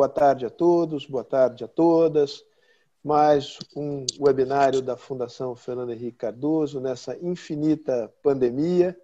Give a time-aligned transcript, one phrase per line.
[0.00, 2.42] Boa tarde a todos, boa tarde a todas.
[3.04, 8.96] Mais um webinário da Fundação Fernando Henrique Cardoso nessa infinita pandemia.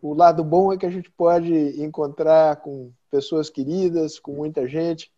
[0.00, 5.10] O lado bom é que a gente pode encontrar com pessoas queridas, com muita gente,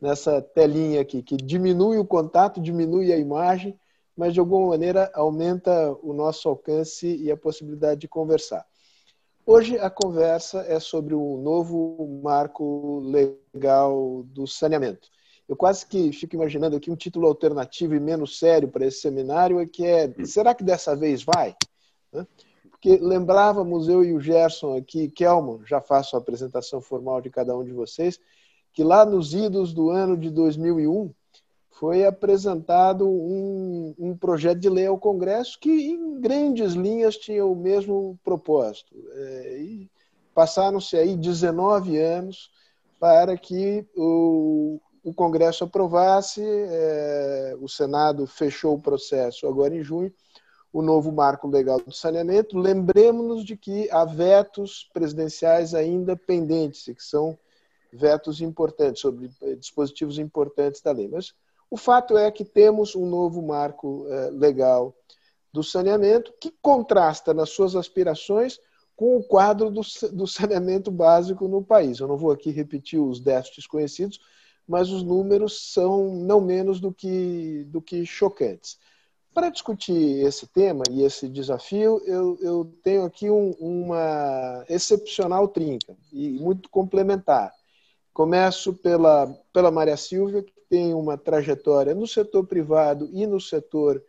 [0.00, 3.76] nessa telinha aqui, que diminui o contato, diminui a imagem,
[4.16, 8.64] mas de alguma maneira aumenta o nosso alcance e a possibilidade de conversar.
[9.52, 15.08] Hoje a conversa é sobre o novo marco legal do saneamento.
[15.48, 19.68] Eu quase que fico imaginando aqui um título alternativo e menos sério para esse seminário,
[19.68, 21.56] que é será que dessa vez vai?
[22.70, 27.52] Porque lembrávamos eu e o Gerson aqui, Kelmo, já faço a apresentação formal de cada
[27.58, 28.20] um de vocês,
[28.72, 31.12] que lá nos idos do ano de 2001
[31.80, 37.56] foi apresentado um, um, projeto de lei ao Congresso que, em grandes linhas, tinha o
[37.56, 38.94] mesmo propósito.
[39.14, 39.86] É,
[40.34, 42.50] passaram-se aí 19 anos
[43.00, 50.12] para que o, o Congresso aprovasse, é, o Senado fechou o processo agora em junho,
[50.70, 52.58] o novo marco legal do saneamento.
[52.58, 57.38] Lembremos-nos de que há vetos presidenciais ainda pendentes, que são
[57.90, 61.08] vetos importantes, sobre dispositivos importantes da lei.
[61.08, 61.32] Mas
[61.70, 64.94] o fato é que temos um novo marco eh, legal
[65.52, 68.58] do saneamento que contrasta nas suas aspirações
[68.96, 71.98] com o quadro do, saneamento básico no país.
[71.98, 74.20] Eu não vou aqui repetir os déficits conhecidos,
[74.68, 78.78] mas os números são não menos do que, do que chocantes.
[79.32, 85.96] Para discutir esse tema e esse desafio, eu, eu tenho aqui um, uma excepcional trinca
[86.12, 87.52] e muito complementar.
[88.12, 94.02] Começo pela, pela Maria Silvia, que tem uma trajetória no setor privado e no setor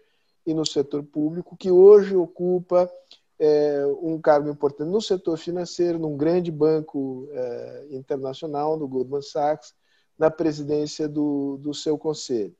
[0.45, 2.89] e no setor público, que hoje ocupa
[3.37, 9.73] é, um cargo importante no setor financeiro, num grande banco é, internacional, no Goldman Sachs,
[10.17, 12.55] na presidência do, do seu conselho.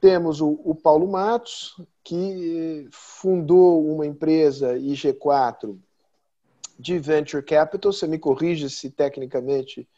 [0.00, 5.78] Temos o, o Paulo Matos, que fundou uma empresa IG4
[6.78, 7.92] de venture capital.
[7.92, 9.88] Você me corrige se tecnicamente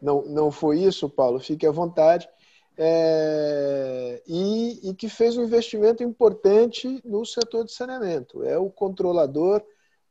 [0.00, 2.28] não, não foi isso, Paulo, fique à vontade.
[2.76, 8.42] É, e, e, que fez um investimento importante no setor de saneamento.
[8.42, 9.62] É o controlador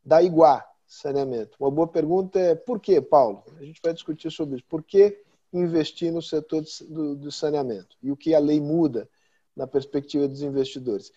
[0.06, 1.58] da Iguá Saneamento.
[1.60, 3.44] Uma boa pergunta é por que, Paulo?
[3.60, 4.66] A gente vai discutir sobre isso.
[4.70, 5.18] Por que
[5.54, 7.98] investir no setor de, do, do, saneamento?
[8.02, 9.10] E o que a lei muda
[9.56, 11.12] na perspectiva dos investidores?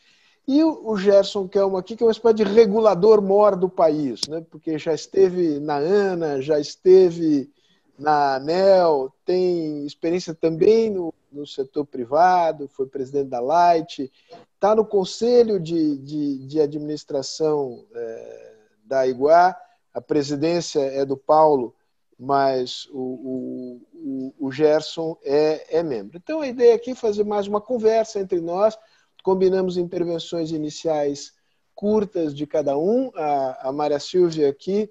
[0.46, 4.20] E o, o Gerson Kelmo aqui, que é uma espécie de regulador mor do país,
[4.28, 4.44] né?
[4.50, 7.50] porque já esteve na ANA, já esteve
[7.98, 14.10] na ANEL, tem experiência também no, no setor privado, foi presidente da Light,
[14.54, 18.54] está no conselho de, de, de administração é,
[18.84, 19.56] da Iguá,
[19.92, 21.74] a presidência é do Paulo,
[22.18, 26.16] mas o, o, o Gerson é, é membro.
[26.16, 28.76] Então a ideia aqui é fazer mais uma conversa entre nós,
[29.22, 31.32] combinamos intervenções iniciais
[31.74, 34.90] curtas de cada um, a, a Maria Silvia aqui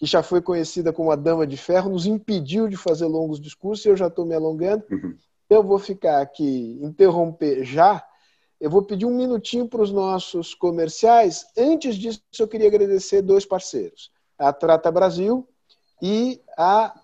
[0.00, 3.84] que já foi conhecida como a Dama de Ferro, nos impediu de fazer longos discursos,
[3.84, 4.82] e eu já estou me alongando.
[4.90, 5.14] Uhum.
[5.50, 8.02] Eu vou ficar aqui, interromper já.
[8.58, 11.44] Eu vou pedir um minutinho para os nossos comerciais.
[11.54, 15.46] Antes disso, eu queria agradecer dois parceiros: a Trata Brasil
[16.00, 16.98] e a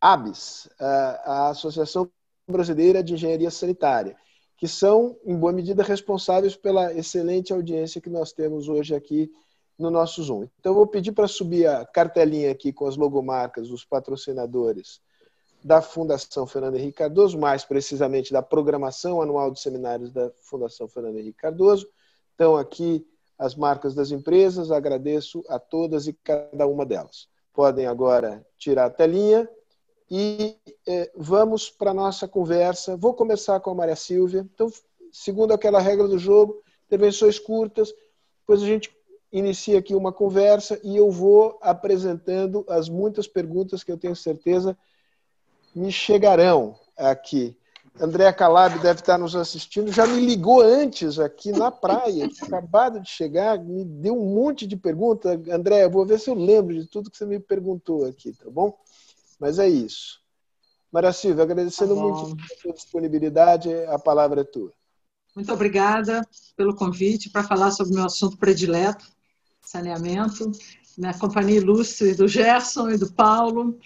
[0.00, 2.08] ABS, a Associação
[2.48, 4.16] Brasileira de Engenharia Sanitária,
[4.56, 9.28] que são, em boa medida, responsáveis pela excelente audiência que nós temos hoje aqui
[9.78, 10.48] no nosso Zoom.
[10.58, 15.00] Então, eu vou pedir para subir a cartelinha aqui com as logomarcas dos patrocinadores
[15.62, 21.18] da Fundação Fernando Henrique Cardoso, mais precisamente da programação anual de seminários da Fundação Fernando
[21.18, 21.88] Henrique Cardoso.
[22.30, 23.06] Estão aqui
[23.38, 27.28] as marcas das empresas, agradeço a todas e cada uma delas.
[27.52, 29.48] Podem agora tirar a telinha
[30.10, 30.56] e
[30.86, 32.96] eh, vamos para a nossa conversa.
[32.96, 34.48] Vou começar com a Maria Silvia.
[34.54, 34.70] Então,
[35.12, 37.92] segundo aquela regra do jogo, intervenções curtas,
[38.40, 38.90] depois a gente
[39.32, 44.76] inicia aqui uma conversa e eu vou apresentando as muitas perguntas que eu tenho certeza
[45.74, 47.56] me chegarão aqui.
[48.00, 53.08] André Calab deve estar nos assistindo, já me ligou antes aqui na praia, acabado de
[53.08, 55.36] chegar, me deu um monte de perguntas.
[55.48, 58.48] André, eu vou ver se eu lembro de tudo que você me perguntou aqui, tá
[58.48, 58.76] bom?
[59.38, 60.20] Mas é isso.
[60.92, 64.72] Maria Silvia, agradecendo tá muito a sua disponibilidade, a palavra é tua.
[65.34, 66.26] Muito obrigada
[66.56, 69.06] pelo convite para falar sobre o meu assunto predileto,
[69.68, 70.50] saneamento,
[70.96, 73.78] na companhia ilustre do Gerson e do Paulo.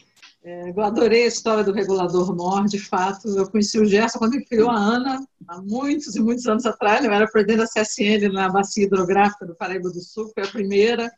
[0.45, 3.29] É, eu adorei a história do regulador MOR, de fato.
[3.29, 7.05] Eu conheci o Gerson quando ele criou a ANA, há muitos e muitos anos atrás.
[7.05, 11.13] Eu era presidente da CSN na bacia hidrográfica do Paraíba do Sul, foi a primeira.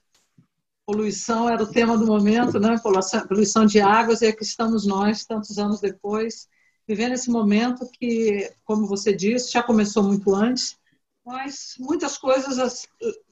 [0.86, 2.76] Poluição era o tema do momento, né?
[3.28, 6.46] poluição de águas, e aqui estamos nós, tantos anos depois,
[6.86, 10.76] vivendo esse momento que, como você disse, já começou muito antes,
[11.24, 12.86] mas muitas coisas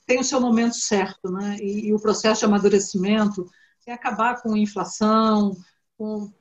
[0.06, 1.56] têm o seu momento certo, né?
[1.60, 3.48] E, e o processo de amadurecimento
[3.86, 5.56] é acabar com inflação,
[5.96, 6.32] com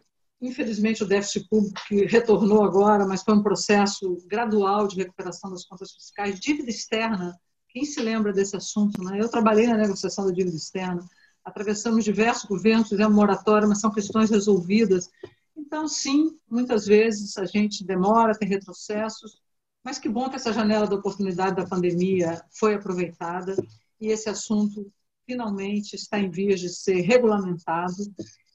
[0.42, 5.64] infelizmente o déficit público que retornou agora, mas foi um processo gradual de recuperação das
[5.66, 7.40] contas fiscais, dívida externa.
[7.70, 9.04] Quem se lembra desse assunto?
[9.04, 9.20] Né?
[9.22, 11.08] Eu trabalhei na negociação da dívida externa,
[11.46, 15.10] atravessamos diversos governos, fizemos moratória, mas são questões resolvidas.
[15.56, 19.40] Então, sim, muitas vezes a gente demora, tem retrocessos,
[19.84, 23.56] mas que bom que essa janela da oportunidade da pandemia foi aproveitada
[24.00, 24.92] e esse assunto
[25.26, 27.96] finalmente está em vias de ser regulamentado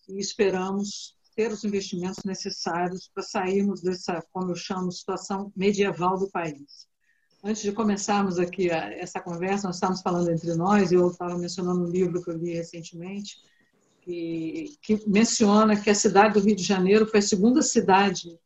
[0.09, 6.31] e esperamos ter os investimentos necessários para sairmos dessa, como eu chamo, situação medieval do
[6.31, 6.87] país.
[7.45, 11.91] Antes de começarmos aqui essa conversa, nós estávamos falando entre nós, eu estava mencionando um
[11.91, 13.37] livro que eu li recentemente,
[14.01, 18.39] que, que menciona que a cidade do Rio de Janeiro foi a segunda cidade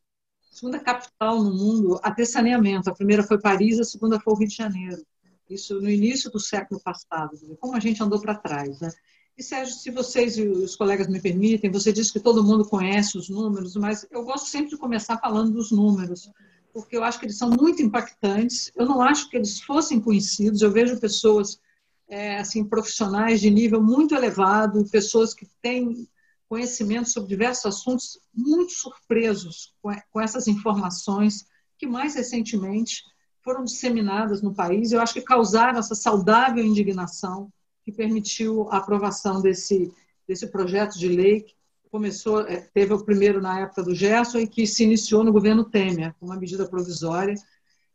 [0.51, 2.91] segunda capital no mundo a ter saneamento.
[2.91, 5.03] A primeira foi Paris, a segunda foi o Rio de Janeiro.
[5.49, 7.39] Isso no início do século passado.
[7.61, 8.91] Como a gente andou para trás, né?
[9.37, 13.17] E Sérgio, se vocês e os colegas me permitem, você disse que todo mundo conhece
[13.17, 16.31] os números, mas eu gosto sempre de começar falando dos números,
[16.75, 18.71] porque eu acho que eles são muito impactantes.
[18.77, 20.61] Eu não acho que eles fossem conhecidos.
[20.61, 21.59] Eu vejo pessoas
[22.07, 26.07] é, assim profissionais de nível muito elevado, pessoas que têm
[26.51, 29.73] conhecimento sobre diversos assuntos, muito surpresos
[30.11, 31.47] com essas informações
[31.79, 33.05] que mais recentemente
[33.41, 34.91] foram disseminadas no país.
[34.91, 37.53] Eu acho que causaram essa saudável indignação
[37.85, 39.95] que permitiu a aprovação desse,
[40.27, 41.55] desse projeto de lei que
[41.89, 45.65] começou, é, teve o primeiro na época do Gerson e que se iniciou no governo
[45.65, 47.35] Temer, com uma medida provisória,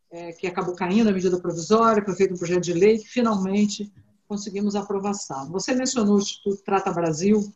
[0.10, 3.92] é, que acabou caindo a medida provisória, foi feito um projeto de lei que finalmente
[4.30, 5.52] conseguimos aprovação.
[5.52, 7.54] Você mencionou o Instituto Trata Brasil,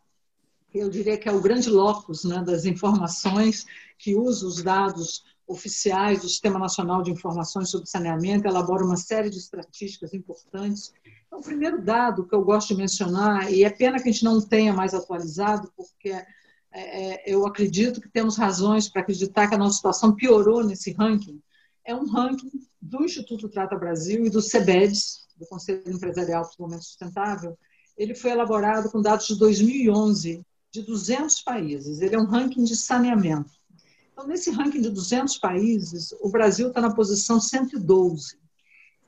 [0.74, 3.66] eu diria que é o grande locus né, das informações
[3.98, 9.32] que usa os dados oficiais do Sistema Nacional de Informações sobre Saneamento, elabora uma série
[9.32, 10.94] de estatísticas importantes.
[11.26, 14.24] Então, o primeiro dado que eu gosto de mencionar, e é pena que a gente
[14.24, 16.26] não tenha mais atualizado, porque é,
[16.72, 21.42] é eu acredito que temos razões para acreditar que a nossa situação piorou nesse ranking,
[21.84, 26.52] é um ranking do Instituto Trata Brasil e do CEBEDS, do Conselho Empresarial para o
[26.52, 27.58] Desenvolvimento Sustentável,
[27.98, 32.02] ele foi elaborado com dados de 2011 de 200 países.
[32.02, 33.52] Ele é um ranking de saneamento.
[34.12, 38.38] Então, nesse ranking de 200 países, o Brasil está na posição 112.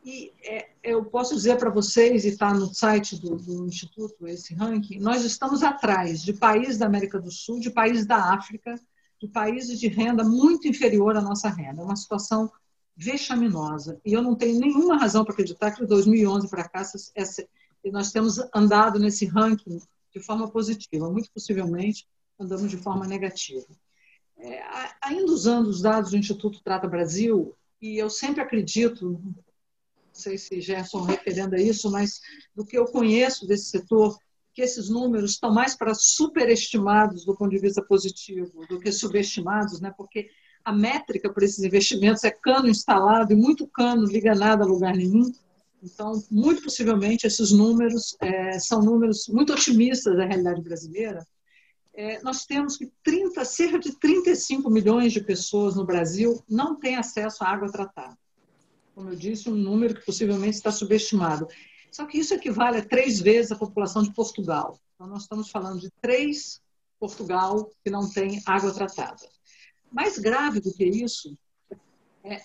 [0.04, 4.54] E é, eu posso dizer para vocês, e está no site do, do, Instituto, esse
[4.56, 8.76] ranking, nós estamos atrás de países da América do Sul, de países da África,
[9.20, 11.82] de países de renda muito inferior à nossa renda.
[11.82, 12.52] É uma situação
[12.98, 14.00] vexaminosa.
[14.04, 16.82] E eu não tenho nenhuma razão para acreditar que de 2011 para cá
[17.16, 17.48] essa,
[17.92, 19.80] nós temos andado nesse ranking
[20.14, 21.10] de forma positiva.
[21.10, 22.08] Muito possivelmente
[22.40, 23.68] andamos de forma negativa.
[24.38, 24.64] É,
[25.02, 29.34] ainda usando os dados do Instituto Trata Brasil, e eu sempre acredito, não
[30.12, 32.20] sei se Gerson referendo a isso, mas
[32.56, 34.18] do que eu conheço desse setor,
[34.54, 39.80] que esses números estão mais para superestimados do ponto de vista positivo do que subestimados,
[39.80, 39.94] né?
[39.96, 40.30] porque
[40.64, 44.96] a métrica para esses investimentos é cano instalado e muito cano liga nada a lugar
[44.96, 45.32] nenhum.
[45.82, 51.26] Então, muito possivelmente, esses números é, são números muito otimistas da realidade brasileira.
[51.94, 56.96] É, nós temos que 30, cerca de 35 milhões de pessoas no Brasil não têm
[56.96, 58.18] acesso à água tratada.
[58.94, 61.48] Como eu disse, um número que possivelmente está subestimado.
[61.92, 64.80] Só que isso equivale a três vezes a população de Portugal.
[64.96, 66.62] Então, nós estamos falando de três
[67.00, 69.28] Portugal que não tem água tratada.
[69.92, 71.36] Mais grave do que isso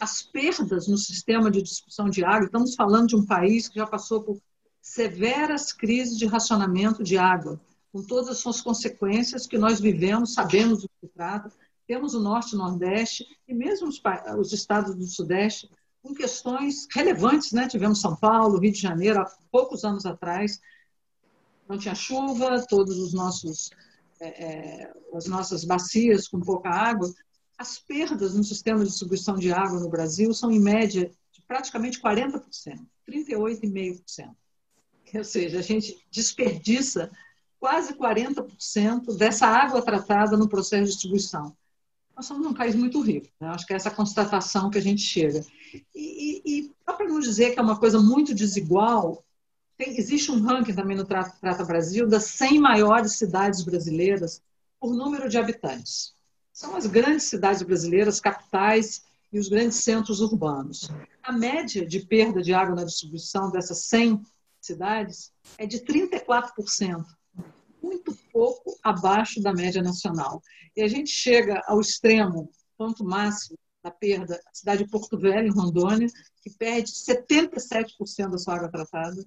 [0.00, 2.47] as perdas no sistema de de água.
[2.47, 4.40] Estamos falando de um país que já passou por
[4.80, 7.61] severas crises de racionamento de água,
[7.92, 11.52] com todas as suas consequências que nós vivemos, sabemos do que trata.
[11.87, 14.00] Temos o Norte e o Nordeste e mesmo os,
[14.38, 15.68] os estados do Sudeste
[16.02, 17.66] com questões relevantes, né?
[17.66, 20.61] Tivemos São Paulo, Rio de Janeiro, há poucos anos atrás,
[21.68, 23.71] não tinha chuva, todos os nossos
[24.21, 27.12] é, é as nossas bacias com pouca água,
[27.59, 32.01] as perdas no sistema de distribuição de água no Brasil são, em média, de praticamente
[32.01, 32.43] 40%,
[33.09, 34.35] 38,5%.
[35.15, 37.11] Ou seja, a gente desperdiça
[37.59, 41.57] quase 40% dessa água tratada no processo de distribuição.
[42.15, 43.49] Nós somos um país muito rico, né?
[43.49, 45.45] acho que é essa constatação que a gente chega.
[45.73, 49.25] E, e, e só para não dizer que é uma coisa muito desigual,
[49.77, 54.43] tem, existe um ranking também no Trata, Trata Brasil das 100 maiores cidades brasileiras
[54.81, 56.16] por número de habitantes
[56.57, 60.89] são as grandes cidades brasileiras, capitais e os grandes centros urbanos.
[61.23, 64.23] A média de perda de água na distribuição dessas 100
[64.59, 67.05] cidades é de 34%,
[67.83, 70.43] muito pouco abaixo da média nacional.
[70.75, 75.49] E a gente chega ao extremo ponto máximo da perda, a cidade de Porto Velho,
[75.49, 76.09] em Rondônia,
[76.41, 79.23] que perde 77% da sua água tratada,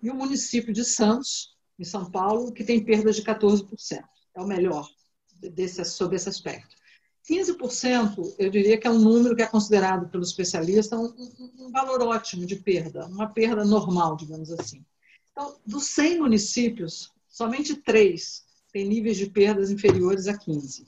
[0.00, 4.04] e o município de Santos, em São Paulo, que tem perdas de 14%.
[4.36, 4.88] É o melhor
[5.40, 6.76] desse, sobre esse aspecto.
[7.28, 11.06] 15%, eu diria que é um número que é considerado pelo especialista um,
[11.58, 14.84] um, valor ótimo de perda, uma perda normal, digamos assim.
[15.32, 20.84] Então, dos 100 municípios, somente três têm níveis de perdas inferiores a 15%.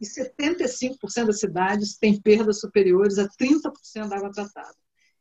[0.00, 4.74] E 75% das cidades têm perdas superiores a 30% da água tratada.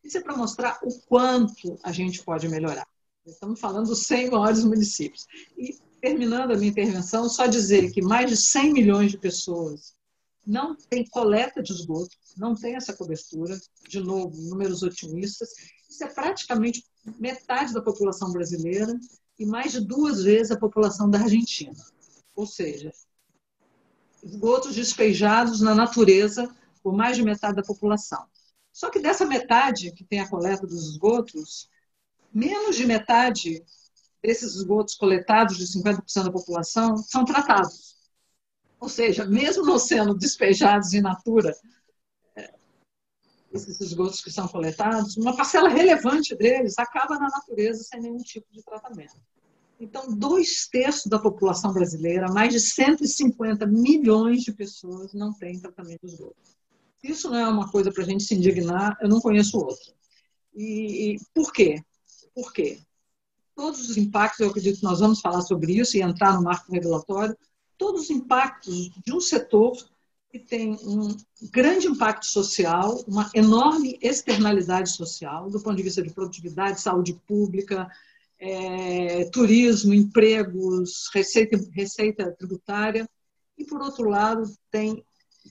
[0.03, 2.87] Isso é para mostrar o quanto a gente pode melhorar.
[3.25, 5.25] Estamos falando dos 100 maiores municípios.
[5.57, 9.95] E terminando a minha intervenção, só dizer que mais de 100 milhões de pessoas
[10.45, 13.57] não têm coleta de esgoto, não tem essa cobertura,
[13.87, 15.47] de novo, números otimistas.
[15.89, 16.85] Isso é praticamente
[17.17, 18.99] metade da população brasileira
[19.39, 21.73] e mais de duas vezes a população da Argentina.
[22.35, 22.91] Ou seja,
[24.21, 28.25] esgotos despejados na natureza por mais de metade da população.
[28.73, 31.69] Só que dessa metade que tem a coleta dos esgotos,
[32.33, 33.63] menos de metade
[34.23, 37.97] desses esgotos coletados de 50% da população são tratados.
[38.79, 41.53] Ou seja, mesmo não sendo despejados in natura,
[42.35, 42.53] é,
[43.51, 48.47] esses esgotos que são coletados, uma parcela relevante deles acaba na natureza sem nenhum tipo
[48.51, 49.15] de tratamento.
[49.79, 56.05] Então, dois terços da população brasileira, mais de 150 milhões de pessoas, não têm tratamento
[56.05, 56.35] de esgoto.
[57.03, 59.93] Isso não é uma coisa para a gente se indignar, eu não conheço outra.
[60.55, 61.83] E, e por quê?
[62.33, 62.79] Por quê?
[63.55, 66.71] Todos os impactos, eu acredito que nós vamos falar sobre isso e entrar no marco
[66.71, 67.37] regulatório,
[67.77, 69.73] todos os impactos de um setor
[70.29, 71.15] que tem um
[71.51, 77.87] grande impacto social, uma enorme externalidade social, do ponto de vista de produtividade, saúde pública,
[78.39, 83.07] é, turismo, empregos, receita, receita tributária,
[83.57, 85.05] e, por outro lado, tem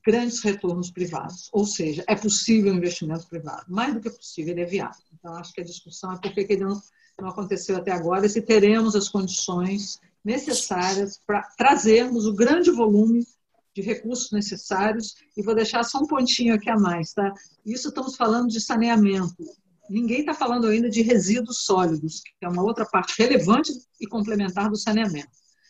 [0.04, 4.66] grandes retornos privados, ou seja, é possível investimento privado, mais do que possível, ele é
[4.66, 5.02] viável.
[5.12, 6.80] Então, acho que a discussão é por que ele não
[7.20, 13.26] não aconteceu até agora, se teremos as condições necessárias para trazermos o grande volume
[13.74, 15.14] de recursos necessários.
[15.36, 17.32] E vou deixar só um pontinho aqui a mais, tá?
[17.64, 19.44] Isso estamos falando de saneamento.
[19.88, 24.70] Ninguém está falando ainda de resíduos sólidos, que é uma outra parte relevante e complementar
[24.70, 25.28] do saneamento.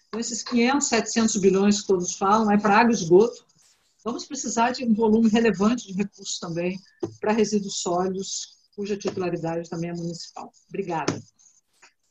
[0.08, 3.46] Então, esses 500, 700 bilhões que todos falam é para água e esgoto.
[4.04, 6.78] Vamos precisar de um volume relevante de recursos também
[7.20, 10.50] para resíduos sólidos, cuja titularidade também é municipal.
[10.68, 11.20] Obrigada.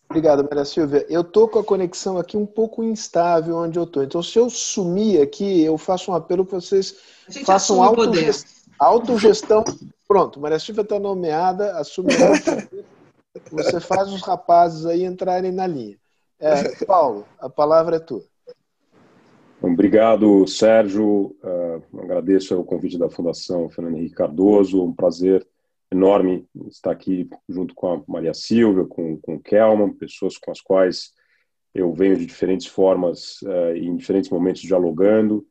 [0.09, 1.05] Obrigado, Maria Silvia.
[1.09, 4.03] Eu estou com a conexão aqui um pouco instável onde eu estou.
[4.03, 6.95] Então, se eu sumir aqui, eu faço um apelo para vocês
[7.45, 8.51] façam autogestão.
[8.77, 9.63] autogestão.
[10.05, 12.09] Pronto, Maria Silvia está nomeada, assume
[13.51, 15.97] Você faz os rapazes aí entrarem na linha.
[16.37, 18.23] É, Paulo, a palavra é tua.
[19.61, 21.35] Obrigado, Sérgio.
[21.43, 24.83] Uh, agradeço o convite da Fundação Fernando Henrique Cardoso.
[24.83, 25.47] Um prazer
[25.91, 30.59] enorme estar aqui junto com a Maria Silvia, com, com o Kelman, pessoas com as
[30.59, 31.13] quais
[31.75, 35.45] eu venho de diferentes formas uh, em diferentes momentos dialogando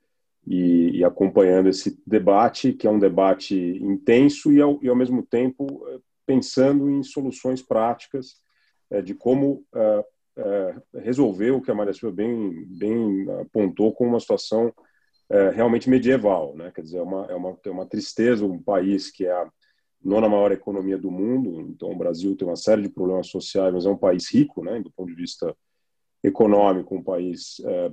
[0.44, 5.22] e, e, acompanhando esse debate, que é um debate intenso e ao, e ao mesmo
[5.22, 8.40] tempo uh, pensando em soluções práticas
[8.90, 9.64] uh, de como
[10.94, 14.72] resolver o que a Maria Silvia bem, bem apontou como uma situação
[15.54, 16.72] realmente medieval, né?
[16.75, 19.49] Quer dizer, é uma, é uma, é uma tristeza um país que é a
[20.02, 23.87] nona maior economia do mundo, então o Brasil tem uma série de problemas sociais, mas
[23.87, 25.54] é um país rico, né, do ponto de vista
[26.22, 27.92] econômico, um país é,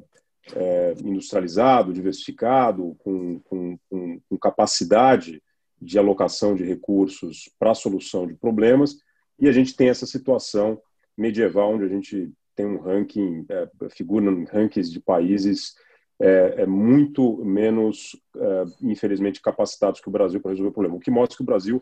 [0.55, 5.41] é, industrializado, diversificado, com, com, com, com, capacidade
[5.81, 8.95] de alocação de recursos para a solução de problemas,
[9.39, 10.81] e a gente tem essa situação
[11.17, 15.75] medieval, onde a gente tem um ranking, é, figura em rankings de países
[16.19, 20.95] é, é muito menos, é, infelizmente, capacitados que o Brasil para resolver o problema.
[20.95, 21.81] O que mostra que o Brasil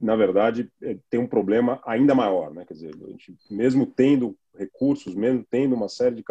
[0.00, 2.64] na verdade, é, tem um problema ainda maior, né?
[2.64, 6.24] Quer dizer, a gente, mesmo tendo recursos, mesmo tendo uma série de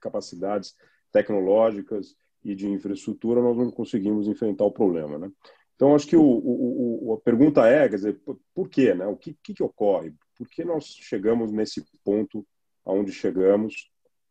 [0.00, 0.76] capacidades
[1.12, 5.30] tecnológicas e de infraestrutura, nós não conseguimos enfrentar o problema, né?
[5.74, 8.20] Então, acho que o, o, o, a pergunta é, quer dizer,
[8.54, 9.06] por quê, né?
[9.06, 10.14] O que, que, que ocorre?
[10.36, 12.46] Por que nós chegamos nesse ponto
[12.84, 13.90] aonde chegamos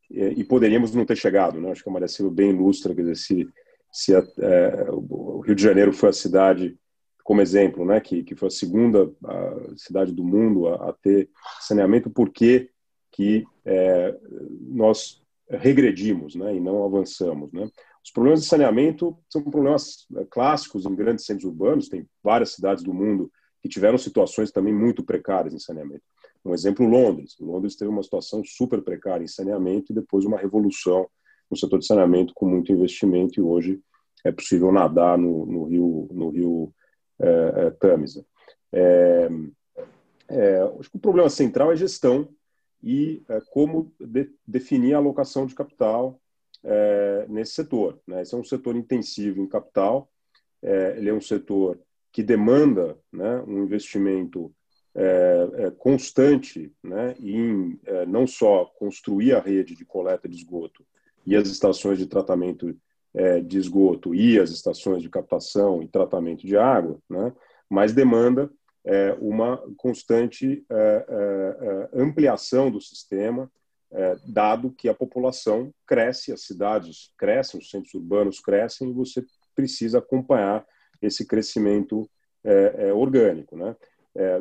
[0.10, 1.72] e, poderíamos não ter chegado, né?
[1.72, 3.50] Acho que a Maria Silva bem ilustra, quer dizer, se,
[3.92, 6.78] se a, é, o Rio de Janeiro foi a cidade
[7.24, 11.28] como exemplo, né, que, que foi a segunda a cidade do mundo a, a ter
[11.60, 12.70] saneamento, por que,
[13.12, 14.16] que é,
[14.62, 17.52] nós regredimos né, e não avançamos.
[17.52, 17.68] Né?
[18.04, 22.84] Os problemas de saneamento são problemas é, clássicos em grandes centros urbanos, tem várias cidades
[22.84, 23.32] do mundo
[23.66, 26.04] que tiveram situações também muito precárias em saneamento.
[26.46, 27.36] Um exemplo, Londres.
[27.40, 31.10] Londres teve uma situação super precária em saneamento e depois uma revolução
[31.50, 33.82] no setor de saneamento com muito investimento e hoje
[34.24, 36.74] é possível nadar no, no rio, no rio
[37.20, 38.24] é, é, Tamisa.
[38.72, 39.30] É,
[40.28, 42.30] é, acho que o problema central é gestão
[42.84, 46.22] e é, como de, definir a alocação de capital
[46.64, 48.00] é, nesse setor.
[48.06, 48.22] Né?
[48.22, 50.08] Esse é um setor intensivo em capital,
[50.62, 51.80] ele é um setor
[52.16, 54.50] que demanda né, um investimento
[54.96, 60.86] é, constante né, em não só construir a rede de coleta de esgoto
[61.26, 62.74] e as estações de tratamento
[63.46, 67.34] de esgoto e as estações de captação e tratamento de água, né,
[67.70, 68.50] mas demanda
[68.86, 73.52] é, uma constante é, é, ampliação do sistema,
[74.26, 80.00] dado que a população cresce, as cidades crescem, os centros urbanos crescem, e você precisa
[80.00, 80.66] acompanhar
[81.02, 82.10] esse crescimento
[82.96, 83.58] orgânico.
[83.58, 83.76] Né?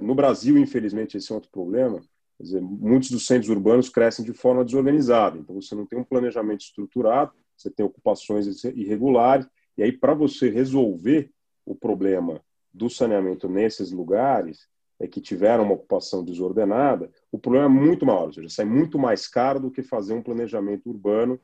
[0.03, 2.03] no Brasil, infelizmente, esse é outro problema.
[2.39, 6.63] Dizer, muitos dos centros urbanos crescem de forma desorganizada, então você não tem um planejamento
[6.63, 9.47] estruturado, você tem ocupações irregulares,
[9.79, 11.31] e aí para você resolver
[11.65, 12.41] o problema
[12.73, 14.69] do saneamento nesses lugares
[14.99, 18.99] é, que tiveram uma ocupação desordenada, o problema é muito maior, ou seja, sai muito
[18.99, 21.41] mais caro do que fazer um planejamento urbano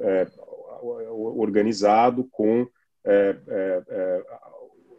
[0.00, 0.28] é,
[0.80, 2.66] organizado com
[3.04, 4.24] é, é, é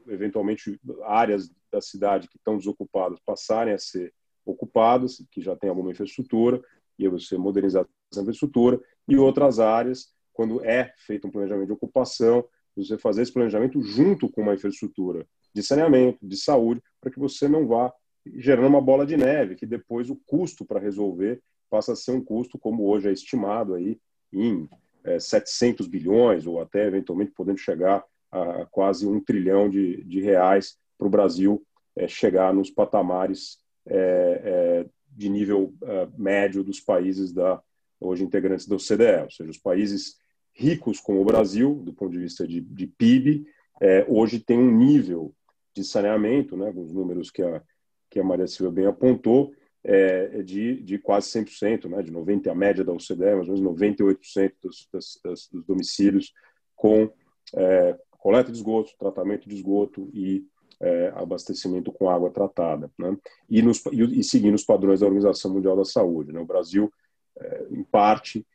[0.10, 4.14] eventualmente áreas da cidade que estão desocupadas passarem a ser
[4.46, 6.62] ocupadas, que já tem alguma infraestrutura,
[6.98, 12.46] e você modernizar essa infraestrutura, e outras áreas, quando é feito um planejamento de ocupação,
[12.76, 17.48] você fazer esse planejamento junto com uma infraestrutura de saneamento, de saúde, para que você
[17.48, 17.94] não vá
[18.26, 22.24] gerando uma bola de neve, que depois o custo para resolver passa a ser um
[22.24, 24.00] custo, como hoje é estimado aí,
[24.32, 24.68] em
[25.04, 30.78] é, 700 bilhões, ou até eventualmente podendo chegar a quase um trilhão de, de reais
[30.98, 31.64] para o Brasil
[31.96, 37.62] é, chegar nos patamares é, é de nível é, médio dos países da
[38.00, 40.16] hoje integrantes da OCDE, ou seja, os países
[40.54, 43.46] ricos como o Brasil, do ponto de vista de, de PIB,
[43.82, 45.34] é, hoje tem um nível
[45.76, 47.62] de saneamento, né, os números que a,
[48.10, 49.54] que a Maria Silva bem apontou,
[49.84, 53.62] é, de, de quase 100%, né, de 90%, a média da OCDE, mais ou menos
[53.62, 56.34] 98% dos, das, das, dos domicílios
[56.76, 57.12] com
[57.56, 60.46] é, coleta de esgoto, tratamento de esgoto e
[60.80, 63.18] é, abastecimento com água tratada, né?
[63.50, 66.32] e, nos, e, e seguindo os padrões da Organização Mundial da Saúde.
[66.32, 66.40] Né?
[66.40, 66.92] O Brasil,
[67.38, 68.46] é, em parte,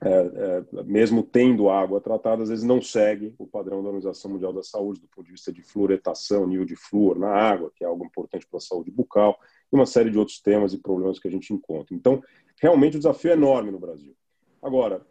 [0.00, 4.52] é, é, mesmo tendo água tratada, às vezes não segue o padrão da Organização Mundial
[4.52, 7.86] da Saúde do ponto de vista de fluoretação, nível de flúor na água, que é
[7.86, 9.38] algo importante para a saúde bucal,
[9.72, 11.94] e uma série de outros temas e problemas que a gente encontra.
[11.94, 12.22] Então,
[12.60, 14.16] realmente o desafio é enorme no Brasil.
[14.62, 15.04] Agora,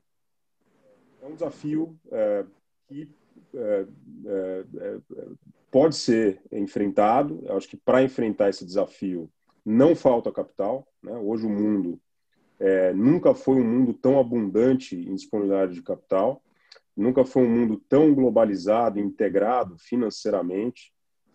[1.22, 2.46] é um desafio é,
[2.88, 3.10] que
[5.72, 7.44] pode ser enfrentado.
[7.46, 9.30] Eu acho que para enfrentar esse desafio
[9.66, 10.88] não falta capital.
[11.04, 11.12] Né?
[11.18, 12.00] Hoje o mundo
[12.60, 16.42] é, nunca foi um mundo tão abundante em disponibilidade de capital,
[16.96, 20.92] nunca foi um mundo tão globalizado, integrado financeiramente.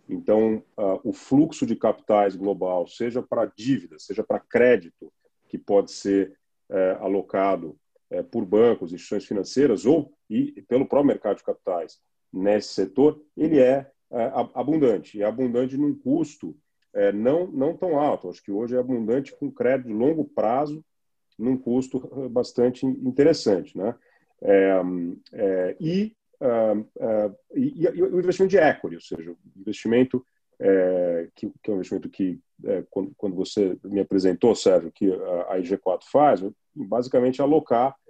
[0.09, 5.11] Então, uh, o fluxo de capitais global, seja para dívida, seja para crédito,
[5.47, 6.37] que pode ser
[6.69, 7.77] uh, alocado
[8.13, 11.99] uh, por bancos, instituições financeiras ou e, pelo próprio mercado de capitais
[12.31, 15.17] nesse setor, ele é, é abundante.
[15.17, 16.55] E é abundante num custo
[17.13, 18.29] não, não tão alto.
[18.29, 20.83] Acho que hoje é abundante com crédito de longo prazo
[21.37, 21.99] num custo
[22.29, 23.77] bastante interessante.
[23.77, 23.95] Né?
[24.41, 24.81] É,
[25.33, 30.25] é, e, uh, uh, e, e, o investimento de equity, ou seja, o investimento
[30.59, 35.11] é, que, que, é um investimento que, é, quando, quando, você me apresentou, Sérgio, que
[35.11, 36.43] a, a IG4 faz,
[36.75, 38.02] basicamente alocar é,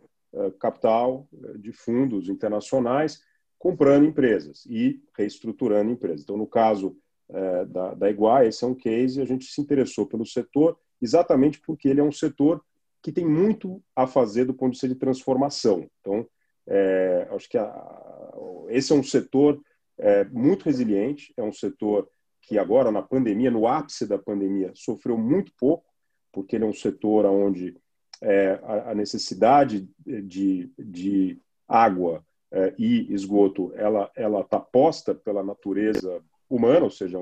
[0.59, 3.21] capital é, de fundos internacionais
[3.57, 6.21] comprando empresas e reestruturando empresas.
[6.23, 6.97] Então, no caso
[7.29, 11.87] é, da, da esse é um case, a gente se interessou pelo setor exatamente porque
[11.87, 12.63] ele é um setor
[13.01, 15.89] que tem muito a fazer do ponto de vista de transformação.
[15.99, 16.25] Então,
[16.67, 18.33] é, acho que a,
[18.69, 19.61] esse é um setor
[19.97, 22.09] é, muito resiliente, é um setor
[22.41, 25.85] que agora, na pandemia, no ápice da pandemia, sofreu muito pouco,
[26.31, 27.77] porque ele é um setor onde
[28.23, 35.43] é, a, a, necessidade de, de água é, e esgoto ela ela está posta pela
[35.43, 37.19] natureza humana, ou seja,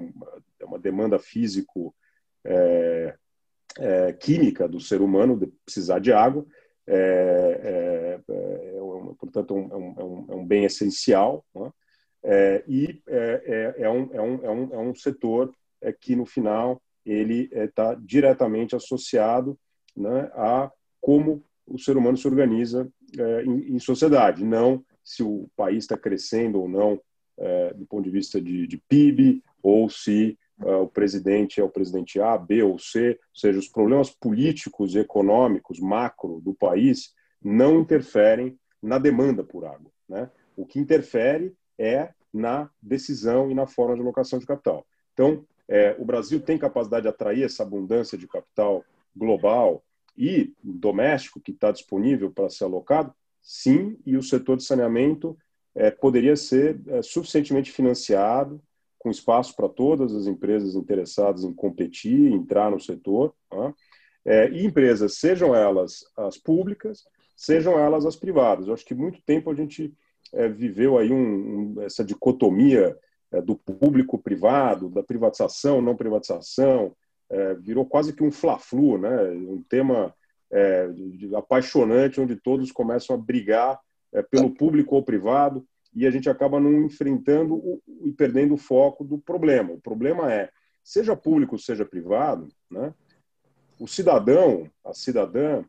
[0.59, 1.95] é uma demanda físico
[2.45, 3.15] é,
[3.79, 6.45] é, química do ser humano de precisar de água.
[6.85, 8.19] É, é,
[9.17, 11.45] portanto, um, um, é um, bem essencial.
[11.55, 11.71] Né?
[12.67, 15.53] e é, um, é, um, é, um, é um setor
[15.99, 19.57] que, no final, ele está diretamente associado
[19.95, 22.87] né, a como o ser humano se organiza
[23.45, 27.01] em, em, sociedade, não se o país está crescendo ou não
[27.75, 32.19] do ponto de vista de, de PIB, ou se uh, o presidente é o presidente
[32.19, 37.79] A, B ou C, ou seja, os problemas políticos e econômicos macro do país não
[37.79, 39.91] interferem na demanda por água.
[40.07, 40.29] Né?
[40.55, 44.85] O que interfere é na decisão e na forma de alocação de capital.
[45.13, 48.83] Então, é, o Brasil tem capacidade de atrair essa abundância de capital
[49.15, 49.83] global
[50.17, 53.13] e doméstico que está disponível para ser alocado?
[53.41, 55.37] Sim, e o setor de saneamento
[55.73, 58.61] é, poderia ser é, suficientemente financiado,
[58.99, 63.73] com espaço para todas as empresas interessadas em competir, entrar no setor, tá?
[64.23, 67.03] é, e empresas, sejam elas as públicas,
[67.35, 68.67] sejam elas as privadas.
[68.67, 69.91] Eu acho que muito tempo a gente
[70.33, 72.95] é, viveu aí um, um, essa dicotomia
[73.31, 76.95] é, do público-privado, da privatização, não privatização,
[77.31, 79.29] é, virou quase que um fla-flu, né?
[79.31, 80.13] um tema
[80.51, 80.89] é,
[81.35, 83.79] apaixonante, onde todos começam a brigar
[84.13, 85.65] é, pelo público ou privado,
[85.95, 89.73] e a gente acaba não enfrentando o, e perdendo o foco do problema.
[89.73, 90.49] O problema é,
[90.83, 92.93] seja público, seja privado, né?
[93.79, 95.63] o cidadão, a cidadã,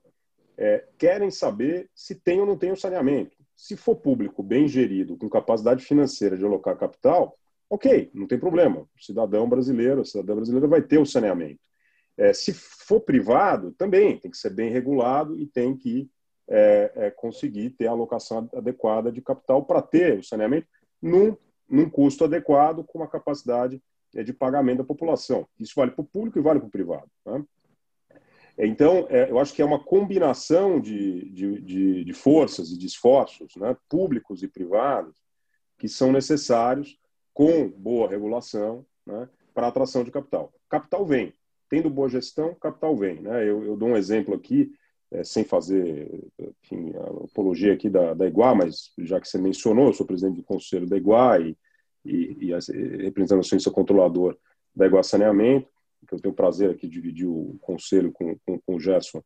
[0.57, 3.37] é, querem saber se tem ou não tem o saneamento.
[3.57, 7.39] Se for público, bem gerido, com capacidade financeira de alocar capital,
[7.73, 8.81] ok, não tem problema.
[8.81, 11.59] O cidadão brasileiro, a cidadã brasileira vai ter o saneamento.
[12.19, 16.11] É, se for privado, também tem que ser bem regulado e tem que
[16.47, 20.67] é, é, conseguir ter a alocação adequada de capital para ter o saneamento
[21.01, 21.35] num,
[21.67, 23.83] num custo adequado com uma capacidade
[24.15, 25.49] é, de pagamento da população.
[25.59, 27.11] Isso vale para o público e vale para o privado.
[27.25, 27.43] Né?
[28.59, 32.85] Então, é, eu acho que é uma combinação de, de, de, de forças e de
[32.85, 35.17] esforços, né, públicos e privados,
[35.79, 37.01] que são necessários
[37.33, 40.53] com boa regulação né, para atração de capital.
[40.69, 41.33] Capital vem.
[41.69, 43.21] Tendo boa gestão, capital vem.
[43.21, 43.49] Né?
[43.49, 44.73] Eu, eu dou um exemplo aqui,
[45.11, 46.09] é, sem fazer
[46.63, 50.37] enfim, a apologia aqui da, da Iguá, mas já que você mencionou, eu sou presidente
[50.37, 51.57] do conselho da Iguá e,
[52.05, 54.37] e, e representando a ciência controlador
[54.75, 55.73] da Iguá Saneamento
[56.07, 59.23] que eu tenho o prazer aqui de dividir o conselho com, com, com o Gerson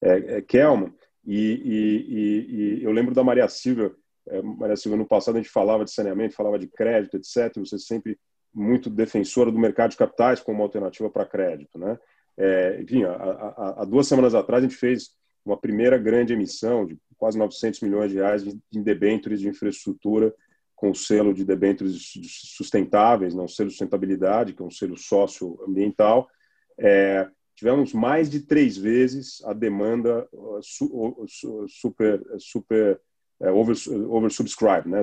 [0.00, 0.92] é, é Kelman,
[1.24, 3.94] e, e, e, eu lembro da Maria Silva,
[4.28, 7.58] é, Maria Silva, no passado a gente falava de saneamento, falava de crédito, etc.
[7.58, 8.18] Você sempre
[8.52, 11.98] muito defensora do mercado de capitais como uma alternativa para crédito, né?
[12.36, 15.10] É, enfim, há, duas semanas atrás a gente fez
[15.44, 20.34] uma primeira grande emissão de quase 900 milhões de reais de debêntures de infraestrutura
[20.74, 22.12] com o selo de debêntures
[22.56, 26.28] sustentáveis, não selo de sustentabilidade, que é um selo socioambiental,
[26.78, 30.60] é, tivemos mais de três vezes a demanda uh,
[31.68, 32.98] super, super
[33.40, 33.76] é, over,
[34.08, 35.02] oversubscribed, né?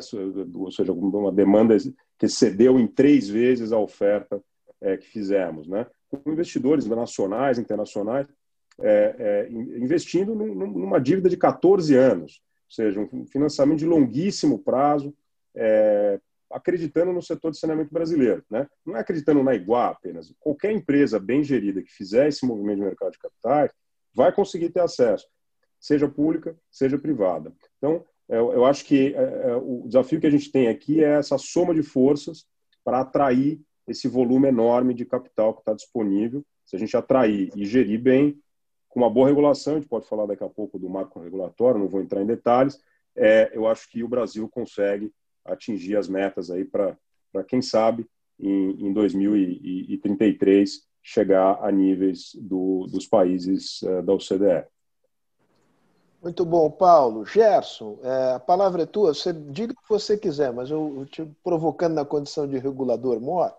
[0.54, 1.76] ou seja, uma demanda
[2.17, 4.41] que excedeu em três vezes a oferta
[4.82, 5.88] é, que fizemos, né?
[6.10, 8.28] com investidores nacionais, internacionais,
[8.80, 15.13] é, é, investindo numa dívida de 14 anos, ou seja, um financiamento de longuíssimo prazo,
[15.56, 16.19] é,
[16.52, 18.43] acreditando no setor de saneamento brasileiro.
[18.50, 18.67] Né?
[18.86, 20.34] Não é acreditando na Iguá apenas.
[20.39, 23.71] Qualquer empresa bem gerida que fizer esse movimento de mercado de capitais
[24.13, 25.28] vai conseguir ter acesso,
[25.80, 27.54] seja pública, seja privada.
[27.78, 31.18] Então, eu, eu acho que é, é, o desafio que a gente tem aqui é
[31.18, 32.46] essa soma de forças
[32.84, 36.44] para atrair esse volume enorme de capital que está disponível.
[36.66, 38.38] Se a gente atrair e gerir bem,
[38.90, 41.88] com uma boa regulação, a gente pode falar daqui a pouco do marco regulatório, não
[41.88, 42.82] vou entrar em detalhes,
[43.16, 45.12] é, eu acho que o Brasil consegue
[45.44, 46.98] atingir as metas aí para,
[47.48, 48.06] quem sabe,
[48.40, 54.68] em, em 2033 chegar a níveis do, dos países uh, da OCDE.
[56.28, 57.26] Muito bom, Paulo.
[57.26, 59.13] Gerson, é, a palavra é tua.
[59.13, 63.56] Você diga o que você quiser, mas eu, te provocando na condição de regulador mor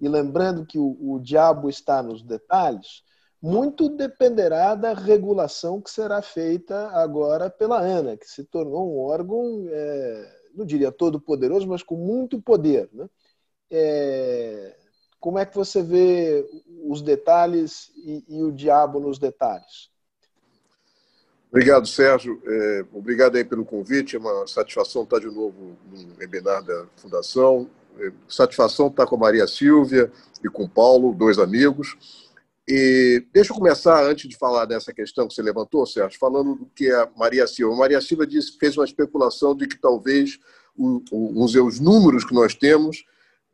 [0.00, 3.02] e lembrando que o, o diabo está nos detalhes,
[3.40, 9.66] muito dependerá da regulação que será feita agora pela ANA, que se tornou um órgão
[9.68, 12.88] é, não diria todo poderoso, mas com muito poder.
[12.94, 13.06] Né?
[13.70, 14.74] É,
[15.20, 16.48] como é que você vê
[16.88, 19.94] os detalhes e, e o diabo nos detalhes?
[21.56, 22.38] Obrigado, Sérgio.
[22.44, 24.14] É, obrigado aí pelo convite.
[24.14, 27.66] É uma satisfação estar de novo no webinar da Fundação.
[27.98, 30.12] É, satisfação estar com a Maria Silvia
[30.44, 31.96] e com o Paulo, dois amigos.
[32.68, 36.66] E deixa eu começar, antes de falar dessa questão que você levantou, Sérgio, falando do
[36.74, 37.74] que a Maria Silva.
[37.74, 40.38] A Maria Silva disse, fez uma especulação de que talvez
[40.76, 43.02] o, o, os números que nós temos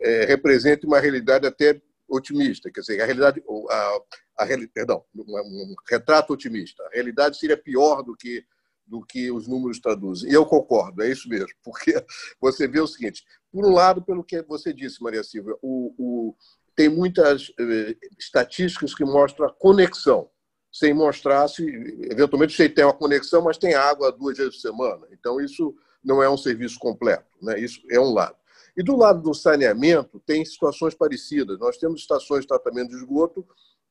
[0.01, 1.81] é, representem uma realidade até
[2.13, 4.01] otimista, quer dizer, a realidade, a,
[4.39, 6.83] a, perdão, um retrato otimista.
[6.85, 8.45] A realidade seria pior do que
[8.85, 10.31] do que os números traduzem.
[10.31, 11.95] E eu concordo, é isso mesmo, porque
[12.41, 16.37] você vê o seguinte: por um lado, pelo que você disse, Maria Silvia, o, o
[16.75, 20.31] tem muitas eh, estatísticas que mostram a conexão,
[20.73, 21.63] sem mostrar se,
[22.11, 25.07] eventualmente, você tem uma conexão, mas tem água duas vezes por semana.
[25.13, 27.27] Então, isso não é um serviço completo.
[27.43, 27.61] Né?
[27.61, 28.37] Isso é um lado.
[28.77, 31.59] E do lado do saneamento, tem situações parecidas.
[31.59, 33.47] Nós temos estações de tratamento de esgoto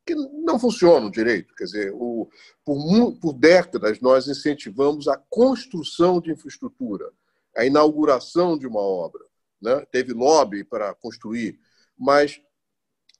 [0.05, 1.53] que não funcionam direito.
[1.55, 2.27] Quer dizer, o,
[2.65, 7.11] por, por décadas, nós incentivamos a construção de infraestrutura,
[7.55, 9.23] a inauguração de uma obra
[9.61, 9.85] né?
[9.91, 11.59] teve lobby para construir,
[11.97, 12.41] mas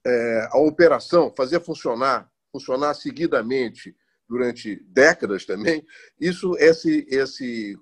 [0.04, 3.96] é, a operação, fazer funcionar, funcionar seguidamente
[4.32, 5.84] durante décadas também,
[6.18, 7.78] isso esse, esse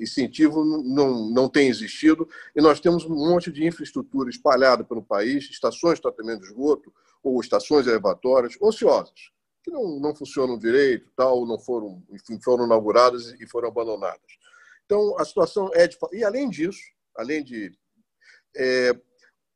[0.00, 5.48] incentivo não, não tem existido e nós temos um monte de infraestrutura espalhada pelo país,
[5.48, 9.30] estações de tratamento de esgoto ou estações elevatórias ociosas,
[9.62, 14.32] que não, não funcionam direito, tal, não foram, enfim, foram inauguradas e foram abandonadas.
[14.84, 15.96] Então, a situação é de...
[16.12, 16.82] E, além disso,
[17.16, 17.72] além de...
[18.56, 18.92] É,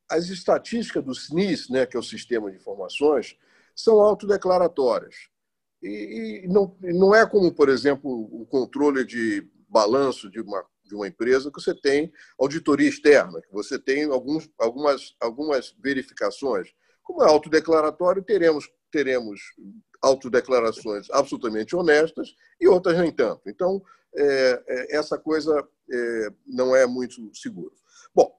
[0.09, 3.37] as estatísticas do SNIS, né, que é o Sistema de Informações,
[3.75, 5.29] são autodeclaratórias.
[5.83, 10.95] E, e não, não é como, por exemplo, o controle de balanço de uma, de
[10.95, 16.69] uma empresa, que você tem auditoria externa, que você tem alguns, algumas, algumas verificações.
[17.03, 19.41] Como é autodeclaratório, teremos, teremos
[20.03, 23.49] autodeclarações absolutamente honestas e outras nem tanto.
[23.49, 23.83] Então,
[24.15, 27.75] é, é, essa coisa é, não é muito segura.
[28.15, 28.35] Bom,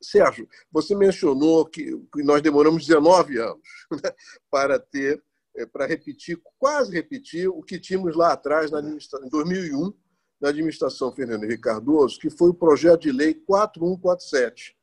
[0.00, 4.12] Sérgio, você mencionou que, nós demoramos 19 anos né,
[4.50, 5.22] para ter
[5.56, 9.92] é, para repetir, quase repetir o que tínhamos lá atrás, na em 2001,
[10.40, 14.76] na administração Fernando Henrique Cardoso, que foi o projeto de lei 4147.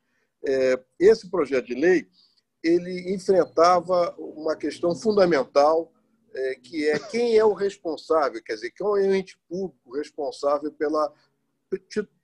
[0.46, 2.08] É, esse projeto de lei
[2.64, 5.92] ele enfrentava uma questão fundamental,
[6.34, 10.72] é, que é quem é o responsável, quer dizer, quem é o ente público responsável
[10.72, 11.14] pela,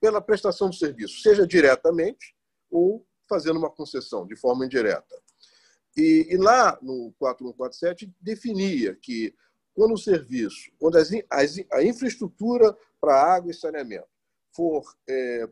[0.00, 2.34] pela prestação do serviço, seja diretamente
[2.70, 5.14] ou fazendo uma concessão de forma indireta.
[5.96, 9.34] E, e lá no 4147 definia que
[9.74, 14.08] quando o serviço, quando as, as, a infraestrutura para água e saneamento
[14.54, 15.48] for é,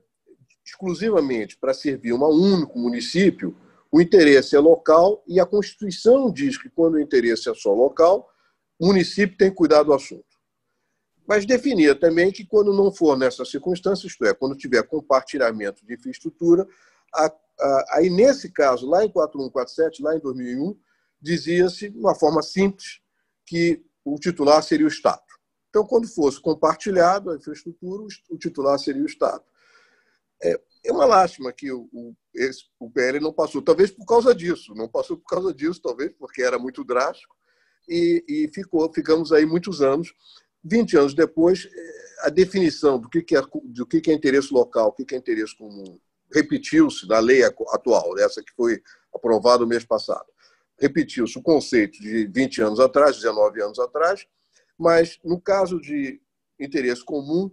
[0.65, 3.57] exclusivamente para servir um único município,
[3.93, 8.29] o interesse é local e a Constituição diz que quando o interesse é só local,
[8.79, 10.25] o município tem que cuidar do assunto.
[11.27, 15.95] Mas definia também que quando não for nessa circunstância, isto é, quando tiver compartilhamento de
[15.95, 16.67] infraestrutura,
[17.15, 17.31] a
[17.91, 20.79] Aí, nesse caso, lá em 4147, lá em 2001,
[21.21, 23.01] dizia-se, de uma forma simples,
[23.47, 25.23] que o titular seria o Estado.
[25.69, 29.43] Então, quando fosse compartilhado a infraestrutura, o titular seria o Estado.
[30.43, 34.35] É, é uma lástima que o, o, esse, o PL não passou, talvez por causa
[34.35, 37.35] disso, não passou por causa disso, talvez porque era muito drástico,
[37.89, 40.13] e, e ficou, ficamos aí muitos anos.
[40.63, 44.53] 20 anos depois, é, a definição do que, que, é, do que, que é interesse
[44.53, 45.99] local, o que, que é interesse comum,
[46.35, 48.83] repetiu-se na lei atual, essa que foi
[49.15, 50.27] aprovada no mês passado.
[50.79, 54.27] Repetiu-se o conceito de 20 anos atrás, 19 anos atrás,
[54.77, 56.21] mas no caso de
[56.59, 57.51] interesse comum,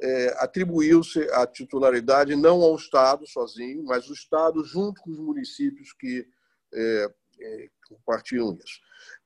[0.00, 5.92] é, atribuiu-se a titularidade não ao Estado sozinho, mas o Estado junto com os municípios
[5.92, 6.26] que
[6.72, 8.80] é, é, compartilham isso.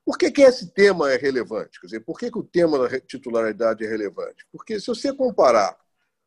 [0.05, 1.81] Por que, que esse tema é relevante?
[1.81, 4.47] Quer dizer, por que, que o tema da titularidade é relevante?
[4.53, 5.79] Porque se você comparar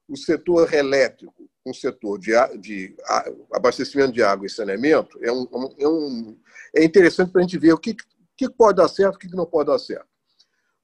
[0.07, 2.95] o setor elétrico um setor de, de
[3.51, 5.47] abastecimento de água e saneamento, é, um,
[5.77, 6.37] é, um,
[6.75, 7.95] é interessante para a gente ver o que,
[8.35, 10.07] que pode dar certo e o que não pode dar certo.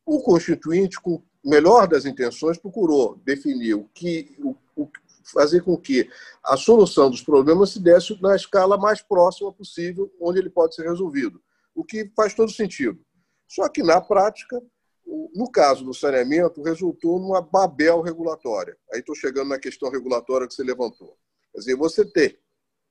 [0.05, 4.89] O Constituinte, com o melhor das intenções, procurou definir o que, o, o,
[5.31, 6.09] fazer com que
[6.43, 10.87] a solução dos problemas se desse na escala mais próxima possível, onde ele pode ser
[10.87, 11.41] resolvido,
[11.75, 12.99] o que faz todo sentido.
[13.47, 14.61] Só que, na prática,
[15.33, 18.77] no caso do saneamento, resultou numa babel regulatória.
[18.91, 21.17] Aí estou chegando na questão regulatória que você levantou.
[21.53, 22.37] Quer dizer, você tem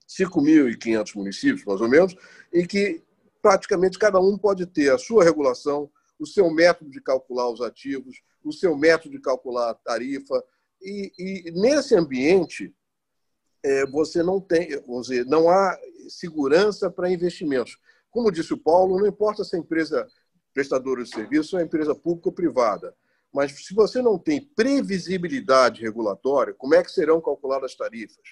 [0.09, 2.16] 5.500 municípios, mais ou menos,
[2.52, 3.02] em que
[3.42, 8.16] praticamente cada um pode ter a sua regulação, o seu método de calcular os ativos,
[8.42, 10.42] o seu método de calcular a tarifa.
[10.81, 12.74] E, e nesse ambiente,
[13.62, 14.68] é, você não tem,
[15.00, 17.79] dizer, não há segurança para investimentos.
[18.11, 20.09] Como disse o Paulo, não importa se a empresa
[20.57, 22.97] prestadora de serviço é uma empresa pública ou privada.
[23.31, 28.25] Mas se você não tem previsibilidade regulatória, como é que serão calculadas as tarifas?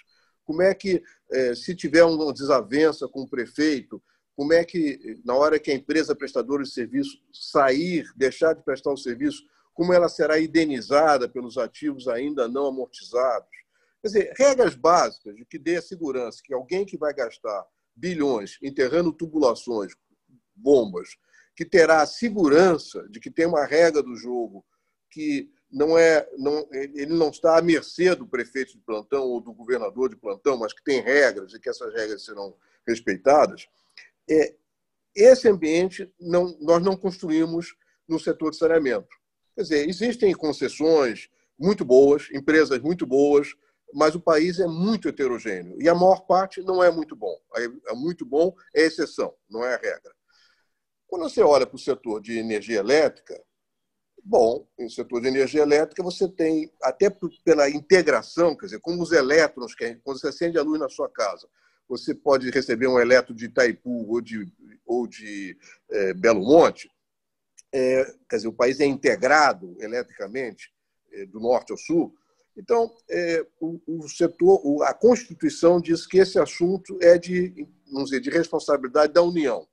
[0.43, 4.03] Como é que, eh, se tiver uma desavença com o prefeito,
[4.35, 8.93] como é que, na hora que a empresa prestadora de serviço sair, deixar de prestar
[8.93, 9.43] o serviço,
[9.75, 13.51] como ela será indenizada pelos ativos ainda não amortizados?
[14.01, 18.59] Quer dizer, regras básicas de que dê a segurança que alguém que vai gastar bilhões
[18.63, 19.93] enterrando tubulações,
[20.57, 21.19] bombas,
[21.57, 24.65] que terá a segurança de que tem uma regra do jogo
[25.11, 29.53] que não é, não, ele não está à mercê do prefeito de plantão ou do
[29.53, 32.55] governador de plantão, mas que tem regras e que essas regras serão
[32.87, 33.69] respeitadas.
[34.31, 34.55] É,
[35.15, 39.09] esse ambiente não, nós não construímos no setor de saneamento.
[39.55, 43.55] Quer dizer, existem concessões muito boas, empresas muito boas,
[43.93, 47.37] mas o país é muito heterogêneo e a maior parte não é muito bom.
[47.57, 50.13] É muito bom é exceção, não é a regra.
[51.15, 53.41] Quando você olha para o setor de energia elétrica,
[54.21, 57.09] Bom, no setor de energia elétrica você tem, até
[57.45, 61.47] pela integração, quer dizer, como os elétrons, quando você acende a luz na sua casa,
[61.89, 64.51] você pode receber um elétron de Itaipu ou de,
[64.85, 65.57] ou de
[65.89, 66.91] é, Belo Monte,
[67.73, 70.73] é, quer dizer, o país é integrado eletricamente,
[71.13, 72.13] é, do norte ao sul.
[72.57, 78.21] Então, é, o, o, setor, a Constituição diz que esse assunto é de, vamos dizer,
[78.21, 79.69] de responsabilidade da União.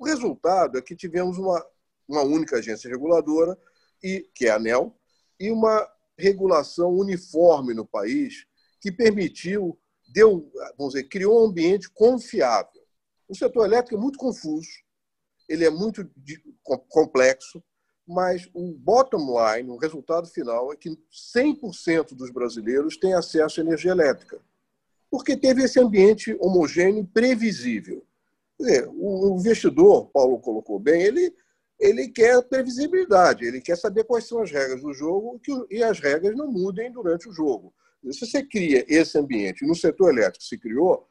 [0.00, 1.62] O resultado é que tivemos uma,
[2.08, 3.54] uma única agência reguladora,
[4.02, 4.98] e que é a ANEL,
[5.38, 5.86] e uma
[6.16, 8.46] regulação uniforme no país
[8.80, 12.80] que permitiu, deu, vamos dizer, criou um ambiente confiável.
[13.28, 14.70] O setor elétrico é muito confuso,
[15.46, 16.10] ele é muito
[16.88, 17.62] complexo,
[18.08, 20.98] mas o bottom line, o resultado final, é que
[21.36, 24.40] 100% dos brasileiros têm acesso à energia elétrica,
[25.10, 28.02] porque teve esse ambiente homogêneo e previsível.
[28.60, 31.34] Dizer, o investidor, Paulo colocou bem, ele,
[31.78, 36.36] ele quer previsibilidade, ele quer saber quais são as regras do jogo e as regras
[36.36, 37.72] não mudem durante o jogo.
[38.12, 41.08] Se você cria esse ambiente, no setor elétrico se criou,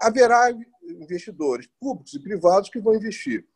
[0.00, 0.50] haverá
[0.82, 3.46] investidores públicos e privados que vão investir.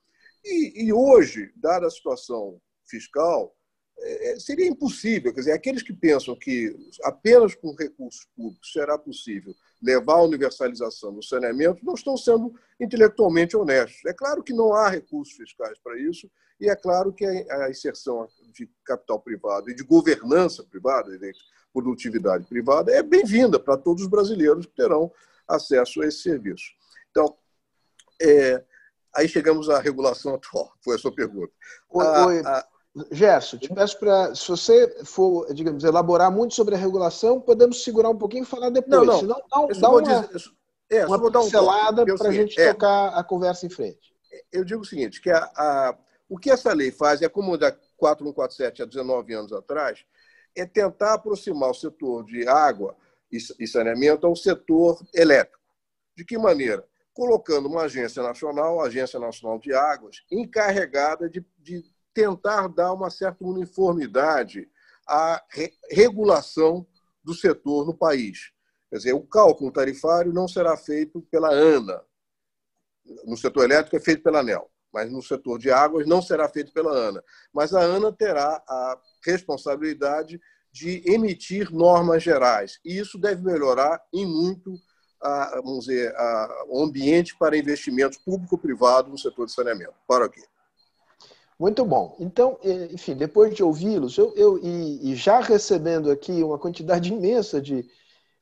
[0.45, 3.53] E, e hoje, dada a situação fiscal,
[3.99, 5.35] é, é, seria impossível.
[5.35, 11.15] Quer dizer, aqueles que pensam que apenas com recursos públicos será possível levar a universalização
[11.15, 14.05] do saneamento não estão sendo intelectualmente honestos.
[14.07, 18.29] É claro que não há recursos fiscais para isso, e é claro que a inserção
[18.53, 21.33] de capital privado e de governança privada, de
[21.73, 25.11] produtividade privada, é bem-vinda para todos os brasileiros que terão
[25.49, 26.67] acesso a esse serviço.
[27.11, 27.37] Então,
[28.21, 28.63] é,
[29.15, 31.53] aí chegamos à regulação atual, foi a sua pergunta.
[31.89, 32.43] Oi, a, oi.
[32.45, 32.69] A...
[33.13, 38.11] Gerson, te peço para, se você for, digamos, elaborar muito sobre a regulação, podemos segurar
[38.11, 39.07] um pouquinho e falar depois.
[39.07, 39.21] Não, não.
[39.21, 40.53] Senão, dá, dá uma, dizer,
[40.91, 44.13] é, uma pincelada um para a gente é, tocar a conversa em frente.
[44.51, 45.97] Eu digo o seguinte, que a, a,
[46.29, 50.05] o que essa lei faz é como da 4147 há 19 anos atrás,
[50.57, 52.97] é tentar aproximar o setor de água
[53.31, 55.61] e saneamento ao setor elétrico.
[56.17, 56.85] De que maneira?
[57.15, 63.11] Colocando uma agência nacional, a Agência Nacional de Águas, encarregada de, de tentar dar uma
[63.11, 64.69] certa uniformidade
[65.07, 66.87] à re regulação
[67.23, 68.53] do setor no país.
[68.89, 72.03] Quer dizer, o cálculo tarifário não será feito pela ANA.
[73.25, 76.73] No setor elétrico é feito pela ANEL, mas no setor de águas não será feito
[76.73, 77.23] pela ANA.
[77.53, 80.41] Mas a ANA terá a responsabilidade
[80.73, 82.81] de emitir normas gerais.
[82.85, 84.75] E isso deve melhorar em muito
[85.21, 89.95] a, vamos dizer, a, o ambiente para investimentos público-privado no setor de saneamento.
[90.07, 90.43] Para aqui.
[91.61, 92.17] Muito bom.
[92.19, 92.59] Então,
[92.91, 97.87] enfim, depois de ouvi-los, eu, eu e, e, já recebendo aqui uma quantidade imensa de,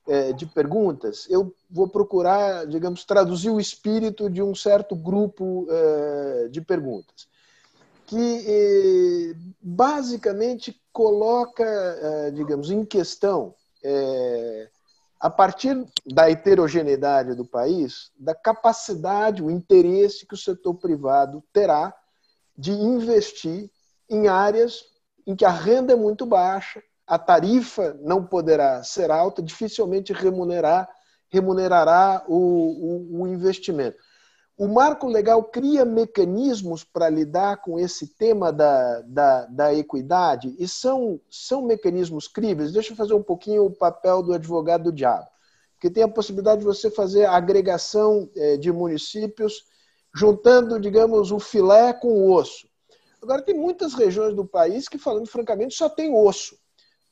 [0.06, 6.48] é, de perguntas, eu vou procurar, digamos, traduzir o espírito de um certo grupo é,
[6.48, 7.26] de perguntas
[8.08, 13.54] que eh, basicamente coloca, eh, digamos, em questão,
[13.84, 14.70] eh,
[15.20, 21.94] a partir da heterogeneidade do país, da capacidade, o interesse que o setor privado terá
[22.58, 23.70] de investir
[24.10, 24.84] em áreas
[25.24, 30.88] em que a renda é muito baixa, a tarifa não poderá ser alta, dificilmente remunerar,
[31.30, 33.96] remunerará o, o, o investimento.
[34.58, 40.66] O marco legal cria mecanismos para lidar com esse tema da, da, da, equidade e
[40.66, 42.72] são, são mecanismos críveis.
[42.72, 45.28] Deixa eu fazer um pouquinho o papel do advogado do diabo,
[45.80, 49.62] que tem a possibilidade de você fazer agregação é, de municípios,
[50.18, 52.68] juntando, digamos, o filé com o osso.
[53.22, 56.58] Agora, tem muitas regiões do país que, falando francamente, só tem osso.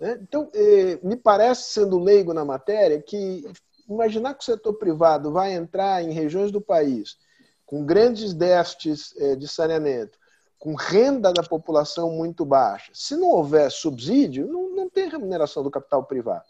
[0.00, 0.18] Né?
[0.22, 3.44] Então, é, me parece, sendo leigo na matéria, que
[3.88, 7.16] imaginar que o setor privado vai entrar em regiões do país
[7.64, 10.16] com grandes déficits eh, de saneamento,
[10.56, 15.70] com renda da população muito baixa, se não houver subsídio, não, não tem remuneração do
[15.70, 16.44] capital privado.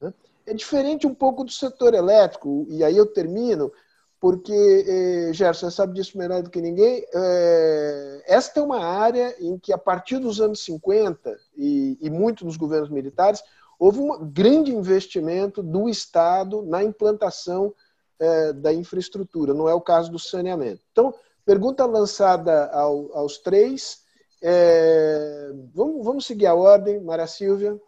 [0.00, 0.14] Né?
[0.46, 3.72] É diferente um pouco do setor elétrico, e aí eu termino,
[4.20, 9.34] porque, eh, Gerson, você sabe disso melhor do que ninguém, eh, esta é uma área
[9.40, 13.42] em que, a partir dos anos 50, e, e muito nos governos militares,
[13.78, 17.74] houve um grande investimento do Estado na implantação
[18.18, 20.82] é, da infraestrutura, não é o caso do saneamento.
[20.92, 24.02] Então, pergunta lançada ao, aos três.
[24.42, 27.80] É, vamos, vamos seguir a ordem, Maria Silvia.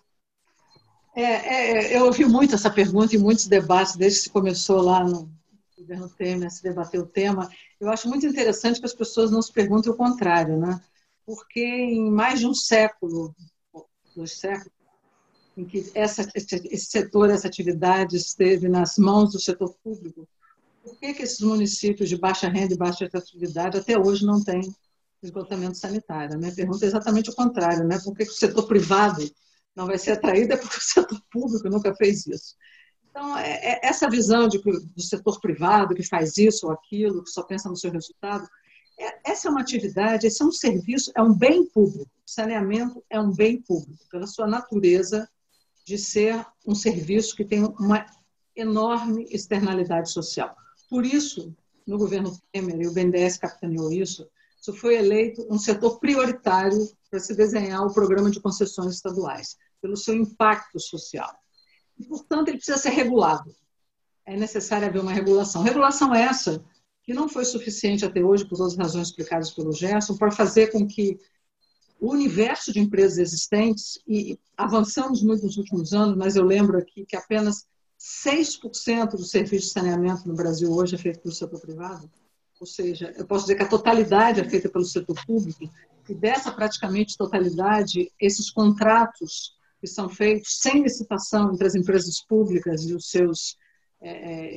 [1.15, 5.05] É, é, eu ouvi muito essa pergunta em muitos debates, desde que se começou lá
[5.05, 5.31] no
[5.83, 7.49] governo Temer se debater o tema.
[7.81, 10.81] Eu acho muito interessante que as pessoas não se perguntem o contrário, né?
[11.27, 13.35] Porque em mais de um século,
[14.17, 14.73] dois séculos,
[15.57, 20.27] em que essa, esse setor, essa atividade esteve nas mãos do setor público,
[20.83, 24.63] por que, que esses municípios de baixa renda e baixa atividade até hoje não têm
[25.23, 26.35] esgotamento sanitário.
[26.35, 27.99] A minha pergunta é exatamente o contrário, né?
[28.03, 29.23] Por que o setor privado
[29.77, 30.53] não vai ser atraído?
[30.53, 32.57] É porque o setor público nunca fez isso.
[33.13, 37.31] Então, é, é essa visão de, do setor privado que faz isso ou aquilo, que
[37.31, 38.49] só pensa no seu resultado,
[38.99, 42.11] é, essa é uma atividade, esse é um serviço, é um bem público.
[42.25, 45.29] Saneamento é um bem público, pela sua natureza
[45.85, 48.07] de ser um serviço que tem uma
[48.57, 50.57] enorme externalidade social.
[50.89, 51.55] Por isso,
[51.87, 54.27] no governo Temer, e o BNDES capitaneou isso,
[54.59, 59.97] isso foi eleito um setor prioritário para se desenhar o programa de concessões estaduais, pelo
[59.97, 61.42] seu impacto social.
[61.99, 63.55] E, portanto, ele precisa ser regulado.
[64.25, 65.63] É necessário haver uma regulação.
[65.63, 66.65] Regulação essa
[67.03, 70.71] que não foi suficiente até hoje, por todas as razões explicadas pelo Gerson, para fazer
[70.71, 71.19] com que
[72.01, 77.05] o universo de empresas existentes, e avançamos muito nos últimos anos, mas eu lembro aqui
[77.07, 77.65] que apenas
[77.99, 82.11] 6% do serviço de saneamento no Brasil hoje é feito pelo setor privado,
[82.59, 85.71] ou seja, eu posso dizer que a totalidade é feita pelo setor público,
[86.09, 92.85] e dessa praticamente totalidade, esses contratos que são feitos sem licitação entre as empresas públicas
[92.85, 93.57] e os seus
[94.01, 94.57] é,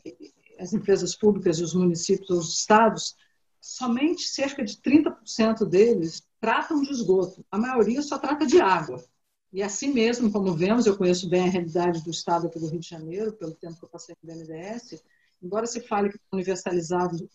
[0.59, 3.15] as empresas públicas e os municípios ou os estados,
[3.59, 7.43] somente cerca de 30% deles tratam de esgoto.
[7.51, 9.03] A maioria só trata de água.
[9.51, 12.79] E assim mesmo, como vemos, eu conheço bem a realidade do estado aqui do Rio
[12.79, 15.03] de Janeiro, pelo tempo que eu passei no BNDES,
[15.41, 17.27] embora se fale que é universalizado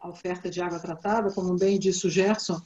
[0.00, 2.60] a oferta de água tratada, como bem disse o Gerson,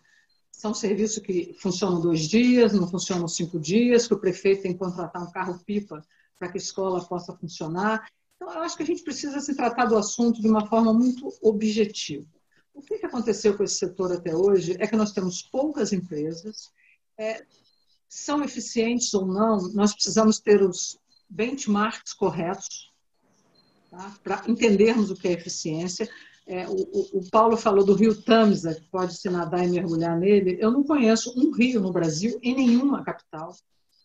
[0.58, 4.78] são serviços que funcionam dois dias, não funcionam cinco dias, que o prefeito tem que
[4.78, 6.02] contratar um carro-pipa
[6.38, 8.08] para que a escola possa funcionar.
[8.36, 11.28] Então, eu acho que a gente precisa se tratar do assunto de uma forma muito
[11.42, 12.26] objetiva.
[12.72, 16.70] O que, aconteceu com esse setor até hoje é que nós temos poucas empresas,
[17.18, 17.44] é,
[18.08, 20.98] são eficientes ou não, nós precisamos ter os
[21.28, 22.92] benchmarks corretos
[23.90, 24.14] tá?
[24.22, 26.08] para entendermos o que é eficiência.
[26.46, 30.58] É, o, o, Paulo falou do rio Tamisa, que pode se nadar e mergulhar nele.
[30.60, 33.56] Eu não conheço um rio no Brasil, em nenhuma capital,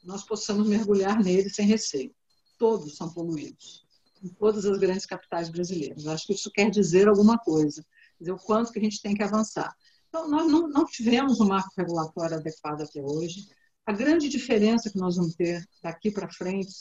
[0.03, 2.13] nós possamos mergulhar nele sem receio.
[2.57, 3.85] Todos são poluídos
[4.23, 6.07] em todas as grandes capitais brasileiras.
[6.07, 7.85] acho que isso quer dizer alguma coisa,
[8.19, 9.73] dizer o quanto que a gente tem que avançar.
[10.07, 13.47] Então, nós não, não tivemos um marco regulatório adequado até hoje.
[13.85, 16.73] A grande diferença que nós vamos ter daqui para frente,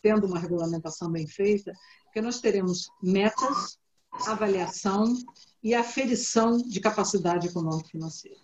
[0.00, 3.78] tendo uma regulamentação bem feita, é que nós teremos metas,
[4.26, 5.14] avaliação
[5.62, 8.38] e aferição de capacidade econômica financeira.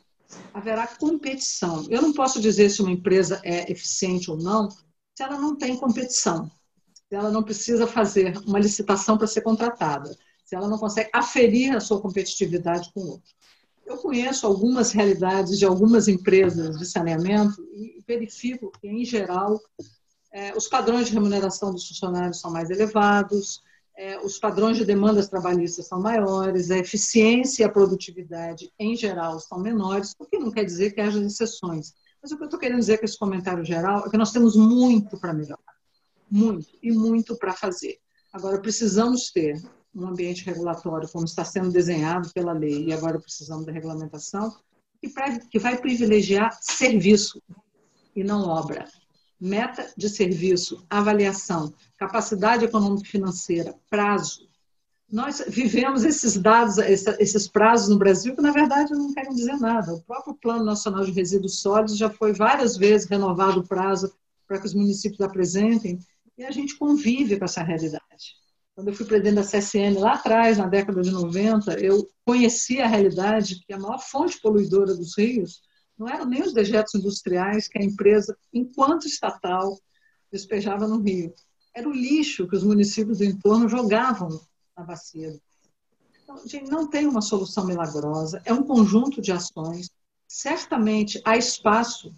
[0.52, 1.86] Haverá competição.
[1.88, 5.76] Eu não posso dizer se uma empresa é eficiente ou não se ela não tem
[5.76, 6.50] competição
[7.12, 10.16] se ela não precisa fazer uma licitação para ser contratada,
[10.46, 13.30] se ela não consegue aferir a sua competitividade com o outro.
[13.84, 19.60] Eu conheço algumas realidades de algumas empresas de saneamento e verifico que, em geral,
[20.32, 23.62] é, os padrões de remuneração dos funcionários são mais elevados,
[23.96, 29.38] é, os padrões de demandas trabalhistas são maiores, a eficiência e a produtividade, em geral,
[29.38, 31.94] são menores, o que não quer dizer que haja exceções.
[32.22, 34.56] Mas o que eu estou querendo dizer com esse comentário geral é que nós temos
[34.56, 35.72] muito para melhorar
[36.32, 37.98] muito e muito para fazer.
[38.32, 39.62] Agora, precisamos ter
[39.94, 44.56] um ambiente regulatório, como está sendo desenhado pela lei, e agora precisamos da regulamentação,
[45.50, 47.42] que vai privilegiar serviço
[48.16, 48.86] e não obra.
[49.44, 54.48] Meta de serviço, avaliação, capacidade econômica financeira, prazo.
[55.10, 59.94] Nós vivemos esses dados, esses prazos no Brasil, que na verdade não querem dizer nada.
[59.94, 64.14] O próprio Plano Nacional de Resíduos Sólidos já foi várias vezes renovado o prazo
[64.46, 65.98] para que os municípios apresentem
[66.38, 68.36] e a gente convive com essa realidade.
[68.76, 72.86] Quando eu fui presidente da CSN lá atrás, na década de 90, eu conheci a
[72.86, 75.62] realidade que a maior fonte poluidora dos rios
[76.02, 79.78] não eram nem os dejetos industriais que a empresa, enquanto estatal,
[80.32, 81.32] despejava no rio.
[81.72, 84.40] Era o lixo que os municípios do entorno jogavam
[84.76, 85.40] na bacia.
[86.22, 89.90] Então, gente, não tem uma solução milagrosa, é um conjunto de ações.
[90.26, 92.12] Certamente há espaço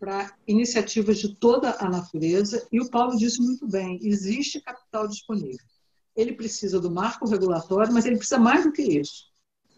[0.00, 5.64] para iniciativas de toda a natureza, e o Paulo disse muito bem: existe capital disponível.
[6.16, 9.30] Ele precisa do marco regulatório, mas ele precisa mais do que isso.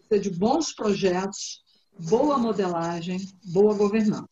[0.07, 1.63] Precisa de bons projetos,
[1.97, 4.29] boa modelagem, boa governança.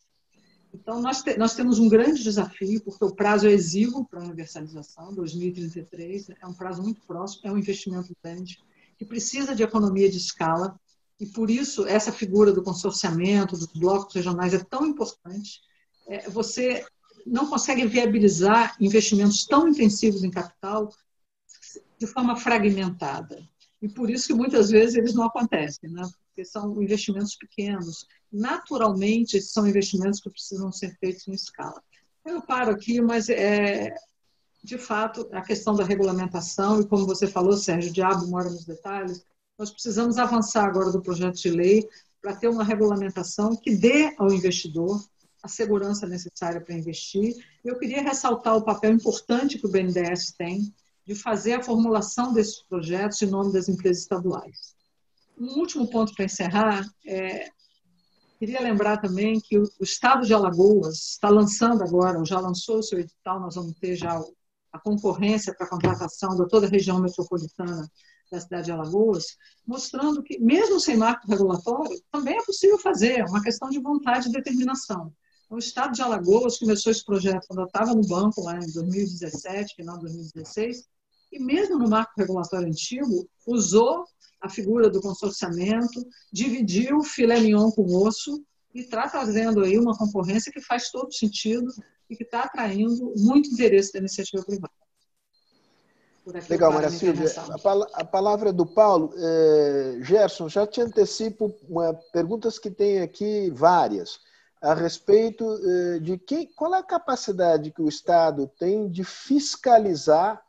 [0.73, 4.23] Então, nós, te, nós temos um grande desafio, porque o prazo é exíguo para a
[4.23, 8.59] universalização, 2033, é um prazo muito próximo, é um investimento grande,
[8.97, 10.79] que precisa de economia de escala,
[11.19, 15.61] e por isso essa figura do consorciamento, dos blocos regionais é tão importante,
[16.07, 16.83] é, você
[17.25, 20.89] não consegue viabilizar investimentos tão intensivos em capital
[21.97, 23.47] de forma fragmentada.
[23.81, 26.03] E por isso que muitas vezes eles não acontecem, né?
[26.33, 28.07] Porque são investimentos pequenos.
[28.31, 31.81] Naturalmente, são investimentos que precisam ser feitos em escala.
[32.25, 33.93] Eu paro aqui, mas é,
[34.63, 38.65] de fato, a questão da regulamentação, e como você falou, Sérgio, o diabo mora nos
[38.65, 39.23] detalhes,
[39.57, 41.87] nós precisamos avançar agora do projeto de lei
[42.19, 45.05] para ter uma regulamentação que dê ao investidor
[45.43, 47.35] a segurança necessária para investir.
[47.63, 50.73] Eu queria ressaltar o papel importante que o BNDES tem
[51.05, 54.73] de fazer a formulação desses projetos em nome das empresas estaduais.
[55.37, 57.47] Um último ponto para encerrar é
[58.45, 62.83] queria lembrar também que o, Estado de Alagoas está lançando agora, ou já lançou o
[62.83, 64.21] seu edital, nós vamos ter já
[64.71, 67.89] a concorrência para a contratação de toda a região metropolitana
[68.29, 73.25] da cidade de Alagoas, mostrando que, mesmo sem marco regulatório, também é possível fazer, é
[73.25, 75.13] uma questão de vontade e determinação.
[75.49, 79.75] O Estado de Alagoas começou esse projeto quando eu estava no banco, lá em 2017,
[79.75, 80.83] final de 2016,
[81.33, 84.05] e mesmo no marco regulatório antigo, usou
[84.39, 89.77] a figura do consorciamento, dividiu o filé mignon com o osso e está trazendo aí
[89.79, 91.71] uma concorrência que faz todo sentido
[92.09, 94.73] e que está atraindo muito interesse da iniciativa privada.
[96.49, 97.29] Legal, Maria Silvia.
[97.37, 99.13] A, a, palavra é do Paulo.
[99.17, 104.19] É, Gerson, já te antecipo uma, perguntas que tem aqui várias
[104.61, 110.41] a respeito é, de que, qual é a capacidade que o Estado tem de fiscalizar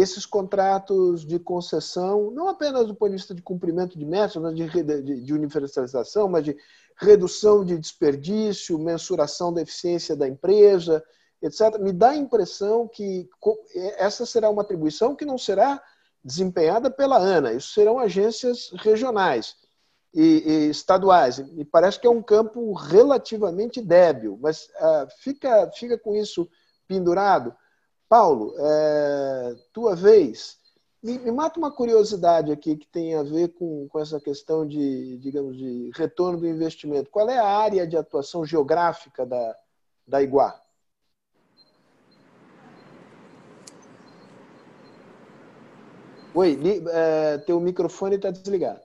[0.00, 4.82] esses contratos de concessão, não apenas do ponto de vista de cumprimento de metas, de,
[4.84, 6.56] de, de universalização, mas de
[6.96, 11.02] redução de desperdício, mensuração da eficiência da empresa,
[11.42, 11.78] etc.
[11.80, 13.28] Me dá a impressão que
[13.96, 15.82] essa será uma atribuição que não será
[16.22, 19.54] desempenhada pela ANA, isso serão agências regionais
[20.12, 21.38] e, e estaduais.
[21.38, 26.48] E parece que é um campo relativamente débil, mas uh, fica, fica com isso
[26.86, 27.54] pendurado.
[28.08, 30.58] Paulo, é, tua vez.
[31.02, 35.18] Me, me, mata uma curiosidade aqui que tem a ver com, com essa questão de,
[35.18, 37.10] digamos, de retorno do investimento.
[37.10, 39.56] Qual é a área de atuação geográfica da,
[40.06, 40.60] da Iguá?
[46.34, 46.58] Oi,
[46.92, 48.82] é, teu microfone está desligado.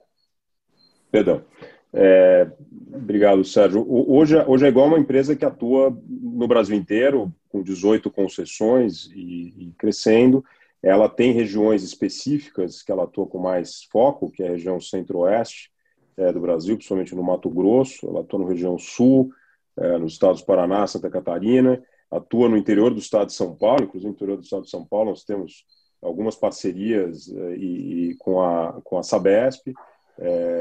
[1.10, 1.44] Perdão.
[1.92, 2.50] É,
[2.94, 3.84] obrigado, Sérgio.
[3.86, 9.52] Hoje, hoje é igual uma empresa que atua no Brasil inteiro, com 18 concessões e,
[9.58, 10.42] e, crescendo.
[10.82, 15.70] Ela tem regiões específicas que ela atua com mais foco, que é a região centro-oeste
[16.16, 18.08] é, do Brasil, principalmente no Mato Grosso.
[18.08, 19.30] Ela atua na região sul,
[19.76, 21.80] é, nos estados Paraná, Santa Catarina.
[22.10, 24.84] Atua no interior do estado de São Paulo, inclusive no interior do estado de São
[24.84, 25.64] Paulo nós temos
[26.00, 29.72] algumas parcerias é, e, e com, a, com a Sabesp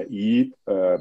[0.10, 0.54] e,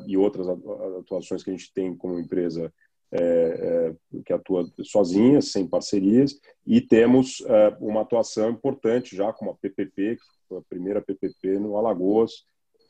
[0.07, 2.71] e outras atuações que a gente tem como empresa
[3.13, 9.51] é, é, que atua sozinha, sem parcerias, e temos é, uma atuação importante já com
[9.51, 12.45] a PPP, que foi a primeira PPP no Alagoas.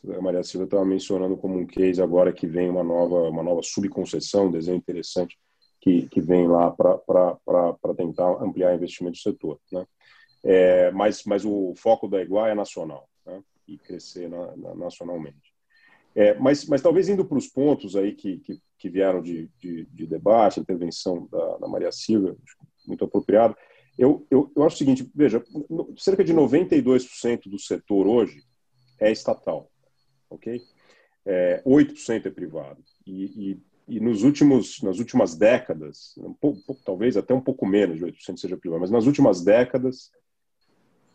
[0.09, 3.63] A Maria Silva estava mencionando como um case agora que vem uma nova, uma nova
[3.63, 5.39] subconcessão, um desenho interessante
[5.81, 9.59] que, que vem lá para tentar ampliar investimento do setor.
[9.73, 9.87] Né?
[10.45, 13.43] É, mas, mas o foco da Iguá é nacional né?
[13.67, 15.50] e crescer na, na, nacionalmente.
[16.15, 19.87] É, mas, mas talvez indo para os pontos aí que, que, que vieram de, de,
[19.87, 22.37] de, debate, intervenção da, da Maria Silva,
[22.87, 23.57] muito apropriado,
[23.97, 25.45] eu, eu, eu acho o seguinte, veja,
[25.97, 28.43] cerca de 92% do setor hoje
[28.99, 29.71] é estatal,
[30.29, 30.61] ok?
[31.25, 32.83] É, 8% é privado.
[33.07, 33.63] E, e,
[33.97, 38.39] e, nos últimos, nas últimas décadas, um pouco, talvez até um pouco menos de 8%
[38.39, 40.11] seja privado, mas nas últimas décadas,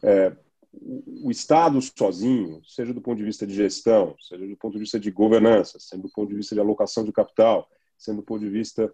[0.04, 0.36] é,
[0.82, 5.00] o Estado sozinho, seja do ponto de vista de gestão, seja do ponto de vista
[5.00, 8.50] de governança, seja do ponto de vista de alocação de capital, sendo do ponto de
[8.50, 8.94] vista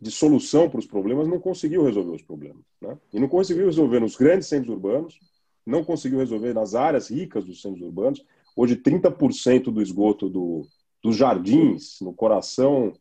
[0.00, 2.62] de solução para os problemas, não conseguiu resolver os problemas.
[2.80, 2.98] Né?
[3.12, 5.18] E não conseguiu resolver nos grandes centros urbanos,
[5.64, 8.24] não conseguiu resolver nas áreas ricas dos centros urbanos.
[8.56, 10.66] Hoje, 30% do esgoto do,
[11.02, 12.92] dos jardins, no coração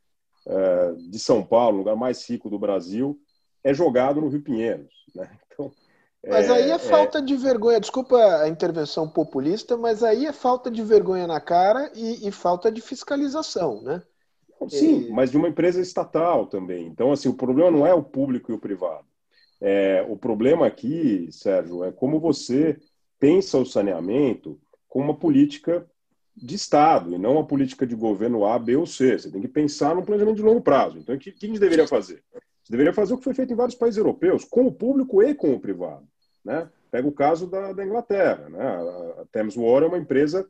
[0.47, 3.19] é, de São Paulo, lugar mais rico do Brasil,
[3.63, 4.93] é jogado no Rio Pinheiros.
[5.13, 5.29] Né?
[6.27, 7.21] Mas aí é, é falta é...
[7.21, 7.79] de vergonha.
[7.79, 12.71] Desculpa a intervenção populista, mas aí é falta de vergonha na cara e, e falta
[12.71, 14.01] de fiscalização, né?
[14.69, 15.09] Sim, e...
[15.11, 16.87] mas de uma empresa estatal também.
[16.87, 19.05] Então, assim, o problema não é o público e o privado.
[19.59, 22.77] É, o problema aqui, Sérgio, é como você
[23.19, 25.85] pensa o saneamento como uma política
[26.35, 29.17] de Estado e não uma política de governo A, B ou C.
[29.17, 30.97] Você tem que pensar no planejamento de longo prazo.
[30.97, 32.23] Então, o que, que a gente deveria fazer?
[32.63, 35.35] Você deveria fazer o que foi feito em vários países europeus, com o público e
[35.35, 36.07] com o privado.
[36.43, 36.69] Né?
[36.91, 38.49] Pega o caso da, da Inglaterra.
[38.49, 38.63] Né?
[39.21, 40.47] A Thames Water é uma empresa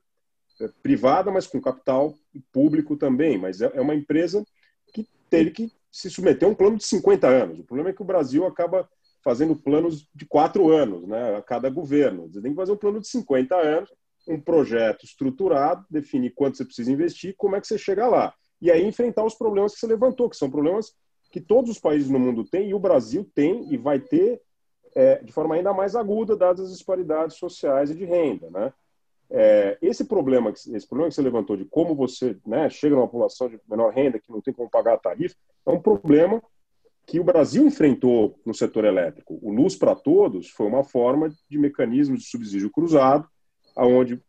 [0.60, 2.14] é, privada, mas com capital
[2.52, 4.46] público também, mas é, é uma empresa
[4.94, 7.60] que teve que se submeter a um plano de 50 anos.
[7.60, 8.90] O problema é que o Brasil acaba
[9.24, 12.28] fazendo planos de quatro anos, né, a cada governo.
[12.28, 13.90] Você tem que fazer um plano de 50 anos,
[14.28, 18.34] um projeto estruturado, definir quanto você precisa investir, como é que você chega lá.
[18.62, 20.94] E aí enfrentar os problemas que você levantou, que são problemas
[21.32, 24.42] que todos os países no mundo têm, e o Brasil tem e vai ter
[24.96, 28.50] é, de forma ainda mais aguda, dadas as disparidades sociais e de renda.
[28.50, 28.74] Né?
[29.36, 33.50] é, esse problema, esse problema que você levantou de como você né, chega numa população
[33.50, 35.36] de menor renda que não tem como pagar a tarifa,
[35.66, 36.42] é um problema
[37.08, 39.40] que o Brasil enfrentou no setor elétrico.
[39.42, 43.28] O Luz para Todos foi uma forma de mecanismo de subsídio cruzado,
[43.76, 44.22] aonde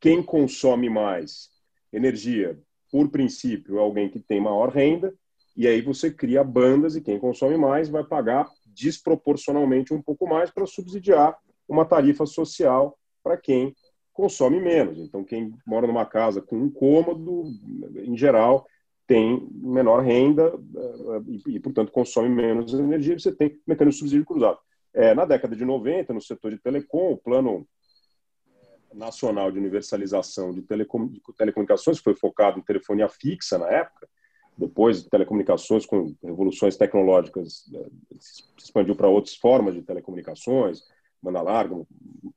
[0.00, 1.50] quem consome mais
[1.92, 2.56] energia,
[2.90, 5.12] por princípio, é alguém que tem maior renda,
[5.56, 10.50] e aí você cria bandas e quem consome mais vai pagar desproporcionalmente um pouco mais
[10.50, 11.36] para subsidiar
[11.68, 13.74] uma tarifa social para quem
[14.12, 14.98] consome menos.
[14.98, 17.44] Então, quem mora numa casa com um cômodo,
[17.94, 18.66] em geral,
[19.06, 23.18] tem menor renda eh, e, portanto, consome menos energia.
[23.18, 24.58] Você tem mecanismo de subsídio cruzado.
[24.94, 27.66] É, na década de 90, no setor de telecom, o plano
[28.94, 34.08] nacional de universalização de, telecom, de telecomunicações foi focado em telefonia fixa na época.
[34.56, 37.86] Depois, telecomunicações com revoluções tecnológicas eh,
[38.20, 40.82] se expandiu para outras formas de telecomunicações,
[41.22, 41.80] banda larga,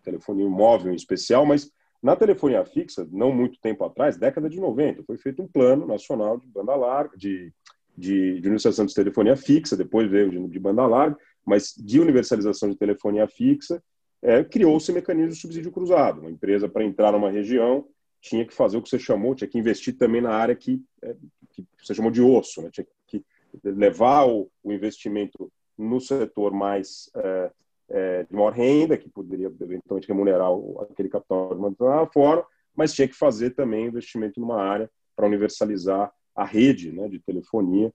[0.03, 1.70] telefonia móvel em especial, mas
[2.01, 6.38] na telefonia fixa, não muito tempo atrás, década de 90, foi feito um plano nacional
[6.38, 7.51] de banda larga, de,
[7.97, 12.70] de, de universalização de telefonia fixa, depois veio de, de, banda larga, mas de universalização
[12.70, 13.82] de telefonia fixa,
[14.22, 16.22] é, criou-se mecanismo de subsídio cruzado.
[16.22, 17.88] Uma empresa, para entrar numa região,
[18.26, 21.15] tinha que fazer o que você chamou, tinha que investir também na área que, é,
[21.51, 22.69] que você chamou de osso, né?
[22.71, 23.23] tinha que
[23.63, 27.51] levar o, o investimento no setor mais é,
[27.89, 32.43] é, de maior renda, que poderia eventualmente remunerar o, aquele capital de uma forma,
[32.76, 37.93] mas tinha que fazer também investimento numa área para universalizar a rede né, de telefonia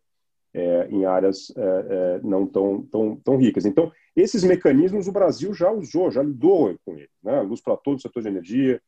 [0.55, 3.67] é, em áreas é, é, não tão, tão, tão ricas.
[3.67, 7.11] Então, esses mecanismos o Brasil já usou, já lidou com eles.
[7.21, 7.41] Né?
[7.41, 8.81] Luz para todo o setor de energia,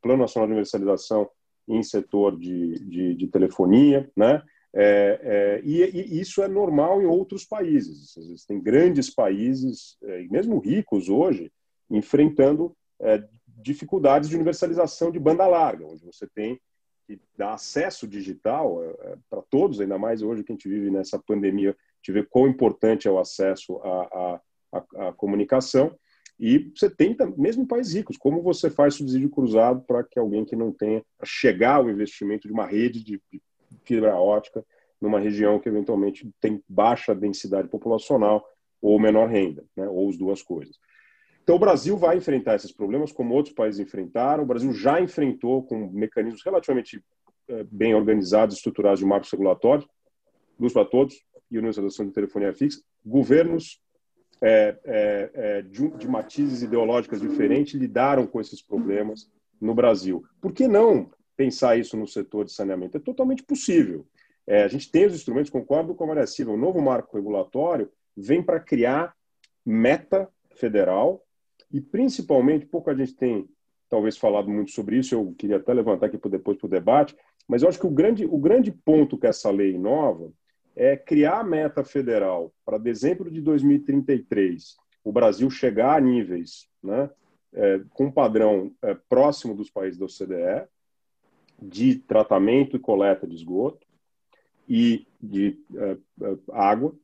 [0.00, 1.28] Plano Nacional de Universalização
[1.68, 4.42] em setor de, de, de telefonia, né?
[4.72, 8.16] É, é, e, e, isso é normal em outros países.
[8.16, 11.52] Existem grandes países, é, mesmo ricos hoje,
[11.90, 16.60] enfrentando é, dificuldades de universalização de banda larga, onde você tem
[17.06, 20.90] que dar acesso digital é, é, para todos, ainda mais hoje que a gente vive
[20.90, 24.40] nessa pandemia, te vê quão importante é o acesso à,
[24.72, 25.98] à, à comunicação.
[26.40, 30.42] E você tem, mesmo em países ricos, como você faz subsídio cruzado para que alguém
[30.42, 33.20] que não tenha chegar ao investimento de uma rede de,
[33.84, 34.64] fibra ótica
[34.98, 38.42] numa região que eventualmente tem baixa densidade populacional
[38.80, 40.78] ou menor renda, né, ou as duas coisas.
[41.42, 44.44] Então, o Brasil vai enfrentar esses problemas como outros países enfrentaram.
[44.44, 47.04] O Brasil já enfrentou com mecanismos relativamente
[47.48, 49.86] é, bem organizados, estruturados de marcos regulatórios,
[50.58, 52.80] luz para todos e universalização de telefonia fixa.
[53.04, 53.78] Governos
[54.42, 59.30] é, é, é, de, de matizes ideológicas diferentes lidaram com esses problemas
[59.60, 60.24] no Brasil.
[60.40, 61.10] Por que não
[61.40, 62.98] pensar isso no setor de saneamento.
[62.98, 64.06] É totalmente possível.
[64.46, 67.90] É, a gente tem os instrumentos, concordo com a Maria Silva, o novo marco regulatório
[68.14, 69.16] vem para criar
[69.64, 71.24] meta federal
[71.72, 73.48] e, principalmente, pouco a gente tem
[73.88, 77.16] talvez falado muito sobre isso, eu queria até levantar aqui depois para o debate,
[77.48, 80.30] mas eu acho que o grande, o grande ponto que essa lei nova
[80.80, 87.10] é criar a meta federal para dezembro de 2033, o Brasil chegar a níveis né,
[87.52, 90.66] é, com padrão é, próximo dos países da OCDE,
[91.60, 93.86] de tratamento e coleta de esgoto
[94.66, 96.94] e de uh, água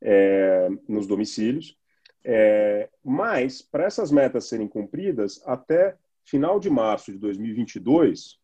[0.00, 1.76] é, nos domicílios.
[2.24, 8.40] É, mas, para essas metas serem cumpridas, até final de março de 2022,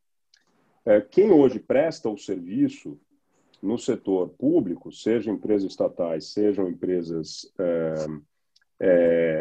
[0.85, 3.01] é, quem hoje presta o serviço
[3.63, 7.95] no setor público, sejam empresas estatais, sejam empresas é,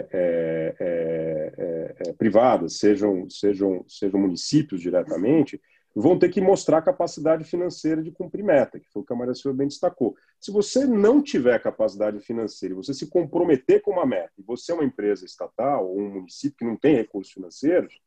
[0.10, 5.60] é, privadas, sejam, sejam, sejam municípios diretamente,
[5.96, 9.34] vão ter que mostrar capacidade financeira de cumprir meta, que foi o que a Maria
[9.34, 10.16] Silva bem destacou.
[10.40, 14.76] Se você não tiver capacidade financeira, você se comprometer com uma meta, e você é
[14.76, 18.00] uma empresa estatal ou um município que não tem recursos financeiros,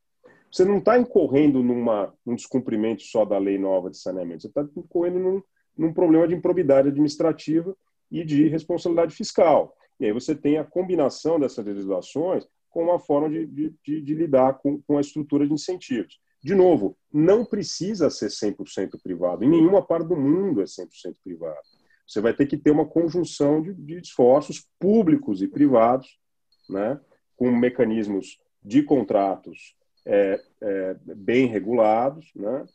[0.50, 5.18] você não está incorrendo num descumprimento só da lei nova de saneamento, você está incorrendo
[5.18, 5.42] num,
[5.76, 7.76] num problema de improbidade administrativa
[8.10, 9.76] e de responsabilidade fiscal.
[9.98, 14.14] E aí você tem a combinação dessas legislações com uma forma de, de, de, de
[14.14, 16.18] lidar com, com a estrutura de incentivos.
[16.42, 19.44] De novo, não precisa ser 100% privado.
[19.44, 21.56] Em nenhuma parte do mundo é 100% privado.
[22.06, 26.18] Você vai ter que ter uma conjunção de, de esforços públicos e privados,
[26.68, 27.00] né,
[27.36, 32.66] com mecanismos de contratos é, é, bem regulados, né,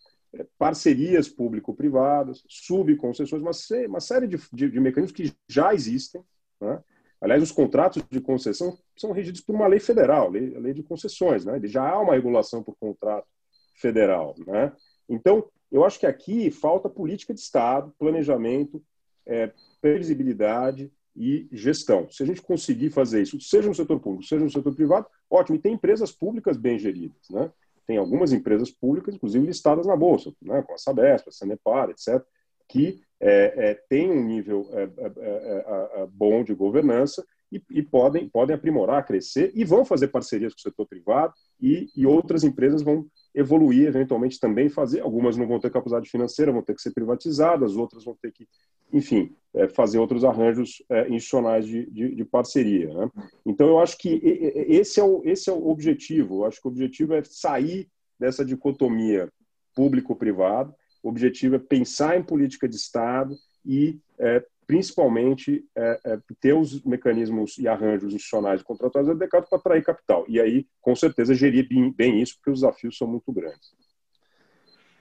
[0.58, 3.52] parcerias público-privadas, subconcessões, uma,
[3.88, 6.22] uma série de, de, de, mecanismos que já existem.
[6.62, 6.82] Né?
[7.22, 10.84] Aliás, os contratos de concessão são regidos por uma lei federal, lei, a lei de
[10.84, 11.46] concessões.
[11.46, 11.60] Né?
[11.64, 13.28] Já há uma regulação por contrato
[13.76, 14.36] federal.
[14.46, 14.72] Né?
[15.10, 18.84] Então, eu acho que aqui falta política de Estado, planejamento,
[19.26, 19.52] é,
[19.82, 22.10] previsibilidade e gestão.
[22.10, 25.58] Se a gente conseguir fazer isso, seja no setor público, seja no setor privado, ótimo.
[25.58, 27.30] E tem empresas públicas bem geridas.
[27.30, 27.52] Né?
[27.90, 32.24] Tem algumas empresas públicas, inclusive listadas na Bolsa, né, como a Sabesp, a Sanepar, etc.,
[32.68, 38.30] que é, é, têm um nível é, é, é, bom de governança e, e, podem,
[38.30, 42.84] podem aprimorar, crescer e vão fazer parcerias com o setor privado e, e outras empresas
[42.84, 45.00] vão evoluir, eventualmente também fazer.
[45.02, 48.48] Algumas não vão ter capacidade financeira, vão ter que ser privatizadas, outras vão ter que,
[48.94, 52.93] enfim, é, fazer outros arranjos é, institucionais de, de, de parceria.
[52.93, 53.10] Né?
[53.45, 54.20] Então, eu acho que
[54.68, 56.38] esse é, o, esse é o objetivo.
[56.41, 57.88] Eu acho que o objetivo é sair
[58.20, 59.30] dessa dicotomia
[59.76, 60.74] público-privado.
[61.02, 63.36] O objetivo é pensar em política de Estado
[63.66, 69.84] e é, principalmente é, é, ter os mecanismos e arranjos institucionais contratuais adequados para atrair
[69.84, 70.26] capital.
[70.28, 73.74] E aí, com certeza, gerir bem, bem, isso, porque os desafios são muito grandes.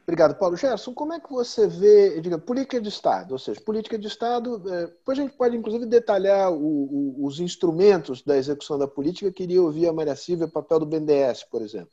[0.09, 0.57] Obrigado, Paulo.
[0.57, 3.33] Gerson, como é que você vê, diga, política de Estado?
[3.33, 7.41] Ou seja, política de Estado, é, depois a gente pode, inclusive, detalhar o, o, os
[7.41, 9.31] instrumentos da execução da política.
[9.31, 11.91] Queria ouvir a Maria Silvia, o papel do BNDES, por exemplo.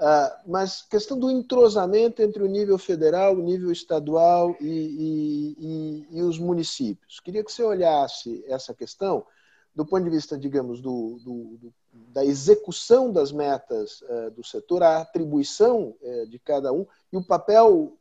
[0.00, 6.18] Uh, mas questão do entrosamento entre o nível federal, o nível estadual e, e, e,
[6.18, 7.20] e, os municípios.
[7.20, 9.26] Queria que você olhasse essa questão
[9.74, 14.82] do ponto de vista, digamos, do, do, do da execução das metas uh, do setor,
[14.82, 17.96] a atribuição uh, de cada um e o papel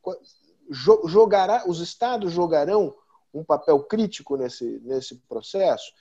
[1.06, 2.96] jogará, os estados jogarão
[3.34, 5.92] um papel crítico nesse, nesse processo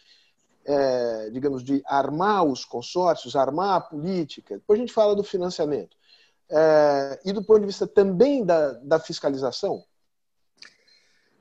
[0.65, 4.57] é, digamos, de armar os consórcios, armar a política.
[4.57, 5.97] Depois a gente fala do financiamento.
[7.25, 9.83] E do ponto de vista também da, da fiscalização?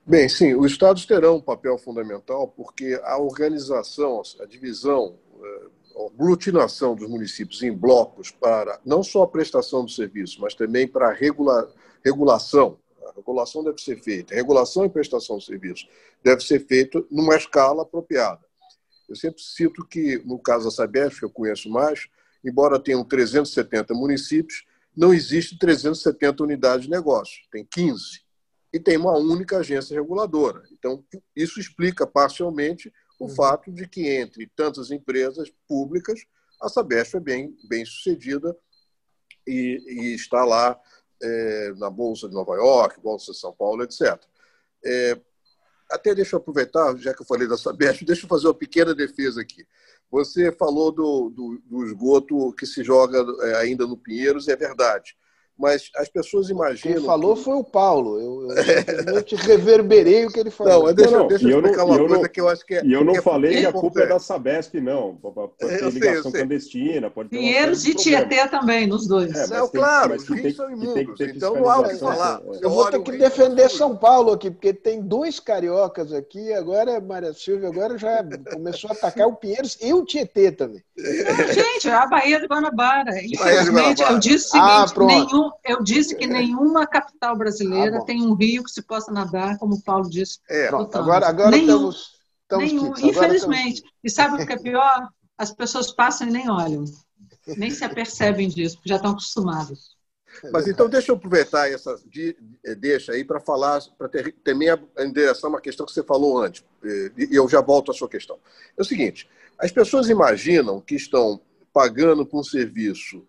[0.10, 6.08] Bem, sim, os estados terão um papel fundamental porque a organização, a divisão, é, a
[6.08, 11.10] aglutinação dos municípios em blocos para não só a prestação do serviço, mas também para
[11.10, 11.72] a regula,
[12.04, 12.80] regulação.
[13.06, 15.88] A regulação deve ser feita, a regulação e prestação do serviço
[16.24, 18.42] deve ser feita numa escala apropriada.
[19.08, 22.08] Eu sempre cito que, no caso da Sabesp, que eu conheço mais,
[22.44, 24.66] embora tenham 370 municípios,
[24.98, 28.28] não existe 370 unidades de negócio, tem 15.
[28.72, 30.64] E tem uma única agência reguladora.
[30.72, 31.04] Então,
[31.36, 33.36] isso explica parcialmente o uhum.
[33.36, 36.22] fato de que, entre tantas empresas públicas,
[36.62, 38.56] a Sabesp é bem, bem sucedida
[39.48, 40.80] e, e está lá
[41.22, 44.22] é, na Bolsa de Nova York, Bolsa de São Paulo, etc.
[44.86, 45.20] É,
[45.92, 48.94] até deixa eu aproveitar, já que eu falei da Sabesp, deixa eu fazer uma pequena
[48.94, 49.66] defesa aqui.
[50.12, 55.18] Você falou do, do, do esgoto que se joga é, ainda no Pinheiros, é verdade
[55.60, 56.96] mas as pessoas imaginam.
[56.96, 57.44] Quem falou que...
[57.44, 58.18] foi o Paulo.
[58.18, 58.48] Eu,
[59.16, 60.74] eu te reverberei o que ele falou.
[60.74, 62.76] Não, mas deixa, não, deixa eu explicar não, uma coisa não, que eu acho que
[62.76, 62.86] é.
[62.86, 65.16] E eu não é falei que a culpa é da Sabesp, não.
[65.16, 67.10] Pode ter eu ligação sei, clandestina.
[67.10, 69.36] Pode Pinheiros e Tietê também, nos dois.
[69.36, 71.20] É, não, tem, claro, os rios são imundos.
[71.20, 72.42] Então não há o que falar.
[72.62, 76.54] Eu vou ter que defender São Paulo aqui, porque tem dois cariocas aqui.
[76.54, 80.82] Agora, Maria Silvia, agora já começou a atacar o Pinheiros e o Tietê também.
[80.98, 83.12] Gente, é a Bahia de Guanabara.
[83.22, 88.22] Infelizmente, eu disse o ah, seguinte: nenhum eu disse que nenhuma capital brasileira ah, tem
[88.22, 90.40] um rio que se possa nadar, como o Paulo disse.
[90.50, 93.76] É, agora agora nenhum, estamos, estamos nenhum, Infelizmente.
[93.76, 94.00] Estamos...
[94.04, 95.10] E sabe o que é pior?
[95.38, 96.86] As pessoas passam e nem olham.
[97.58, 99.98] Nem se apercebem disso, porque já estão acostumados.
[100.52, 101.96] Mas então deixa eu aproveitar essa
[102.64, 104.70] eh, deixa aí para falar, para ter, também
[105.00, 108.38] endereçar uma questão que você falou antes, eh, e eu já volto à sua questão.
[108.78, 109.28] É o seguinte:
[109.58, 111.42] as pessoas imaginam que estão
[111.74, 113.26] pagando por um serviço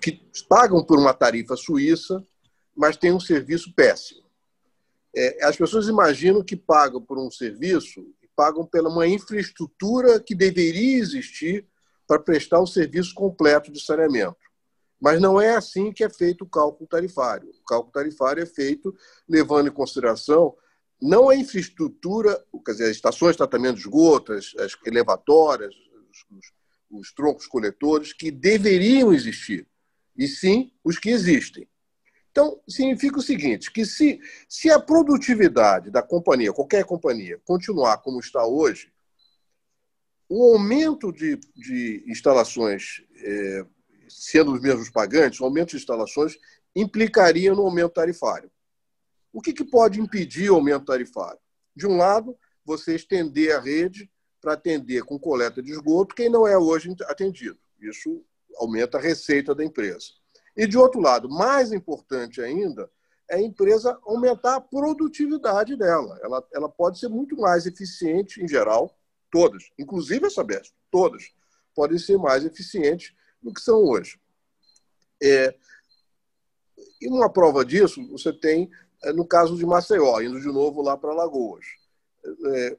[0.00, 2.24] que pagam por uma tarifa suíça,
[2.76, 4.22] mas têm um serviço péssimo.
[5.14, 10.34] É, as pessoas imaginam que pagam por um serviço e pagam pela uma infraestrutura que
[10.34, 11.66] deveria existir
[12.06, 14.36] para prestar um serviço completo de saneamento.
[15.00, 17.48] Mas não é assim que é feito o cálculo tarifário.
[17.50, 18.94] O cálculo tarifário é feito
[19.28, 20.54] levando em consideração
[21.00, 24.52] não a infraestrutura, quer dizer, as estações de tratamento de esgoto, as
[24.84, 25.74] elevatórias,
[26.32, 26.52] os,
[26.90, 29.66] os troncos coletores que deveriam existir,
[30.16, 31.68] e sim os que existem.
[32.30, 38.20] Então, significa o seguinte: que se, se a produtividade da companhia, qualquer companhia, continuar como
[38.20, 38.92] está hoje,
[40.28, 43.66] o aumento de, de instalações, é,
[44.08, 46.36] sendo os mesmos pagantes, o aumento de instalações
[46.76, 48.50] implicaria no aumento tarifário.
[49.32, 51.40] O que, que pode impedir o aumento tarifário?
[51.74, 54.10] De um lado, você estender a rede
[54.40, 57.58] para atender com coleta de esgoto quem não é hoje atendido.
[57.80, 58.24] Isso
[58.56, 60.06] aumenta a receita da empresa.
[60.56, 62.90] E, de outro lado, mais importante ainda,
[63.30, 66.18] é a empresa aumentar a produtividade dela.
[66.22, 68.96] Ela, ela pode ser muito mais eficiente, em geral,
[69.30, 71.30] todas, inclusive a Sabesp, todas,
[71.74, 74.18] podem ser mais eficientes do que são hoje.
[75.22, 75.54] É,
[77.00, 78.70] e uma prova disso você tem
[79.04, 81.64] é, no caso de Maceió, indo de novo lá para Lagoas.
[82.46, 82.78] É,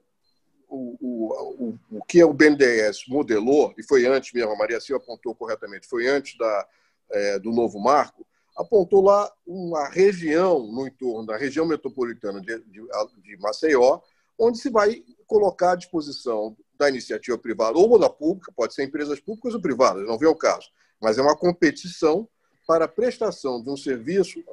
[0.69, 5.33] o, o, o, que o BNDES modelou, e foi antes mesmo, a Maria Silva apontou
[5.33, 6.67] corretamente, foi antes da,
[7.11, 12.81] é, do novo marco, apontou lá uma região no entorno da região metropolitana de, de,
[13.23, 13.99] de Maceió,
[14.37, 19.19] onde se vai colocar à disposição da iniciativa privada ou da pública, pode ser empresas
[19.19, 20.69] públicas ou privadas, não vem ao caso,
[21.01, 22.27] mas é uma competição
[22.67, 24.43] para a prestação de um serviço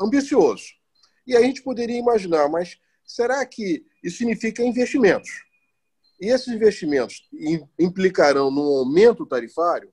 [0.00, 0.64] ambicioso.
[1.26, 5.30] E a gente poderia imaginar, mas será que isso significa investimentos?
[6.20, 7.28] E esses investimentos
[7.78, 9.92] implicarão num aumento tarifário?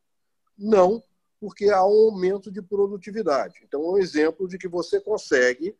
[0.58, 1.02] Não,
[1.40, 3.62] porque há um aumento de produtividade.
[3.64, 5.76] Então, é um exemplo de que você consegue,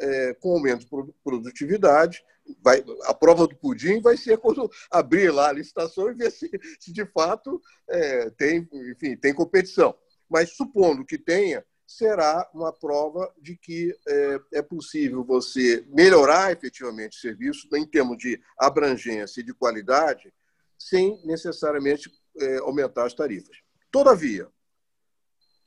[0.00, 2.24] é, com aumento de produtividade,
[2.60, 6.50] vai, a prova do pudim vai ser quando abrir lá a licitação e ver se,
[6.80, 9.94] se de fato é, tem, enfim, tem competição.
[10.28, 11.64] Mas supondo que tenha,
[11.96, 18.18] será uma prova de que é, é possível você melhorar efetivamente o serviço em termos
[18.18, 20.32] de abrangência e de qualidade,
[20.78, 23.56] sem necessariamente é, aumentar as tarifas.
[23.90, 24.48] Todavia,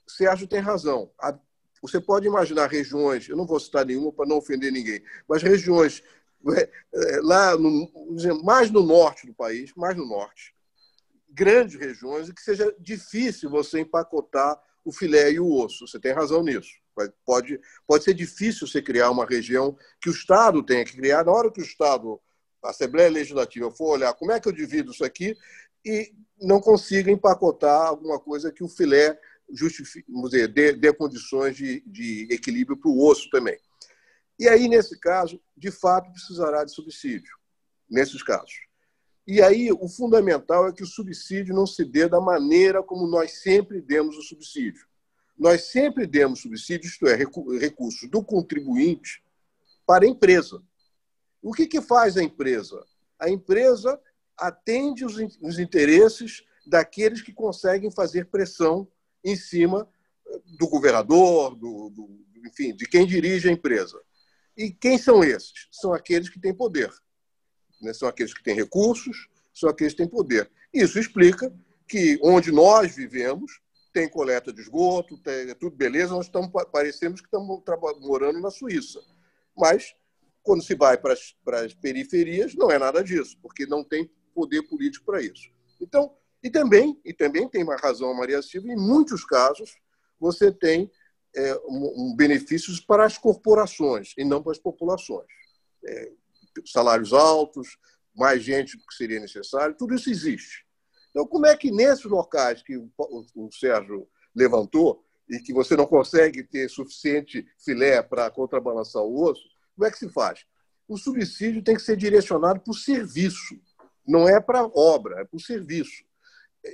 [0.07, 1.11] Sérgio tem razão.
[1.81, 6.03] Você pode imaginar regiões, eu não vou citar nenhuma para não ofender ninguém, mas regiões
[6.57, 7.91] é, é, lá no,
[8.43, 10.55] mais no norte do país, mais no norte,
[11.29, 15.87] grandes regiões, e que seja difícil você empacotar o filé e o osso.
[15.87, 16.71] Você tem razão nisso.
[17.25, 21.25] Pode, pode ser difícil você criar uma região que o Estado tenha que criar.
[21.25, 22.21] Na hora que o Estado,
[22.63, 25.35] a Assembleia Legislativa, for olhar como é que eu divido isso aqui
[25.83, 29.19] e não consiga empacotar alguma coisa que o filé
[29.51, 33.57] justifique, dizer, dê, dê condições de, de equilíbrio para o osso também.
[34.39, 37.33] E aí, nesse caso, de fato, precisará de subsídio,
[37.89, 38.64] nesses casos.
[39.27, 43.39] E aí, o fundamental é que o subsídio não se dê da maneira como nós
[43.39, 44.85] sempre demos o subsídio.
[45.37, 49.23] Nós sempre demos subsídio, isto é, recursos do contribuinte
[49.85, 50.61] para a empresa.
[51.41, 52.83] O que, que faz a empresa?
[53.19, 53.99] A empresa
[54.37, 58.87] atende os, os interesses daqueles que conseguem fazer pressão
[59.23, 59.89] em cima
[60.57, 63.99] do governador, do, do, enfim, de quem dirige a empresa.
[64.55, 65.67] E quem são esses?
[65.71, 66.91] São aqueles que têm poder.
[67.85, 67.93] Né?
[67.93, 70.49] São aqueles que têm recursos, são aqueles que têm poder.
[70.73, 71.53] Isso explica
[71.87, 73.61] que onde nós vivemos
[73.93, 77.63] tem coleta de esgoto, tem, é tudo beleza, nós estamos, parecemos que estamos
[78.01, 78.99] morando na Suíça.
[79.55, 79.95] Mas,
[80.43, 84.11] quando se vai para as, para as periferias, não é nada disso, porque não tem
[84.33, 85.49] poder político para isso.
[85.79, 86.13] Então,
[86.43, 89.77] e também, e também tem uma razão a Maria Silva, em muitos casos,
[90.19, 90.91] você tem
[91.33, 95.27] é, um, um benefícios para as corporações e não para as populações.
[95.85, 96.11] É,
[96.65, 97.77] salários altos,
[98.15, 100.65] mais gente do que seria necessário, tudo isso existe.
[101.09, 106.43] Então, como é que nesses locais que o, Sérgio levantou e que você não consegue
[106.43, 109.43] ter suficiente filé para contrabalançar o osso,
[109.75, 110.45] como é que se faz?
[110.87, 113.59] O subsídio tem que ser direcionado para o serviço,
[114.07, 116.03] não é para obra, é para o serviço.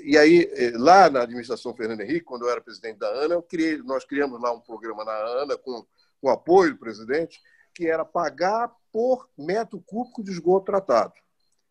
[0.03, 3.77] E aí, eh, lá na administração Fernando Henrique, quando eu era presidente da ANA, criei,
[3.77, 5.85] nós criamos lá um programa na ANA com,
[6.19, 7.41] com apoio do presidente,
[7.73, 11.13] que era pagar por metro cúbico de esgoto tratado.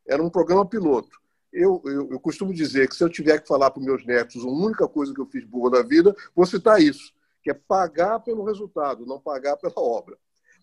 [0.07, 1.21] Era um programa piloto.
[1.53, 4.49] Eu, eu, eu costumo dizer que se eu tiver que falar para meus netos a
[4.49, 7.13] única coisa que eu fiz boa da vida, vou citar isso,
[7.43, 10.17] que é pagar pelo resultado, não pagar pela obra.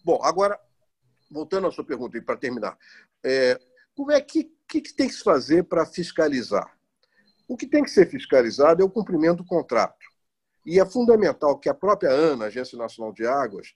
[0.03, 0.60] Bom, agora,
[1.30, 2.78] voltando à sua pergunta, e para terminar,
[3.24, 3.60] é,
[3.95, 6.78] como é que, que, que tem que se fazer para fiscalizar?
[7.47, 10.05] O que tem que ser fiscalizado é o cumprimento do contrato.
[10.66, 13.74] E é fundamental que a própria ANA, Agência Nacional de Águas,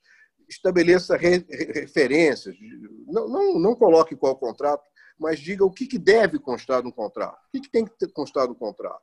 [0.51, 2.55] estabeleça re, referências.
[3.07, 4.83] Não, não, não coloque qual contrato,
[5.17, 8.47] mas diga o que, que deve constar no contrato, o que, que tem que constar
[8.47, 9.01] no contrato.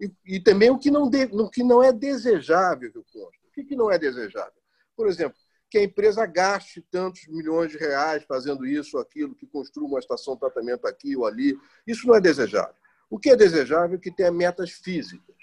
[0.00, 3.40] E, e também o que, não de, o que não é desejável que conste.
[3.46, 4.52] O que, que não é desejável?
[4.96, 5.36] Por exemplo,
[5.70, 9.98] que a empresa gaste tantos milhões de reais fazendo isso ou aquilo, que construa uma
[9.98, 11.56] estação de tratamento aqui ou ali.
[11.86, 12.74] Isso não é desejável.
[13.08, 15.36] O que é desejável é que tenha metas físicas.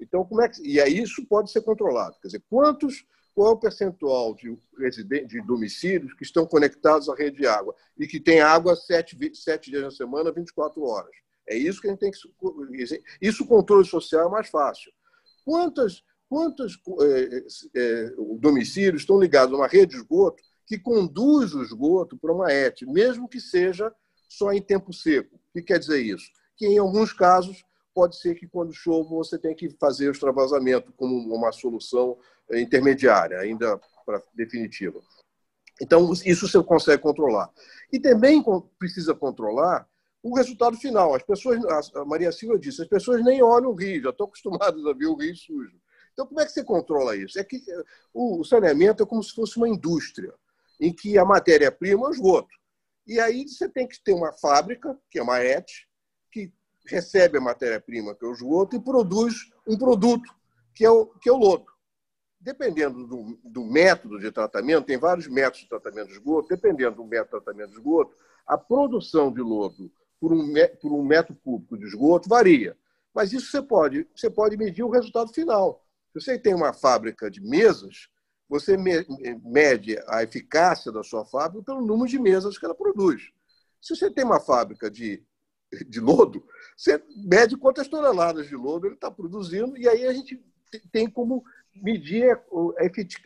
[0.00, 0.62] Então, como é que...
[0.62, 2.16] E aí isso pode ser controlado.
[2.20, 3.04] Quer dizer, quantos,
[3.38, 4.58] qual é o percentual de,
[5.24, 9.70] de domicílios que estão conectados à rede de água e que tem água sete, sete
[9.70, 11.14] dias na semana, 24 horas?
[11.48, 12.18] É isso que a gente tem que.
[13.22, 14.90] Isso, o controle social é mais fácil.
[15.44, 17.44] Quantas, quantos é,
[17.76, 22.52] é, domicílios estão ligados a uma rede de esgoto que conduz o esgoto para uma
[22.52, 23.94] ET, mesmo que seja
[24.28, 25.36] só em tempo seco?
[25.36, 26.26] O que quer dizer isso?
[26.58, 27.64] que em alguns casos
[27.98, 32.16] pode ser que quando chove você tenha que fazer o extravasamento como uma solução
[32.48, 33.76] eh, intermediária, ainda
[34.06, 35.00] para definitiva.
[35.82, 37.50] Então, isso você consegue controlar.
[37.92, 38.40] E também
[38.78, 39.84] precisa controlar
[40.22, 41.12] o resultado final.
[41.12, 41.58] As pessoas,
[41.92, 45.06] a Maria Silva disse, as pessoas nem olham o rio, já estão acostumadas a ver
[45.06, 45.76] o rio sujo.
[46.12, 47.36] Então, como é que você controla isso?
[47.36, 47.84] É que eh,
[48.14, 50.32] o saneamento é como se fosse uma indústria,
[50.80, 52.54] em que a matéria-prima é o esgoto.
[53.08, 55.66] E aí você tem que ter uma fábrica, que é uma ET,
[56.94, 60.28] recebe a matéria-prima, que é o esgoto, e produz um produto,
[60.74, 61.66] que é o, que é o lodo.
[62.40, 67.04] Dependendo do, do método de tratamento, tem vários métodos de tratamento de esgoto, dependendo do
[67.04, 68.14] método de tratamento de esgoto,
[68.46, 72.76] a produção de lodo por um, por um metro cúbico de esgoto varia.
[73.14, 75.84] Mas isso você pode, você pode medir o resultado final.
[76.12, 78.08] Se você tem uma fábrica de mesas,
[78.48, 83.30] você mede a eficácia da sua fábrica pelo número de mesas que ela produz.
[83.80, 85.22] Se você tem uma fábrica de,
[85.86, 86.44] de lodo,
[86.76, 90.42] você mede quantas toneladas de lodo ele está produzindo, e aí a gente
[90.90, 91.44] tem como
[91.74, 92.74] medir o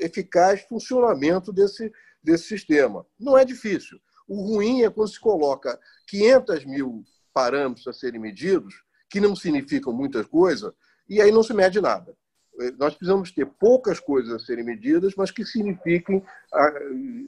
[0.01, 3.07] eficaz funcionamento desse, desse sistema.
[3.18, 3.99] Não é difícil.
[4.28, 5.78] O ruim é quando se coloca
[6.09, 8.74] 500 mil parâmetros a serem medidos,
[9.09, 10.74] que não significam muita coisa,
[11.09, 12.16] e aí não se mede nada.
[12.78, 16.22] Nós precisamos ter poucas coisas a serem medidas, mas que signifiquem,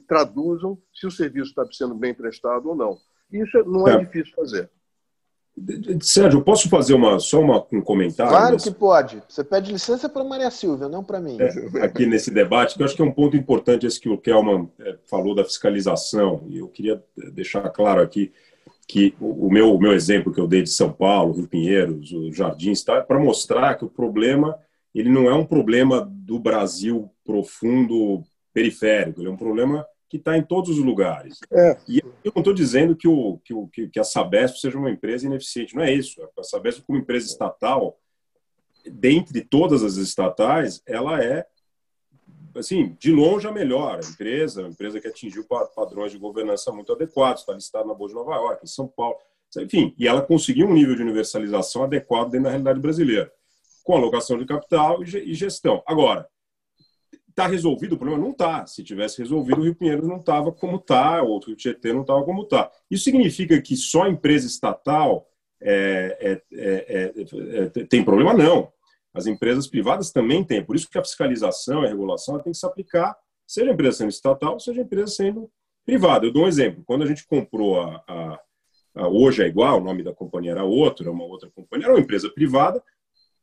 [0.07, 2.99] traduzam se o serviço está sendo bem prestado ou não.
[3.31, 3.97] Isso não é, é.
[3.97, 4.69] difícil fazer.
[6.01, 8.31] Sérgio, posso fazer uma, só uma, um comentário?
[8.31, 9.23] Claro que pode.
[9.27, 11.37] Você pede licença para Maria Silvia, não para mim.
[11.39, 14.17] É, aqui nesse debate, que eu acho que é um ponto importante esse que o
[14.17, 17.01] Kelman é, falou da fiscalização, e eu queria
[17.31, 18.33] deixar claro aqui
[18.87, 22.31] que o meu, o meu exemplo que eu dei de São Paulo, Rio Pinheiros, o
[22.31, 24.59] Jardins, está para mostrar que o problema
[24.93, 29.85] ele não é um problema do Brasil profundo periférico, ele é um problema
[30.15, 31.39] que está em todos os lugares.
[31.51, 31.77] É.
[31.87, 35.25] E eu não estou dizendo que, o, que, o, que a Sabesp seja uma empresa
[35.25, 36.21] ineficiente, não é isso.
[36.37, 37.97] A Sabesp, como empresa estatal,
[38.89, 41.45] dentre todas as estatais, ela é,
[42.55, 45.45] assim, de longe a melhor a empresa, uma empresa que atingiu
[45.75, 49.17] padrões de governança muito adequados, está listada na Bolsa de Nova York, em São Paulo,
[49.57, 53.31] enfim, e ela conseguiu um nível de universalização adequado dentro da realidade brasileira,
[53.83, 55.83] com alocação de capital e gestão.
[55.85, 56.27] Agora,
[57.35, 58.23] Está resolvido o problema?
[58.23, 58.65] Não está.
[58.65, 61.99] Se tivesse resolvido, o Rio Pinheiros não estava como está, ou o Rio Tietê não
[61.99, 62.71] estava como está.
[62.89, 65.27] Isso significa que só empresa estatal
[65.61, 68.33] é, é, é, tem problema?
[68.33, 68.71] Não.
[69.13, 70.63] As empresas privadas também têm.
[70.63, 73.13] Por isso que a fiscalização e a regulação tem que se aplicar,
[73.45, 75.51] seja empresa sendo estatal, seja empresa sendo
[75.85, 76.25] privada.
[76.25, 76.85] Eu dou um exemplo.
[76.85, 78.39] Quando a gente comprou a, a,
[78.95, 81.95] a Hoje é Igual, o nome da companhia era outro, era uma outra companhia, era
[81.95, 82.81] uma empresa privada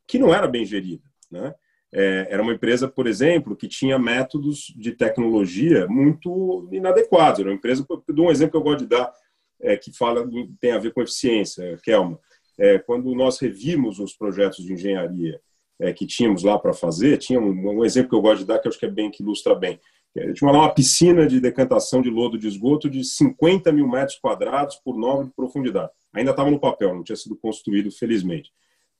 [0.07, 1.03] que não era bem gerida.
[1.29, 1.53] Né?
[1.95, 7.39] É, era uma empresa, por exemplo, que tinha métodos de tecnologia muito inadequados.
[7.39, 9.13] Era uma empresa, eu um exemplo que eu gosto de dar,
[9.61, 10.27] é, que fala
[10.59, 12.19] tem a ver com eficiência, Kelma.
[12.57, 15.39] É, quando nós revimos os projetos de engenharia
[15.79, 18.59] é, que tínhamos lá para fazer, tinha um, um, exemplo que eu gosto de dar
[18.59, 19.79] que eu acho que é bem que ilustra bem.
[20.15, 24.17] É, tinha lá uma piscina de decantação de lodo de esgoto de 50 mil metros
[24.17, 25.91] quadrados por 9 de profundidade.
[26.11, 28.51] Ainda estava no papel, não tinha sido construído, felizmente.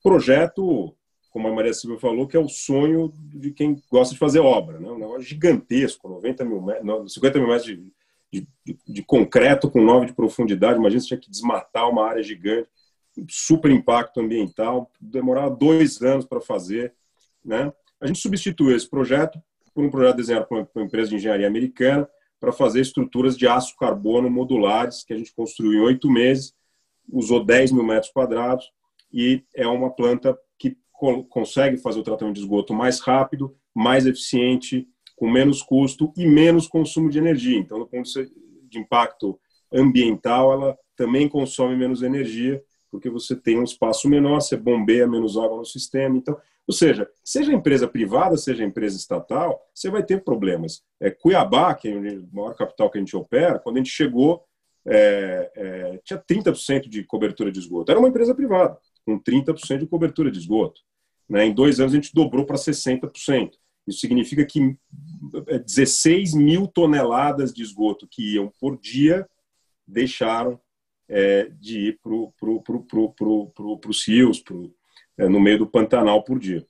[0.02, 0.94] Projeto
[1.34, 4.78] como a Maria Silva falou, que é o sonho de quem gosta de fazer obra.
[4.78, 4.88] Né?
[4.88, 10.06] Um negócio gigantesco, 90 mil metros, 50 mil metros de, de, de, concreto com 9
[10.06, 10.78] de profundidade.
[10.78, 12.68] Imagina se tinha que desmatar uma área gigante,
[13.28, 16.94] super impacto ambiental, demorava dois anos para fazer.
[17.44, 17.72] Né?
[18.00, 19.42] A gente substituiu esse projeto
[19.74, 22.08] por um projeto desenhado por uma empresa de engenharia americana
[22.38, 26.54] para fazer estruturas de aço carbono modulares, que a gente construiu em oito meses,
[27.10, 28.70] usou 10 mil metros quadrados,
[29.12, 30.38] e é uma planta
[31.28, 36.66] consegue fazer o tratamento de esgoto mais rápido, mais eficiente, com menos custo e menos
[36.66, 37.58] consumo de energia.
[37.58, 38.08] Então, do ponto
[38.68, 39.38] de impacto
[39.72, 45.36] ambiental, ela também consome menos energia, porque você tem um espaço menor, você bombeia menos
[45.36, 46.16] água no sistema.
[46.16, 46.36] Então,
[46.66, 50.82] ou seja, seja empresa privada, seja empresa estatal, você vai ter problemas.
[51.00, 54.44] É, Cuiabá, que é o maior capital que a gente opera, quando a gente chegou,
[54.86, 57.90] é, é, tinha 30% de cobertura de esgoto.
[57.90, 60.80] Era uma empresa privada, com 30% de cobertura de esgoto.
[61.28, 61.46] Né?
[61.46, 63.52] Em dois anos, a gente dobrou para 60%.
[63.86, 64.76] Isso significa que
[65.66, 69.28] 16 é, mil toneladas de esgoto que iam por dia
[69.86, 70.58] deixaram
[71.08, 73.12] é, de ir para pro, pro,
[73.52, 74.74] pro, os rios, pro,
[75.18, 76.66] é, no meio do Pantanal por dia.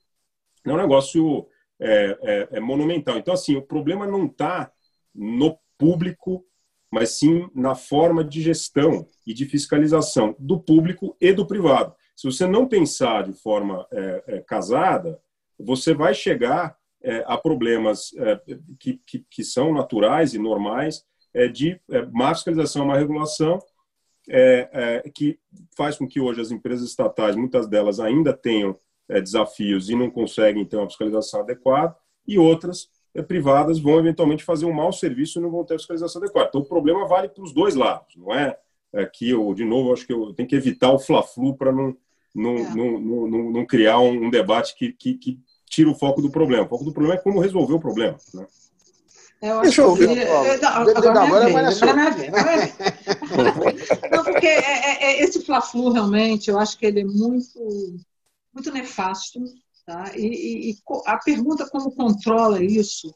[0.65, 1.47] É um negócio
[1.79, 3.17] é, é, é monumental.
[3.17, 4.71] Então, assim, o problema não está
[5.13, 6.45] no público,
[6.91, 11.95] mas sim na forma de gestão e de fiscalização do público e do privado.
[12.15, 15.19] Se você não pensar de forma é, é, casada,
[15.59, 18.41] você vai chegar é, a problemas é,
[18.79, 21.03] que, que, que, são naturais e normais
[21.33, 23.59] é, de é, má fiscalização, má regulação,
[25.13, 25.37] que
[25.77, 28.75] faz com que hoje as empresas estatais, muitas delas ainda tenham
[29.07, 31.95] desafios e não conseguem ter uma fiscalização adequada,
[32.27, 32.89] e outras
[33.27, 36.47] privadas vão eventualmente fazer um mau serviço e não vão ter fiscalização adequada.
[36.49, 38.57] Então, o problema vale para os dois lados, não é?
[38.95, 41.95] Aqui, eu, de novo, acho que eu tenho que evitar o fla-flu para não,
[42.35, 42.75] não, é.
[42.75, 46.65] não, não, não, criar um, um debate que, que, que, tira o foco do problema.
[46.65, 48.17] O foco do problema é como resolver o problema.
[48.33, 48.45] Né?
[49.41, 50.09] Eu acho Deixa eu ver.
[50.09, 50.65] Que...
[50.65, 53.87] Agora, é minha vez, agora é minha vez.
[54.11, 57.59] Não, porque é, é, esse Fla-Flu, realmente, eu acho que ele é muito,
[58.53, 59.39] muito nefasto.
[59.85, 60.11] Tá?
[60.15, 63.13] E, e, a pergunta como controla isso,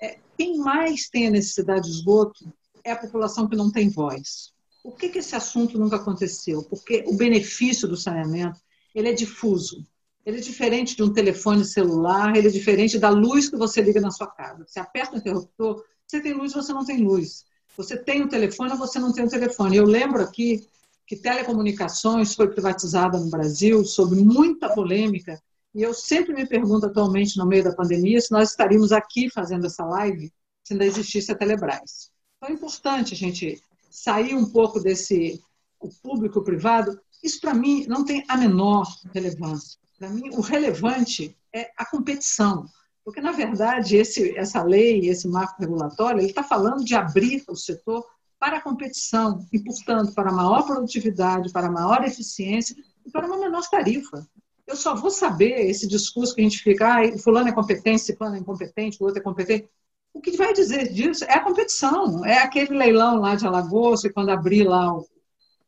[0.00, 2.52] é, quem mais tem a necessidade de esgoto
[2.84, 4.52] é a população que não tem voz.
[4.82, 6.62] Por que, que esse assunto nunca aconteceu?
[6.64, 8.60] Porque o benefício do saneamento
[8.94, 9.86] ele é difuso.
[10.24, 14.00] Ele é diferente de um telefone celular, ele é diferente da luz que você liga
[14.00, 14.64] na sua casa.
[14.66, 17.44] Você aperta o interruptor, você tem luz, você não tem luz.
[17.76, 19.76] Você tem o um telefone, você não tem o um telefone.
[19.76, 20.68] Eu lembro aqui
[21.06, 25.42] que telecomunicações foi privatizada no Brasil, sob muita polêmica,
[25.74, 29.66] e eu sempre me pergunto atualmente, no meio da pandemia, se nós estaríamos aqui fazendo
[29.66, 30.30] essa live
[30.62, 32.10] se ainda existisse a Telebrás.
[32.36, 33.60] Então é importante a gente
[33.92, 35.40] sair um pouco desse
[35.78, 36.98] o público privado.
[37.22, 39.78] Isso para mim não tem a menor relevância.
[39.98, 42.64] Para mim o relevante é a competição,
[43.04, 47.54] porque na verdade esse, essa lei, esse marco regulatório, ele está falando de abrir o
[47.54, 48.04] setor
[48.38, 52.74] para a competição e, portanto, para maior produtividade, para maior eficiência
[53.06, 54.26] e para uma menor tarifa.
[54.66, 58.36] Eu só vou saber esse discurso que a gente fica, ah, fulano é competente, fulano
[58.36, 59.68] é incompetente, o outro é competente.
[60.14, 64.12] O que vai dizer disso é a competição, é aquele leilão lá de Alagoas, e
[64.12, 65.06] quando abrir lá o,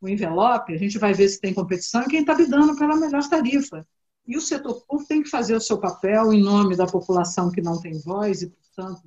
[0.00, 3.26] o envelope, a gente vai ver se tem competição e quem está bidando pela melhor
[3.28, 3.86] tarifa.
[4.26, 7.60] E o setor público tem que fazer o seu papel em nome da população que
[7.60, 9.02] não tem voz e, portanto,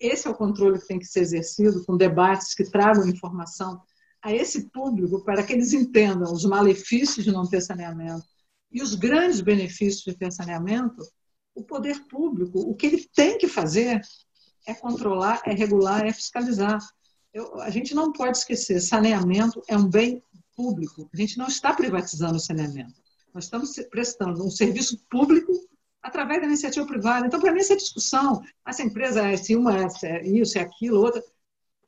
[0.00, 3.80] esse é o controle que tem que ser exercido com debates que tragam informação
[4.22, 8.24] a esse público para que eles entendam os malefícios de não ter saneamento
[8.70, 11.02] e os grandes benefícios de ter saneamento.
[11.54, 14.00] O poder público, o que ele tem que fazer
[14.66, 16.78] é controlar, é regular, é fiscalizar.
[17.32, 20.22] Eu, a gente não pode esquecer, saneamento é um bem
[20.54, 21.08] público.
[21.12, 23.00] A gente não está privatizando o saneamento.
[23.34, 25.52] Nós estamos prestando um serviço público
[26.02, 27.26] através da iniciativa privada.
[27.26, 31.22] Então, para mim, essa discussão, essa empresa é se uma é isso, é aquilo, outra,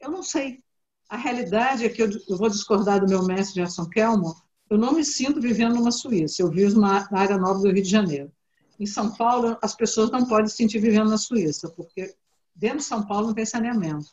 [0.01, 0.63] eu não sei.
[1.09, 4.35] A realidade é que eu, eu vou discordar do meu mestre Gerson Kelmo,
[4.71, 7.91] eu não me sinto vivendo numa Suíça, eu vivo na área nova do Rio de
[7.91, 8.33] Janeiro.
[8.81, 12.15] Em São Paulo, as pessoas não podem se sentir vivendo na Suíça, porque
[12.55, 14.07] dentro de São Paulo não tem saneamento.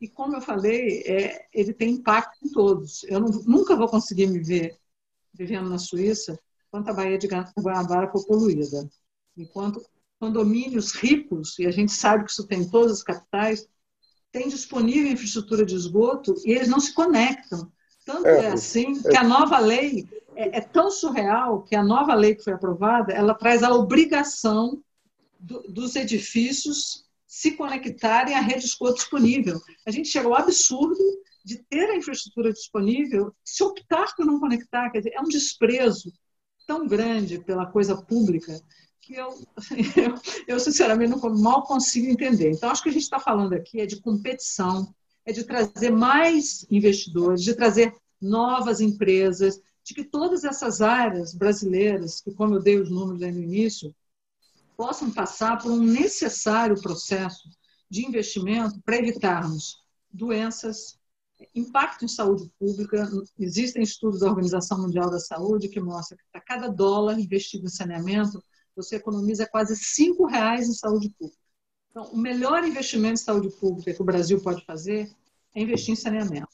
[0.00, 3.02] E como eu falei, é, ele tem impacto em todos.
[3.04, 4.76] Eu não, nunca vou conseguir me ver
[5.32, 6.38] vivendo na Suíça
[6.70, 8.88] quando a Baía de Guanabara for poluída
[9.36, 9.84] enquanto
[10.18, 13.68] condomínios ricos, e a gente sabe que isso tem em todas as capitais,
[14.32, 17.70] têm disponível infraestrutura de esgoto e eles não se conectam.
[18.04, 22.14] Tanto é, é assim que a nova lei é, é, tão surreal que a nova
[22.14, 24.82] lei que foi aprovada, ela traz a obrigação
[25.38, 29.60] do, dos edifícios se conectarem à rede de disponível.
[29.86, 31.02] A gente chegou ao absurdo
[31.44, 36.12] de ter a infraestrutura disponível, se optar por não conectar, quer dizer, é um desprezo
[36.66, 38.60] tão grande pela coisa pública
[39.00, 39.28] que eu,
[39.96, 40.14] eu,
[40.48, 42.50] eu sinceramente não, mal consigo entender.
[42.50, 44.92] Então, acho que a gente está falando aqui é de competição,
[45.24, 52.20] é de trazer mais investidores, de trazer novas empresas, de que todas essas áreas brasileiras,
[52.20, 53.94] que como eu dei os números aí no início,
[54.76, 57.48] possam passar por um necessário processo
[57.90, 60.98] de investimento para evitarmos doenças,
[61.54, 63.08] impacto em saúde pública.
[63.38, 67.70] Existem estudos da Organização Mundial da Saúde que mostram que a cada dólar investido em
[67.70, 68.42] saneamento,
[68.74, 71.40] você economiza quase cinco reais em saúde pública.
[71.90, 75.10] Então, o melhor investimento em saúde pública que o Brasil pode fazer
[75.54, 76.48] é investir em saneamento.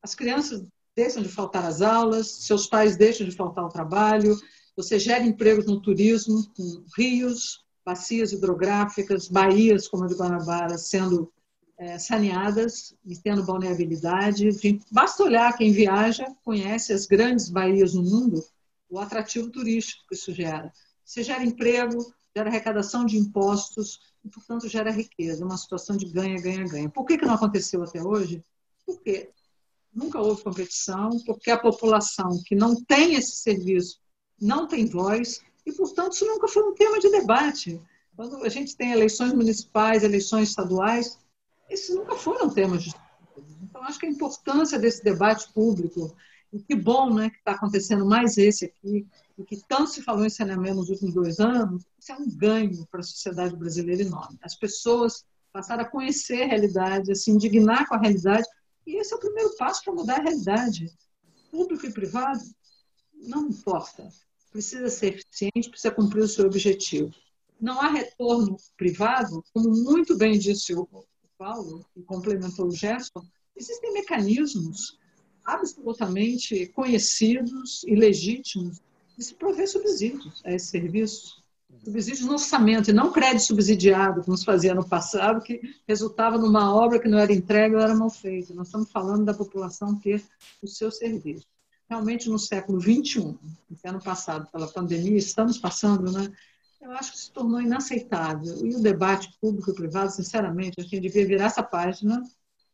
[0.00, 0.64] As crianças
[0.94, 4.36] deixam de faltar às aulas, seus pais deixam de faltar ao trabalho,
[4.76, 11.32] você gera empregos no turismo, com rios, bacias hidrográficas, baías como a de Guanabara sendo
[11.76, 14.48] é, saneadas e tendo balneabilidade.
[14.90, 18.44] Basta olhar quem viaja, conhece as grandes baías no mundo,
[18.88, 20.72] o atrativo turístico que isso gera.
[21.04, 25.44] Você gera emprego, gera arrecadação de impostos e, portanto, gera riqueza.
[25.44, 26.88] Uma situação de ganha, ganha, ganha.
[26.88, 28.42] Por que, que não aconteceu até hoje?
[28.86, 29.30] Porque
[29.92, 34.00] nunca houve competição, porque a população que não tem esse serviço
[34.40, 37.80] não tem voz e, portanto, isso nunca foi um tema de debate.
[38.14, 41.18] Quando a gente tem eleições municipais, eleições estaduais,
[41.68, 42.94] esses nunca foram temas de
[43.62, 46.14] Então, acho que a importância desse debate público,
[46.52, 50.24] e que bom né, que está acontecendo mais esse aqui, e que tanto se falou
[50.24, 54.38] em saneamento nos últimos dois anos, isso é um ganho para a sociedade brasileira enorme.
[54.42, 58.46] As pessoas passaram a conhecer a realidade, a se indignar com a realidade,
[58.86, 60.86] e esse é o primeiro passo para mudar a realidade.
[61.50, 62.42] Público e privado,
[63.14, 64.08] não importa.
[64.54, 67.12] Precisa ser eficiente, precisa cumprir o seu objetivo.
[67.60, 70.88] Não há retorno privado, como muito bem disse o
[71.36, 73.26] Paulo, e complementou o Gerson,
[73.56, 74.96] existem mecanismos
[75.44, 78.80] absolutamente conhecidos e legítimos
[79.18, 81.42] de se prover subsídios a esse serviço.
[81.84, 86.72] Subsídios no orçamento, e não crédito subsidiado, como se fazia no passado, que resultava numa
[86.72, 88.54] obra que não era entregue ou era mal feita.
[88.54, 90.22] Nós estamos falando da população ter
[90.62, 91.44] o seu serviço.
[91.88, 93.36] Realmente, no século XXI,
[93.80, 96.32] que ano passado, pela pandemia, estamos passando, né?
[96.84, 98.64] eu acho que se tornou inaceitável.
[98.64, 102.22] E o debate público e privado, sinceramente, a gente devia virar essa página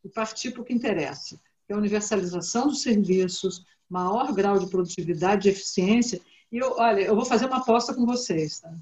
[0.04, 4.68] e partir para o que interessa, que é a universalização dos serviços, maior grau de
[4.68, 6.20] produtividade e eficiência.
[6.50, 8.60] E eu, olha, eu vou fazer uma aposta com vocês.
[8.60, 8.74] Tá?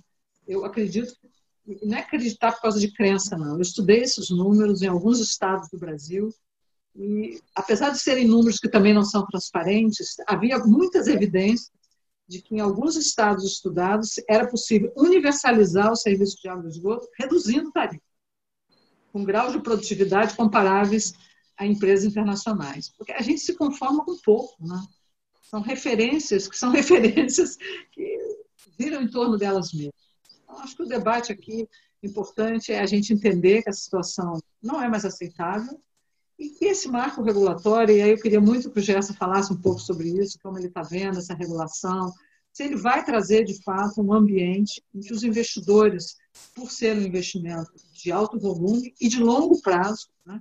[0.46, 1.14] Eu acredito,
[1.82, 3.56] não é acreditar por causa de crença, não.
[3.56, 6.32] Eu estudei esses números em alguns estados do Brasil
[6.98, 11.70] e, apesar de serem números que também não são transparentes, havia muitas evidências
[12.26, 17.08] de que em alguns estados estudados era possível universalizar o serviço de água e esgoto,
[17.16, 18.02] reduzindo tarifa,
[19.12, 21.14] com graus de produtividade comparáveis
[21.56, 22.88] a empresas internacionais.
[22.98, 24.82] Porque a gente se conforma com pouco, né?
[25.42, 27.56] São referências que são referências
[27.92, 28.18] que
[28.76, 29.94] viram em torno delas mesmas.
[30.42, 31.68] Então, acho que o debate aqui
[32.02, 35.80] importante é a gente entender que a situação não é mais aceitável
[36.38, 39.60] e que esse marco regulatório, e aí eu queria muito que o Gerson falasse um
[39.60, 42.12] pouco sobre isso, como ele está vendo essa regulação,
[42.52, 46.16] se ele vai trazer, de fato, um ambiente em que os investidores,
[46.54, 50.40] por ser um investimento de alto volume e de longo prazo, né?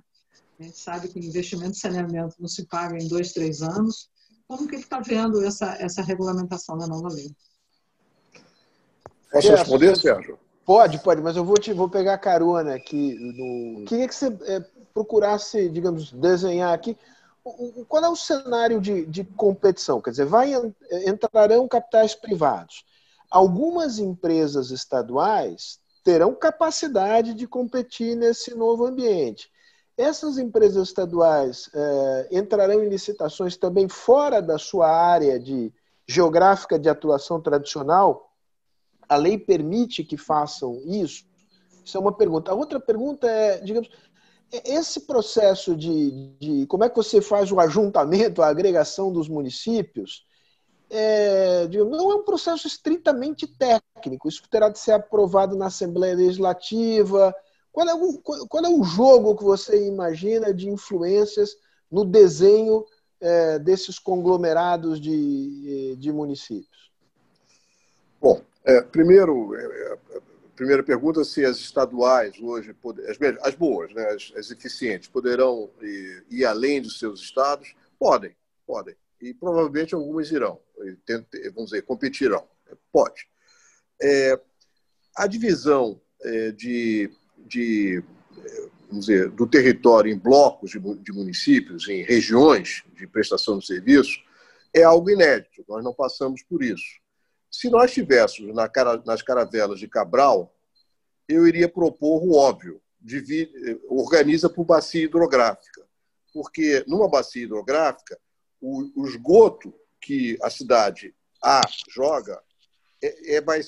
[0.58, 4.08] a gente sabe que investimento de saneamento não se paga em dois, três anos,
[4.46, 7.30] como que ele está vendo essa, essa regulamentação da nova lei?
[9.30, 10.38] Posso responder, Sérgio?
[10.64, 13.14] Pode, pode, mas eu vou, te, vou pegar carona aqui.
[13.14, 13.84] No...
[13.84, 14.64] Queria que você é,
[14.98, 16.96] procurasse, digamos, desenhar aqui
[17.88, 20.00] qual é o cenário de, de competição?
[20.00, 20.52] Quer dizer, vai,
[21.06, 22.84] entrarão capitais privados.
[23.30, 29.50] Algumas empresas estaduais terão capacidade de competir nesse novo ambiente.
[29.96, 35.72] Essas empresas estaduais é, entrarão em licitações também fora da sua área de
[36.06, 38.30] geográfica de atuação tradicional?
[39.08, 41.24] A lei permite que façam isso?
[41.88, 42.50] Isso é uma pergunta.
[42.50, 43.88] A outra pergunta é, digamos,
[44.52, 46.10] esse processo de,
[46.40, 50.26] de, como é que você faz o ajuntamento, a agregação dos municípios,
[50.90, 54.28] é, não é um processo estritamente técnico.
[54.28, 57.34] Isso terá de ser aprovado na Assembleia Legislativa.
[57.70, 61.56] Qual é o, qual é o jogo que você imagina de influências
[61.90, 62.84] no desenho
[63.20, 66.90] é, desses conglomerados de, de municípios?
[68.20, 69.98] Bom, é, primeiro, é,
[70.58, 72.74] primeira pergunta se as estaduais hoje,
[73.08, 77.76] as, as boas, né, as, as, eficientes, poderão ir, ir, além dos seus estados?
[77.96, 78.34] Podem,
[78.66, 78.96] podem.
[79.22, 80.60] E provavelmente algumas irão,
[81.54, 82.44] vamos dizer, competirão.
[82.92, 83.28] Pode.
[84.02, 84.40] É,
[85.16, 87.08] a divisão é, de,
[87.38, 88.02] de
[88.88, 94.18] vamos dizer, do território em blocos de, de municípios, em regiões de prestação de serviço,
[94.74, 95.64] é algo inédito.
[95.68, 96.98] Nós não passamos por isso.
[97.50, 100.54] Se nós tivéssemos na cara, nas caravelas de Cabral,
[101.26, 105.86] eu iria propor o óbvio, divide, organiza por bacia hidrográfica.
[106.32, 108.18] Porque numa bacia hidrográfica,
[108.60, 111.60] o, o esgoto que a cidade A
[111.90, 112.42] joga
[113.02, 113.60] é, é vai,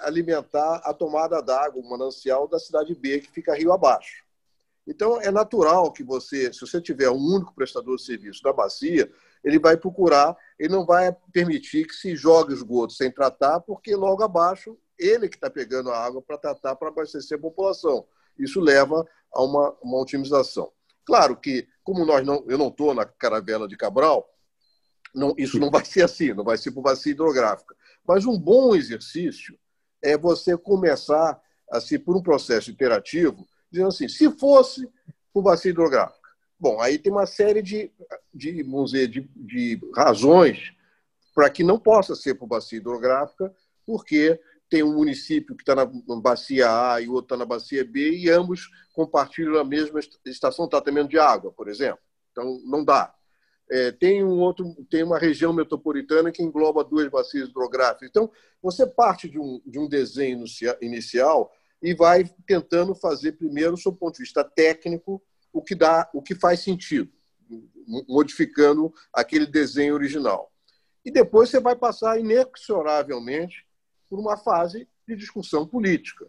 [0.00, 4.21] alimentar a tomada d'água, o manancial da cidade B, que fica rio abaixo.
[4.86, 9.10] Então, é natural que você, se você tiver um único prestador de serviço da bacia,
[9.44, 14.22] ele vai procurar, ele não vai permitir que se jogue esgoto sem tratar, porque logo
[14.22, 18.06] abaixo ele que está pegando a água para tratar, para abastecer a população.
[18.38, 20.72] Isso leva a uma, uma otimização.
[21.04, 24.28] Claro que, como nós não, eu não estou na caravela de Cabral,
[25.14, 27.74] não, isso não vai ser assim, não vai ser por bacia hidrográfica.
[28.06, 29.58] Mas um bom exercício
[30.00, 31.40] é você começar
[31.70, 34.88] assim por um processo interativo, dizendo assim, se fosse
[35.32, 36.20] por bacia hidrográfica.
[36.60, 37.90] Bom, aí tem uma série de,
[38.32, 40.72] de, dizer, de, de razões
[41.34, 43.52] para que não possa ser por bacia hidrográfica,
[43.84, 44.38] porque
[44.68, 45.86] tem um município que está na
[46.20, 50.66] bacia A e o outro está na bacia B, e ambos compartilham a mesma estação
[50.66, 51.98] de tratamento de água, por exemplo.
[52.30, 53.14] Então, não dá.
[53.70, 58.08] É, tem um outro, tem uma região metropolitana que engloba duas bacias hidrográficas.
[58.08, 58.30] Então,
[58.62, 60.44] você parte de um, de um desenho
[60.80, 61.50] inicial
[61.82, 65.22] e vai tentando fazer primeiro, do ponto de vista técnico,
[65.52, 67.10] o que dá, o que faz sentido,
[68.08, 70.52] modificando aquele desenho original.
[71.04, 73.66] E depois você vai passar inexoravelmente
[74.08, 76.26] por uma fase de discussão política,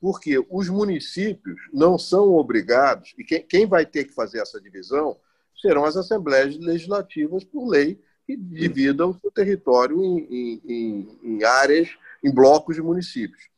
[0.00, 5.18] porque os municípios não são obrigados, e quem vai ter que fazer essa divisão
[5.60, 11.90] serão as assembleias legislativas por lei que dividam o território em, em, em áreas,
[12.22, 13.53] em blocos de municípios.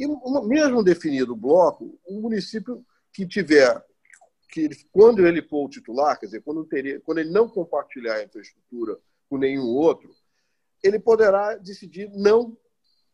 [0.00, 2.82] E mesmo definido o bloco, o município
[3.12, 3.84] que tiver
[4.50, 8.24] que quando ele for o titular, quer dizer, quando, teria, quando ele não compartilhar a
[8.24, 8.98] infraestrutura
[9.28, 10.10] com nenhum outro,
[10.82, 12.56] ele poderá decidir não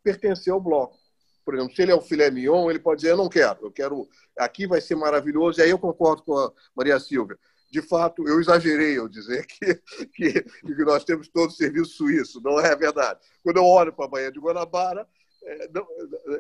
[0.03, 0.97] pertencer ao bloco.
[1.45, 3.73] Por exemplo, se ele é o filé mignon, ele pode dizer, eu não quero, eu
[3.73, 4.09] quero,
[4.39, 7.37] aqui vai ser maravilhoso, e aí eu concordo com a Maria Silvia.
[7.69, 9.75] De fato, eu exagerei ao dizer que,
[10.15, 13.21] que, que nós temos todo o serviço suíço, não é verdade.
[13.43, 15.07] Quando eu olho para a Baía de Guanabara,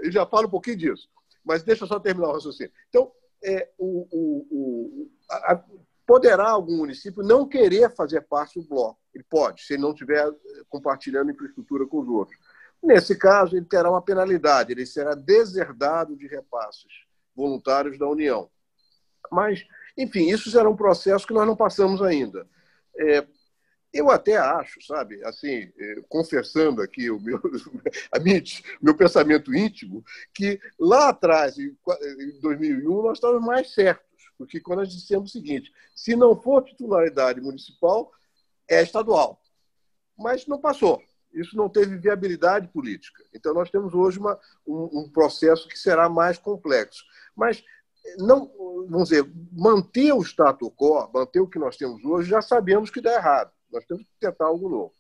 [0.02, 1.08] eu já falo um pouquinho disso,
[1.44, 2.72] mas deixa eu só terminar o raciocínio.
[2.88, 3.12] Então,
[3.44, 5.62] é, o, o, o a,
[6.06, 8.98] poderá algum município não querer fazer parte do bloco.
[9.14, 10.30] Ele pode, se ele não estiver
[10.68, 12.38] compartilhando infraestrutura com os outros.
[12.82, 16.92] Nesse caso, ele terá uma penalidade, ele será deserdado de repasses
[17.34, 18.48] voluntários da União.
[19.30, 19.64] Mas,
[19.96, 22.46] enfim, isso será um processo que nós não passamos ainda.
[22.98, 23.26] É,
[23.92, 27.40] eu até acho, sabe, assim, é, confessando aqui o meu,
[28.12, 28.42] a minha,
[28.80, 30.04] meu pensamento íntimo,
[30.34, 31.74] que lá atrás, em
[32.40, 34.04] 2001, nós estávamos mais certos,
[34.36, 38.12] porque quando nós dissemos o seguinte: se não for titularidade municipal,
[38.68, 39.40] é estadual.
[40.18, 41.02] Mas não passou
[41.36, 43.22] isso não teve viabilidade política.
[43.32, 47.04] Então, nós temos hoje uma, um, um, processo que será mais complexo.
[47.36, 47.62] Mas,
[48.16, 48.50] não,
[48.88, 53.02] vamos dizer, manter o status quo, manter o que nós temos hoje, já sabemos que
[53.02, 53.52] dá errado.
[53.70, 54.94] Nós temos que tentar algo novo.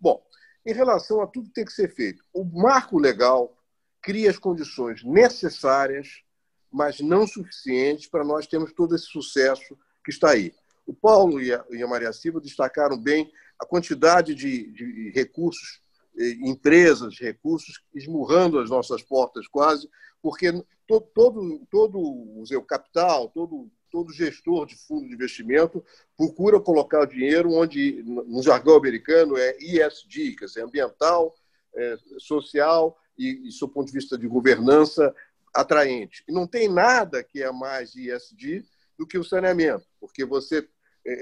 [0.00, 0.22] Bom,
[0.64, 3.56] em relação a tudo que tem que ser feito, o marco legal
[4.02, 6.22] cria as condições necessárias,
[6.70, 10.54] mas não suficientes para nós termos todo esse sucesso que está aí.
[10.86, 15.80] O Paulo e a, e a Maria Silva destacaram bem a quantidade de, de recursos,
[16.18, 19.88] eh, empresas, recursos esmurrando as nossas portas quase,
[20.22, 20.52] porque
[20.86, 25.84] todo, todo, todo o capital, todo, todo gestor de fundo de investimento
[26.16, 31.34] procura colocar o dinheiro onde, no jargão americano, é ESG, quer dizer, ambiental,
[31.74, 35.14] é, social e, e, do ponto de vista de governança,
[35.54, 36.22] atraente.
[36.28, 38.64] E não tem nada que é mais ESG
[38.98, 40.66] do que o saneamento, porque você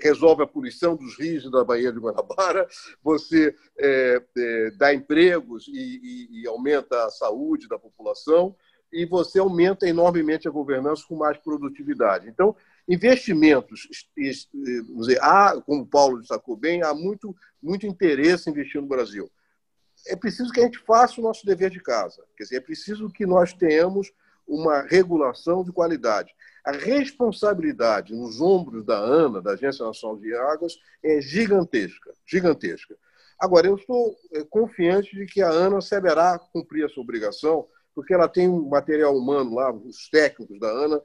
[0.02, 2.66] resolve a poluição dos rios da Baía de Guanabara,
[3.02, 8.56] você é, é, dá empregos e, e, e, aumenta a saúde da população,
[8.94, 12.28] e você aumenta enormemente a governança com mais produtividade.
[12.28, 12.54] Então,
[12.88, 18.86] investimentos, dizer, há, como o Paulo destacou bem, há muito, muito interesse em investir no
[18.86, 19.28] Brasil.
[20.06, 22.22] É preciso que a gente faça o nosso dever de casa.
[22.36, 24.12] Quer dizer, é preciso que nós tenhamos
[24.46, 26.32] uma regulação de qualidade.
[26.64, 32.96] A responsabilidade nos ombros da ANA, da Agência Nacional de Águas, é gigantesca, gigantesca.
[33.40, 38.28] Agora, eu estou é, confiante de que a ANA saberá cumprir essa obrigação, porque ela
[38.28, 41.00] tem um material humano lá, os técnicos da ANA,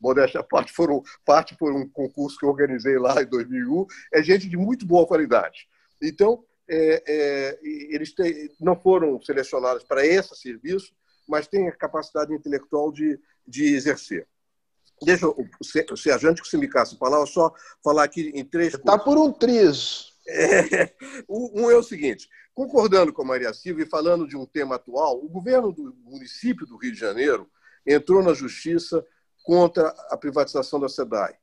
[0.00, 4.22] modéstia à parte, foram, parte por um concurso que eu organizei lá em 2001, é
[4.22, 5.68] gente de muito boa qualidade.
[6.02, 10.94] Então, é, é, eles têm, não foram selecionados para esse serviço,
[11.26, 14.26] mas tem a capacidade intelectual de, de exercer.
[15.02, 15.48] Deixa o,
[15.90, 17.52] o Sérgio, que se me caça palavra, só
[17.82, 20.09] falar aqui em três Está por um triz.
[20.30, 20.94] É,
[21.28, 25.18] um é o seguinte: concordando com a Maria Silva e falando de um tema atual,
[25.22, 27.50] o governo do município do Rio de Janeiro
[27.86, 29.04] entrou na justiça
[29.42, 31.34] contra a privatização da SEDAI.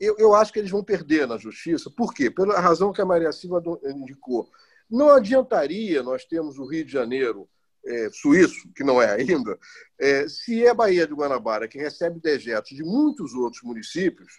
[0.00, 1.90] Eu, eu acho que eles vão perder na justiça.
[1.90, 2.30] Por quê?
[2.30, 4.48] Pela razão que a Maria Silva indicou.
[4.90, 7.48] Não adiantaria nós termos o Rio de Janeiro
[7.84, 9.58] é, suíço, que não é ainda,
[9.98, 14.32] é, se a Baía de Guanabara, que recebe dejetos de muitos outros municípios,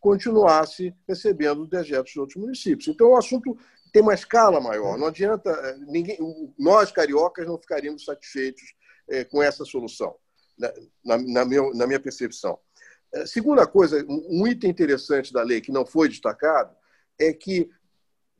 [0.00, 2.88] continuasse recebendo dejetos de outros municípios.
[2.88, 3.56] Então, o assunto
[3.92, 4.96] tem uma escala maior.
[4.96, 6.18] Não adianta, é, ninguém,
[6.58, 8.62] nós cariocas não ficaríamos satisfeitos
[9.08, 10.16] é, com essa solução,
[10.58, 10.72] né,
[11.04, 12.58] na, na, meu, na minha percepção.
[13.12, 16.74] É, segunda coisa, um item interessante da lei que não foi destacado
[17.18, 17.68] é que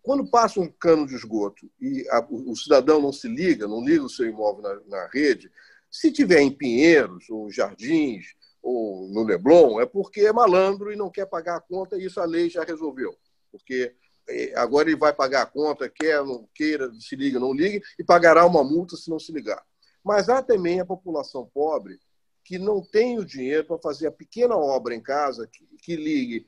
[0.02, 4.02] quando passa um cano de esgoto e a, o, cidadão não se liga, não liga
[4.02, 5.50] o seu imóvel na, na, rede,
[5.90, 11.10] se tiver em Pinheiros, ou Jardins, ou no Leblon, é porque é malandro e não
[11.10, 13.16] quer pagar a conta, e isso a lei já resolveu.
[13.50, 13.94] Porque
[14.28, 18.04] é, agora ele vai pagar a conta, quer, não queira, se liga, não liga, e
[18.04, 19.62] pagará uma multa se não se ligar.
[20.04, 21.98] Mas há também a população pobre
[22.44, 26.46] que não tem o dinheiro para fazer a pequena obra em casa que, que ligue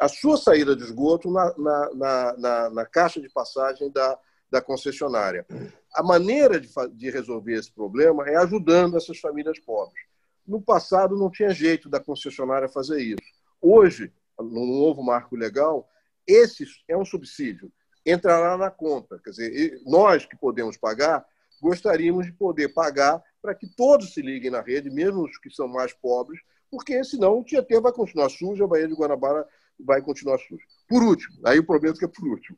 [0.00, 4.18] a sua saída de esgoto na, na, na, na caixa de passagem da,
[4.50, 5.46] da concessionária.
[5.94, 10.07] A maneira de, de resolver esse problema é ajudando essas famílias pobres.
[10.48, 13.22] No passado não tinha jeito da concessionária fazer isso.
[13.60, 15.86] Hoje, no novo marco legal,
[16.26, 17.70] esse é um subsídio,
[18.04, 19.20] entrará na conta.
[19.22, 21.24] Quer dizer, nós que podemos pagar,
[21.60, 25.68] gostaríamos de poder pagar para que todos se liguem na rede, mesmo os que são
[25.68, 29.46] mais pobres, porque senão o Tietê vai continuar sujo, a Baía de Guanabara
[29.78, 30.64] vai continuar sujo.
[30.88, 32.56] Por último, aí o problema é que é por último.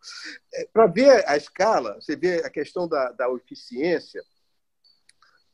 [0.55, 4.23] É, Para ver a escala, você vê a questão da, da eficiência.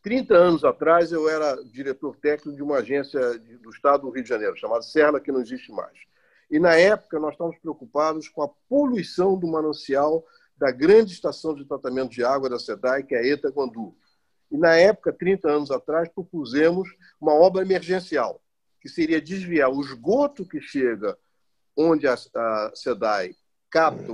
[0.06, 4.28] 30 anos atrás, eu era diretor técnico de uma agência do estado do Rio de
[4.28, 5.98] Janeiro, chamada Serra, que não existe mais.
[6.48, 10.24] E, na época, nós estávamos preocupados com a poluição do manancial
[10.56, 13.96] da grande estação de tratamento de água da SEDAI, que é a ETA Guandu.
[14.48, 16.88] E, na época, 30 anos atrás, propusemos
[17.20, 18.40] uma obra emergencial,
[18.80, 21.18] que seria desviar o esgoto que chega
[21.76, 23.34] onde a, a SEDAI
[23.68, 24.12] capta,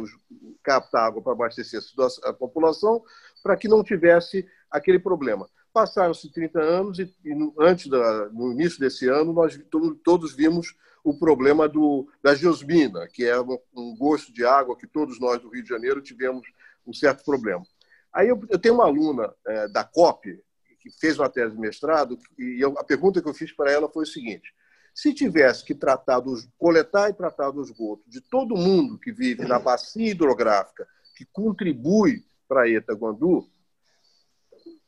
[0.62, 1.82] capta água para abastecer
[2.24, 3.02] a população,
[3.42, 5.46] para que não tivesse aquele problema.
[5.72, 9.58] Passaram-se 30 anos e, e antes da, no início desse ano, nós
[10.04, 10.74] todos vimos
[11.04, 15.40] o problema do, da geosmina, que é um, um, gosto de água que todos nós
[15.40, 16.46] do Rio de Janeiro tivemos
[16.86, 17.64] um certo problema.
[18.12, 20.38] Aí eu, eu tenho uma aluna é, da COP,
[20.80, 23.88] que fez uma tese de mestrado, e eu, a pergunta que eu fiz para ela
[23.88, 24.52] foi o seguinte:
[24.94, 29.46] se tivesse que tratar dos, coletar e tratar do esgoto de todo mundo que vive
[29.46, 30.86] na bacia hidrográfica,
[31.16, 33.48] que contribui para a ETA Guandu,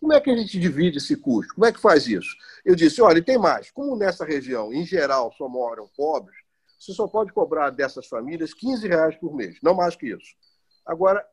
[0.05, 1.55] como é que a gente divide esse custo?
[1.55, 2.37] Como é que faz isso?
[2.63, 3.71] Eu disse, olha, e tem mais.
[3.71, 6.37] Como nessa região, em geral, só moram pobres,
[6.79, 10.37] você só pode cobrar dessas famílias 15 reais por mês, não mais que isso.
[10.85, 11.27] Agora,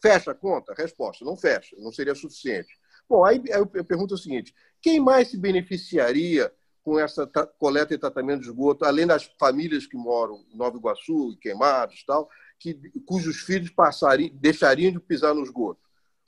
[0.00, 0.72] fecha a conta?
[0.72, 2.68] Resposta, não fecha, não seria suficiente.
[3.08, 6.52] Bom, aí eu pergunto o seguinte, quem mais se beneficiaria
[6.84, 7.26] com essa
[7.58, 12.30] coleta e tratamento de esgoto, além das famílias que moram em Nova Iguaçu, Queimados tal,
[12.56, 12.74] que,
[13.04, 15.80] cujos filhos passariam, deixariam de pisar no esgoto?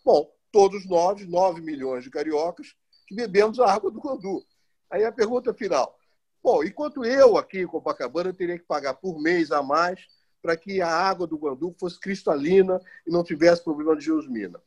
[0.05, 2.77] Bom, todos nós, 9 milhões de cariocas,
[3.09, 4.41] que bebemos a água do Guandu.
[4.89, 5.99] Aí a pergunta final.
[6.41, 10.07] Bom, enquanto eu aqui em Copacabana teria que pagar por mês a mais
[10.41, 14.63] para que a água do Guandu fosse cristalina e não tivesse problema de geosmina.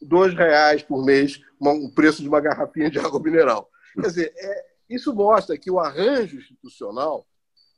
[0.00, 3.70] Dois reais por mês, o preço de uma garrafinha de água mineral.
[3.94, 7.24] Quer dizer, é, isso mostra que o arranjo institucional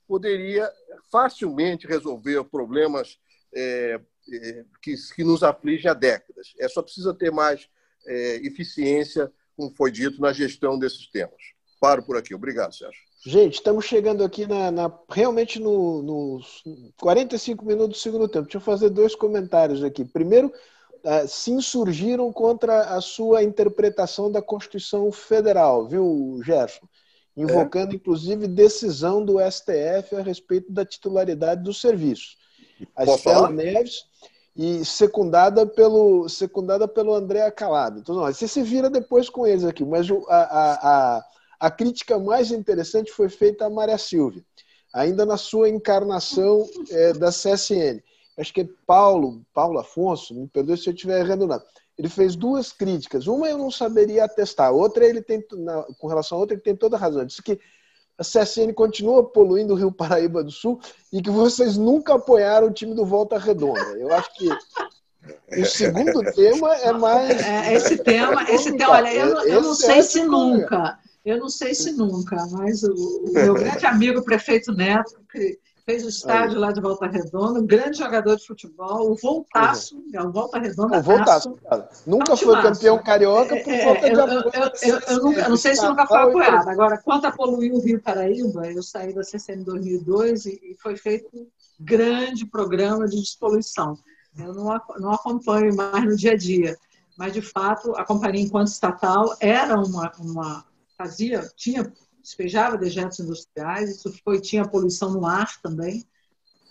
[0.09, 0.73] poderia
[1.13, 3.19] facilmente resolver problemas
[3.55, 4.01] é,
[4.83, 6.55] que, que, nos afligem há décadas.
[6.59, 7.69] É só precisa ter mais
[8.07, 11.41] é, eficiência, como foi dito, na gestão desses temas.
[11.81, 12.35] Paro por aqui.
[12.35, 13.01] Obrigado, Sérgio.
[13.27, 18.45] Gente, estamos chegando aqui na, na realmente nos no 45 minutos do segundo tempo.
[18.45, 20.05] Deixa eu fazer dois comentários aqui.
[20.05, 26.87] Primeiro, uh, se insurgiram contra a sua interpretação da Constituição Federal, viu, Gerson?
[27.37, 27.97] invocando é.
[27.97, 32.37] inclusive decisão do STF a respeito da titularidade do serviço.
[32.95, 33.51] A Posso Estela falar?
[33.51, 34.07] Neves
[34.57, 37.99] e secundada pelo secundada pelo André Calado.
[37.99, 41.25] Então, não, você se vira depois com eles aqui, mas a, a, a,
[41.61, 44.45] a crítica mais interessante foi feita a Maria Silvia,
[44.93, 48.01] ainda na sua encarnação é, da CSN.
[48.39, 51.65] Acho que é Paulo, Paulo Afonso, me perdoe se eu estiver errando nada
[51.99, 53.27] ele fez duas críticas.
[53.27, 56.77] Uma eu não saberia atestar, outra ele tem, na, com relação a outra, ele tem
[56.77, 57.25] toda a razão.
[57.25, 57.59] Disse que
[58.19, 60.81] a CSN continua poluindo o Rio Paraíba do Sul
[61.13, 63.81] e que vocês nunca apoiaram o time do Volta Redonda.
[63.99, 64.49] Eu acho que
[65.61, 67.41] o segundo tema é mais.
[67.43, 70.99] É, esse tema, esse tema, olha, eu, eu não sei é se nunca.
[71.25, 75.59] Eu não sei se nunca, mas o, o meu grande amigo, o prefeito Neto, que
[75.85, 76.61] fez o estádio Aí.
[76.61, 80.23] lá de Volta Redonda, um grande jogador de futebol, o Voltaço, é.
[80.23, 80.99] o Volta Redonda.
[80.99, 81.59] O Voltaço,
[82.07, 84.51] Nunca foi campeão carioca por é, é, de eu, eu,
[84.83, 86.69] eu, eu, nunca, não sei se nunca foi apoiado.
[86.69, 90.77] Agora, quanto a poluir o Rio Paraíba, eu saí da CCN em 2002 e, e
[90.83, 91.47] foi feito um
[91.79, 93.99] grande programa de despoluição.
[94.39, 96.77] Eu não, não acompanho mais no dia a dia,
[97.17, 100.65] mas de fato a companhia enquanto estatal era uma, uma
[100.97, 101.93] fazia tinha
[102.25, 106.03] despejava dejetos industriais, isso foi, tinha poluição no ar também,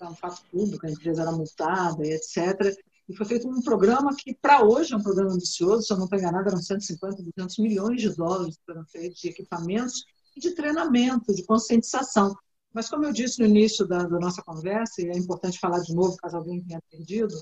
[0.02, 2.76] era um fato público, a empresa era multada e etc.
[3.08, 6.06] E foi feito um programa que, para hoje, é um programa ambicioso, se eu não
[6.06, 10.04] estou enganado, eram 150, 200 milhões de dólares que foram feitos de equipamentos
[10.36, 12.36] e de treinamento, de conscientização.
[12.74, 15.94] Mas, como eu disse no início da, da nossa conversa, e é importante falar de
[15.94, 17.36] novo, caso alguém tenha perdido,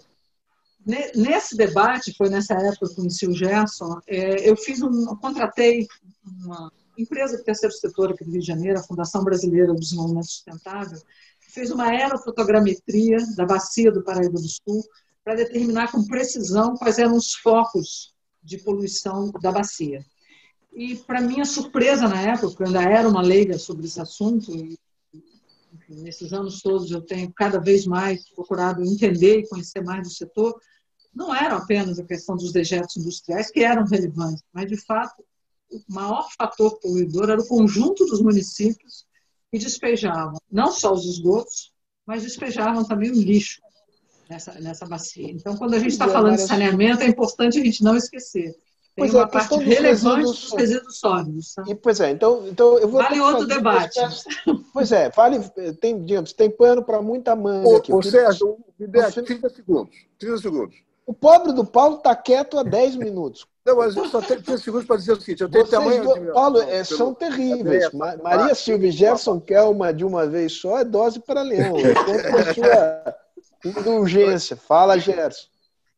[1.16, 5.88] nesse debate, foi nessa época que eu conheci o Gerson, é, eu fiz um, contratei
[6.44, 6.72] uma,
[7.02, 11.00] empresa do terceiro setor aqui do Rio de Janeiro, a Fundação Brasileira do Desenvolvimento Sustentável,
[11.52, 14.84] fez uma aerofotogrametria da bacia do Paraíba do Sul
[15.24, 20.04] para determinar com precisão quais eram os focos de poluição da bacia.
[20.74, 24.80] E, para minha surpresa na época, eu ainda era uma leiga sobre esse assunto, e
[25.74, 30.14] enfim, nesses anos todos eu tenho cada vez mais procurado entender e conhecer mais do
[30.14, 30.60] setor,
[31.14, 35.24] não era apenas a questão dos dejetos industriais, que eram relevantes, mas, de fato,
[35.72, 39.06] o maior fator poluidor era o conjunto dos municípios
[39.52, 41.72] que despejavam não só os esgotos,
[42.06, 43.62] mas despejavam também o lixo
[44.30, 45.30] nessa, nessa bacia.
[45.30, 48.56] Então, quando a gente está falando de saneamento, é importante a gente não esquecer.
[48.94, 51.54] Tem pois é, uma é, parte relevante dos resíduos sólidos.
[51.54, 51.64] Tá?
[51.68, 53.02] E, pois é, então, então eu vou.
[53.02, 54.00] Vale outro debate.
[54.74, 55.40] Pois é, vale,
[55.80, 57.68] tem, digamos, tem pano para muita manga.
[57.68, 57.94] Ô, aqui.
[57.94, 59.96] Ô, Sérgio, me dê 30 segundos.
[60.18, 60.76] 30 segundos.
[61.06, 63.46] O pobre do Paulo está quieto há 10 minutos.
[63.66, 66.04] Não, mas eu só tenho 30 segundos para dizer o seguinte: eu tenho Vocês tamanho.
[66.04, 66.34] Do...
[66.34, 67.90] Paulo, é, são terríveis.
[67.92, 71.76] Tarefa, Maria Silvia e Gerson Kelma de uma vez só é dose para leão.
[71.78, 74.58] É sua indulgência.
[74.58, 75.48] Fala, Gerson.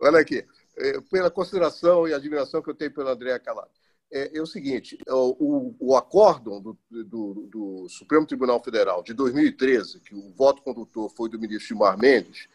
[0.01, 0.45] Olha aqui.
[0.77, 3.69] É, pela consideração e admiração que eu tenho pelo André Calado.
[4.11, 10.01] É, é, o seguinte: o, o acórdão do, do, do, Supremo Tribunal Federal de 2013,
[10.01, 12.47] que o voto condutor foi do ministro Gilmar Mendes,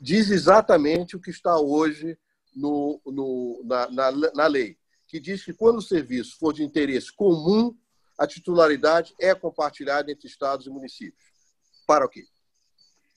[0.00, 2.16] diz exatamente o que está hoje
[2.54, 4.76] no, no, na, na, na lei,
[5.06, 7.74] que diz que quando o serviço for de interesse comum,
[8.18, 11.24] a titularidade é compartilhada entre estados e municípios.
[11.86, 12.24] Para o quê?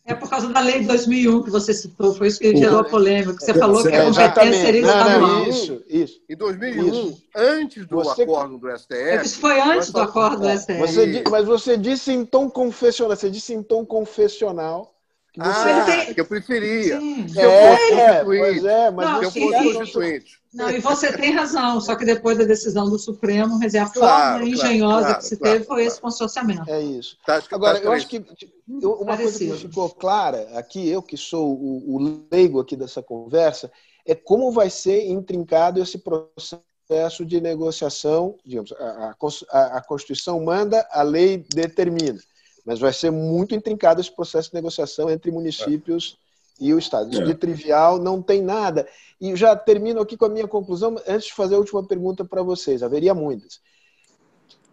[0.07, 2.83] É por causa da lei de 2001 que você citou, foi isso que gerou a
[2.83, 3.33] polêmica.
[3.39, 5.47] Você é, falou que a competência seria estadual.
[5.47, 6.21] Isso, isso.
[6.29, 7.23] Em 2001, isso.
[7.35, 8.21] antes do você...
[8.21, 8.93] acordo do STF.
[8.93, 10.77] É isso foi antes do acordo do STF.
[10.77, 14.94] Você, mas você disse em tom confessional, você disse em tom confessional.
[15.39, 16.13] Ah, tem...
[16.13, 16.99] que eu preferia.
[16.99, 17.27] Sim.
[17.27, 18.67] Se eu fosse é, constituinte.
[18.67, 20.41] É, mas não, se eu fosse constituinte.
[20.53, 24.49] Não, e você tem razão, só que depois da decisão do Supremo, a claro, forma
[24.49, 26.69] engenhosa claro, que se claro, teve foi esse consorciamento.
[26.69, 27.17] É isso.
[27.25, 28.23] Tá, Agora, eu acho que
[28.67, 33.69] uma coisa que ficou clara aqui, eu que sou o, o leigo aqui dessa conversa,
[34.05, 39.13] é como vai ser intrincado esse processo de negociação, digamos, a,
[39.51, 42.19] a, a Constituição manda, a lei determina,
[42.65, 46.17] mas vai ser muito intrincado esse processo de negociação entre municípios
[46.59, 47.11] e o Estado.
[47.11, 47.25] Isso é.
[47.25, 48.87] de trivial não tem nada.
[49.21, 52.41] E já termino aqui com a minha conclusão, antes de fazer a última pergunta para
[52.41, 53.59] vocês, haveria muitas.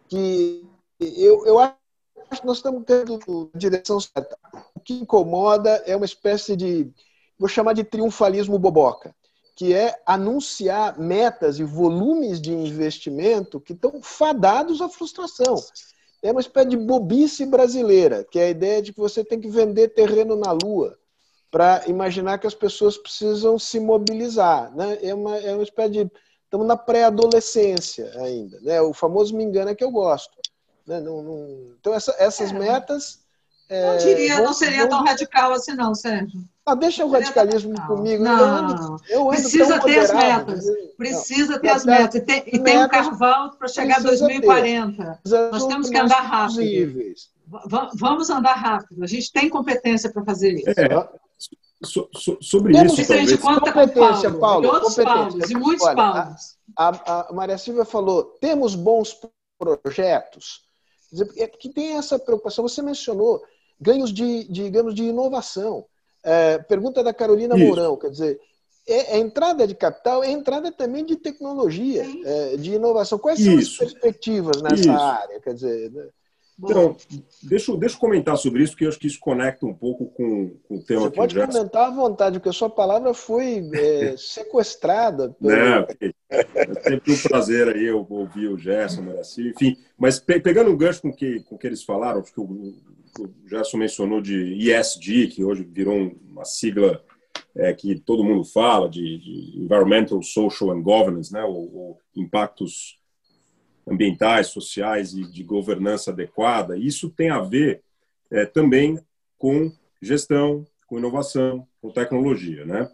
[0.09, 0.65] Que
[0.99, 1.77] eu, eu acho
[2.41, 4.39] que nós estamos tendo direção certa.
[4.75, 6.91] O que incomoda é uma espécie de,
[7.39, 9.15] vou chamar de triunfalismo boboca,
[9.55, 15.57] que é anunciar metas e volumes de investimento que estão fadados à frustração.
[16.23, 19.49] É uma espécie de bobice brasileira, que é a ideia de que você tem que
[19.49, 20.97] vender terreno na Lua
[21.51, 24.75] para imaginar que as pessoas precisam se mobilizar.
[24.75, 24.99] Né?
[25.03, 26.11] É, uma, é uma espécie de.
[26.45, 28.61] Estamos na pré-adolescência ainda.
[28.61, 28.81] Né?
[28.81, 30.33] O famoso me engana que eu gosto.
[30.87, 31.01] Né?
[31.01, 31.75] Não, não...
[31.79, 32.59] Então, essa, essas é.
[32.59, 33.22] metas.
[33.73, 36.45] É, não diria, não seria tão radical assim, não, Sérgio.
[36.67, 38.23] Ah, deixa o radicalismo comigo.
[38.23, 40.65] Não, eu ando, eu ando precisa ter as metas.
[40.99, 41.61] Precisa não.
[41.61, 42.15] ter as metas.
[42.17, 45.21] E tem, e tem um carvão para chegar a 2040.
[45.25, 45.51] Ter.
[45.51, 46.57] Nós temos que andar rápido.
[46.57, 47.31] Possíveis.
[47.95, 49.03] Vamos andar rápido.
[49.03, 50.69] A gente tem competência para fazer isso.
[50.69, 51.09] É,
[51.85, 53.41] So, so, sobre Temos isso, talvez...
[53.41, 56.57] competência, Paulo, Paulo, e outros Paulos, e muitos Olha, Paulos.
[56.79, 59.21] A, a, Maria Silvia falou, temos bons
[59.59, 60.61] projetos,
[61.37, 63.43] é que tem essa preocupação, você mencionou
[63.83, 65.85] ganhos de, de digamos, de inovação.
[66.25, 67.67] É, pergunta da Carolina isso.
[67.67, 68.41] Mourão, quer dizer,
[68.87, 73.19] é, é, entrada de capital, é entrada também de tecnologia, é, de inovação.
[73.19, 73.83] Quais são isso.
[73.83, 74.91] as perspectivas nessa isso.
[74.91, 75.41] área?
[75.41, 76.09] Quer dizer, né?
[76.63, 76.97] Então,
[77.43, 80.51] deixa, deixa eu comentar sobre isso, porque eu acho que isso conecta um pouco com,
[80.69, 81.47] com o tema Você que pode já...
[81.47, 85.31] comentar à vontade, porque a sua palavra foi é, sequestrada.
[85.31, 85.51] Pelo...
[85.51, 85.87] Não,
[86.31, 89.77] é sempre um prazer aí eu ouvir o Gerson, assim, enfim.
[89.97, 92.75] Mas pe pegando um gancho com que, o com que eles falaram, acho que o,
[93.19, 97.05] o Gerson mencionou de ESG, que hoje virou uma sigla
[97.55, 102.99] é, que todo mundo fala, de, de Environmental, Social and Governance, né, ou, impactos
[103.87, 107.83] ambientais, sociais e de governança adequada, isso tem a ver
[108.31, 108.99] é, também
[109.37, 112.65] com gestão, com inovação, com tecnologia.
[112.65, 112.89] Né?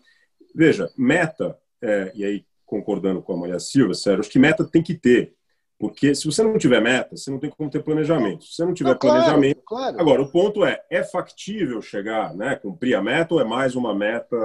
[0.55, 4.83] Veja, meta, é, e aí concordando com a Maria Silva, sério, acho que meta tem
[4.83, 5.35] que ter,
[5.79, 8.45] porque se você não tiver meta, você não tem como ter planejamento.
[8.45, 9.63] Se você não tiver claro, planejamento.
[9.65, 10.01] Claro.
[10.01, 13.95] Agora, o ponto é: é factível chegar, né, cumprir a meta ou é mais uma
[13.95, 14.37] meta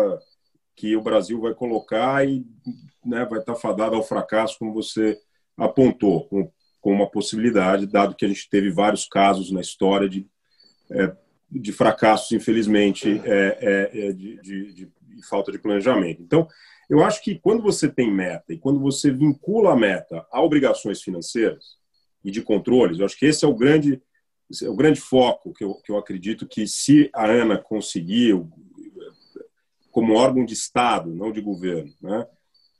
[0.75, 2.45] que o Brasil vai colocar e
[3.03, 5.17] né, vai estar fadado ao fracasso, como você
[5.57, 10.27] apontou com, com uma possibilidade, dado que a gente teve vários casos na história de,
[10.91, 11.15] é,
[11.49, 13.57] de fracassos, infelizmente, é,
[13.93, 14.91] é, é de, de, de,
[15.29, 16.21] falta de planejamento.
[16.21, 16.47] Então,
[16.89, 21.01] eu acho que quando você tem meta e quando você vincula a meta a obrigações
[21.01, 21.77] financeiras
[22.23, 24.01] e de controles, eu acho que esse é o grande,
[24.61, 28.41] é o grande foco que eu, que eu acredito que se a ANA conseguir,
[29.91, 32.27] como órgão de Estado, não de governo, né,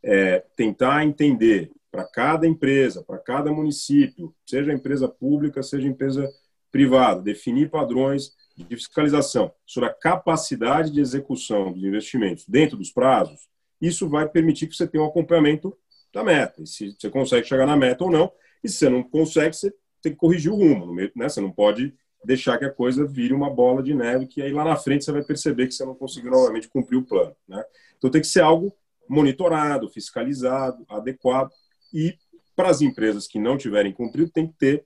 [0.04, 6.28] é, tentar entender para cada empresa, para cada município, seja empresa pública, seja empresa
[6.72, 13.48] privada, definir padrões de fiscalização sobre a capacidade de execução dos investimentos dentro dos prazos,
[13.88, 15.76] isso vai permitir que você tenha um acompanhamento
[16.14, 16.62] da meta.
[16.62, 18.32] E se você consegue chegar na meta ou não,
[18.64, 20.94] e se você não consegue, você tem que corrigir o rumo.
[20.94, 21.30] Né?
[21.30, 21.94] Você não pode
[22.24, 25.12] deixar que a coisa vire uma bola de neve, que aí lá na frente você
[25.12, 27.36] vai perceber que você não conseguiu novamente cumprir o plano.
[27.48, 27.64] Né?
[27.98, 28.74] Então tem que ser algo
[29.10, 31.52] monitorado, fiscalizado, adequado.
[31.94, 32.18] E
[32.56, 34.86] para as empresas que não tiverem cumprido, tem que ter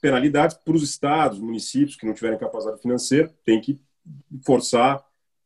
[0.00, 3.80] penalidades para os estados, municípios que não tiverem capacidade financeira, tem que
[4.44, 5.00] forçar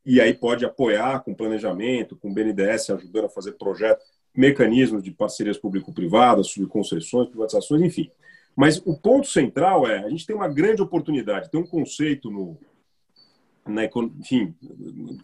[0.06, 5.10] e aí pode apoiar com planejamento, com o BNDES ajudando a fazer projetos, mecanismos de
[5.10, 8.08] parcerias público-privadas, subconcessões, privatizações, enfim.
[8.54, 12.56] Mas o ponto central é, a gente tem uma grande oportunidade, tem um conceito no,
[13.66, 14.54] na, enfim,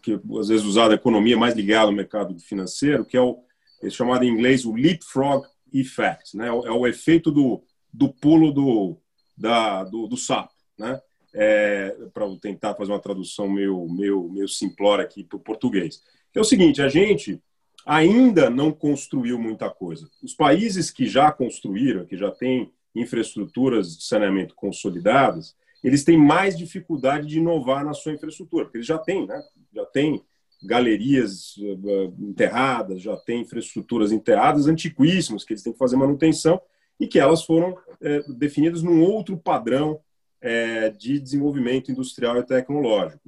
[0.02, 3.38] que às vezes usado a economia mais ligada ao mercado financeiro, que é o
[3.82, 6.48] é chamado em inglês o leapfrog effect, né?
[6.48, 8.96] É o efeito do, do pulo do,
[9.36, 11.00] da, do, do sapo, né?
[11.34, 16.02] É, para tentar fazer uma tradução meio, meio, meio simplória aqui para o português.
[16.34, 17.40] É o seguinte, a gente,
[17.86, 20.08] ainda não construiu muita coisa.
[20.22, 26.56] Os países que já construíram, que já têm infraestruturas de saneamento consolidadas, eles têm mais
[26.56, 29.42] dificuldade de inovar na sua infraestrutura, porque eles já têm, né?
[29.74, 30.22] já têm
[30.62, 36.60] galerias uh, enterradas, já têm infraestruturas enterradas antiquíssimas, que eles têm que fazer manutenção
[37.00, 39.98] e que elas foram é, definidas num outro padrão
[40.42, 43.22] é, de desenvolvimento industrial e tecnológico.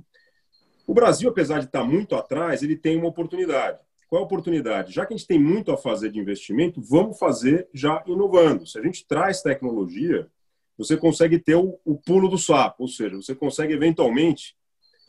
[0.86, 3.78] O Brasil, apesar de estar muito atrás, ele tem uma oportunidade.
[4.08, 4.92] Qual é a oportunidade?
[4.92, 8.66] Já que a gente tem muito a fazer de investimento, vamos fazer já inovando.
[8.66, 10.28] Se a gente traz tecnologia,
[10.76, 14.56] você consegue ter o, o pulo do sapo, ou seja, você consegue eventualmente,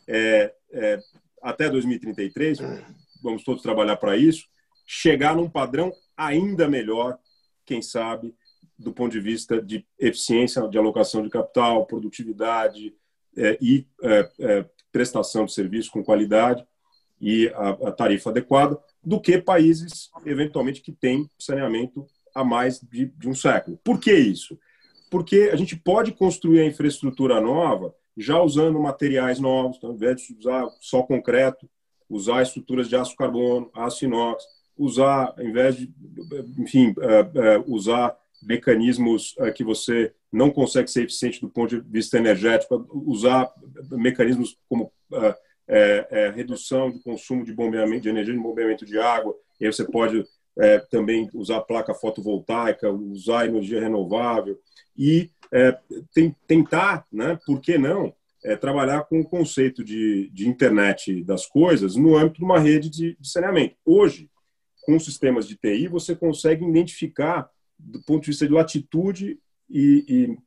[0.08, 1.00] é, é,
[1.42, 2.60] até 2033,
[3.22, 4.46] vamos todos trabalhar para isso,
[4.86, 7.18] chegar num padrão ainda melhor,
[7.66, 8.34] quem sabe,
[8.78, 12.94] do ponto de vista de eficiência de alocação de capital, produtividade
[13.38, 16.66] é, e é, é, prestação de serviço com qualidade
[17.20, 23.06] e a, a, tarifa adequada, do que países, eventualmente, que têm saneamento há mais de,
[23.06, 23.80] de um século.
[23.84, 24.60] Por que isso?
[25.10, 30.22] Porque a gente pode construir a infraestrutura nova já usando materiais novos, então, ao invés
[30.22, 31.70] de usar só concreto,
[32.10, 34.44] usar estruturas de aço carbono, aço inox,
[34.78, 35.92] usar, ao invés de,
[36.58, 38.16] enfim, uh, uh, usar
[38.46, 43.52] mecanismos uh, que você não consegue ser eficiente do ponto de vista energético, usar
[43.92, 44.92] mecanismos como
[45.68, 49.36] é, é, redução do consumo de bombeamento de energia de bombeamento de água.
[49.60, 50.24] E aí você pode
[50.60, 54.60] é, também usar placa fotovoltaica, usar energia renovável
[54.96, 55.32] e
[56.14, 58.14] tem, tentar, né, por que não,
[58.60, 63.18] trabalhar com o conceito de, de internet das coisas no âmbito de uma rede de,
[63.20, 63.76] de saneamento.
[63.86, 64.30] Hoje,
[64.86, 69.40] com sistemas de TI, você consegue identificar, do ponto de vista de latitude
[69.70, 70.38] e,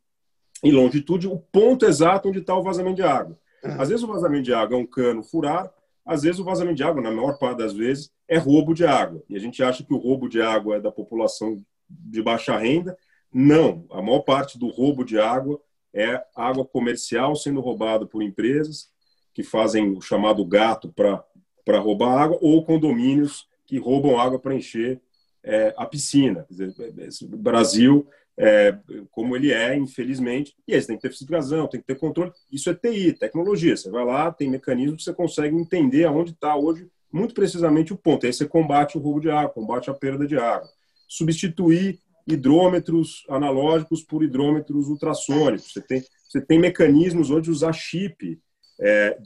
[0.63, 3.39] e, e longitude, o ponto exato onde está o vazamento de água.
[3.63, 5.71] Às vezes o vazamento de água é um cano furado,
[6.05, 9.23] às vezes o vazamento de água, na maior parte das vezes, é roubo de água.
[9.29, 12.97] E a gente acha que o roubo de água é da população de baixa renda.
[13.33, 15.61] Não, a maior parte do roubo de água
[15.93, 18.89] é água comercial sendo roubada por empresas
[19.35, 25.01] que fazem o chamado gato para roubar água ou condomínios que roubam água para encher
[25.45, 26.47] é, a piscina.
[26.49, 26.75] Dizer,
[27.23, 28.07] o Brasil
[28.39, 28.79] é,
[29.11, 30.55] como ele é, infelizmente.
[30.67, 32.33] E aí você tem que ter fiscalização, tem que ter controle.
[32.51, 33.77] Isso é TI, tecnologia.
[33.77, 38.25] Você vai lá, tem mecanismos você consegue entender aonde está hoje, muito precisamente, o ponto.
[38.25, 40.69] Aí você combate o roubo de água, combate a perda de água.
[41.09, 45.73] Substituir hidrômetros analógicos por hidrômetros ultrassônicos.
[45.73, 48.39] Você tem, você tem mecanismos hoje de usar chip
[48.81, 49.19] é,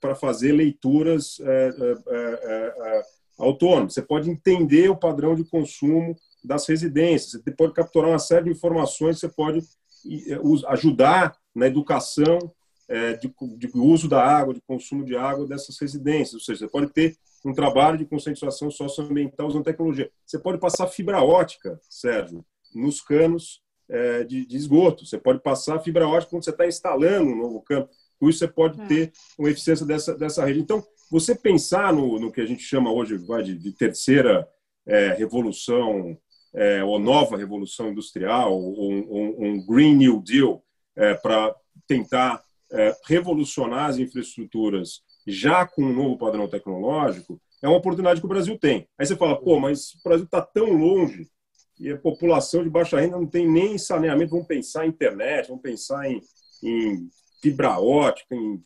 [0.00, 1.68] para fazer leituras é,
[2.08, 3.02] é,
[3.38, 3.94] autônomas.
[3.94, 7.42] Você pode entender o padrão de consumo das residências.
[7.42, 9.60] Você pode capturar uma série de informações, você pode
[10.68, 12.38] ajudar na educação
[12.88, 16.34] é, de, de, uso da água, de consumo de água dessas residências.
[16.34, 20.10] Ou seja, você pode ter um trabalho de conscientização socioambiental usando tecnologia.
[20.24, 22.44] Você pode passar fibra ótica, Sérgio,
[22.74, 25.04] nos canos é, de, de, esgoto.
[25.04, 27.88] Você pode passar fibra ótica quando você está instalando um novo campo.
[28.18, 28.86] Com isso, você pode é.
[28.86, 30.60] ter uma eficiência dessa, dessa rede.
[30.60, 34.46] Então, você pensar no, no que a gente chama hoje vai, de, de terceira
[34.86, 36.16] é, revolução
[36.54, 40.64] é, ou nova revolução industrial, ou um, um Green New Deal,
[40.96, 41.54] é, para
[41.86, 42.42] tentar
[42.72, 48.28] é, revolucionar as infraestruturas já com um novo padrão tecnológico, é uma oportunidade que o
[48.28, 48.88] Brasil tem.
[48.98, 51.28] Aí você fala, pô, mas o Brasil está tão longe
[51.78, 55.62] e a população de baixa renda não tem nem saneamento, vamos pensar em internet, vamos
[55.62, 56.20] pensar em,
[56.62, 57.08] em
[57.42, 58.62] fibra ótica, em...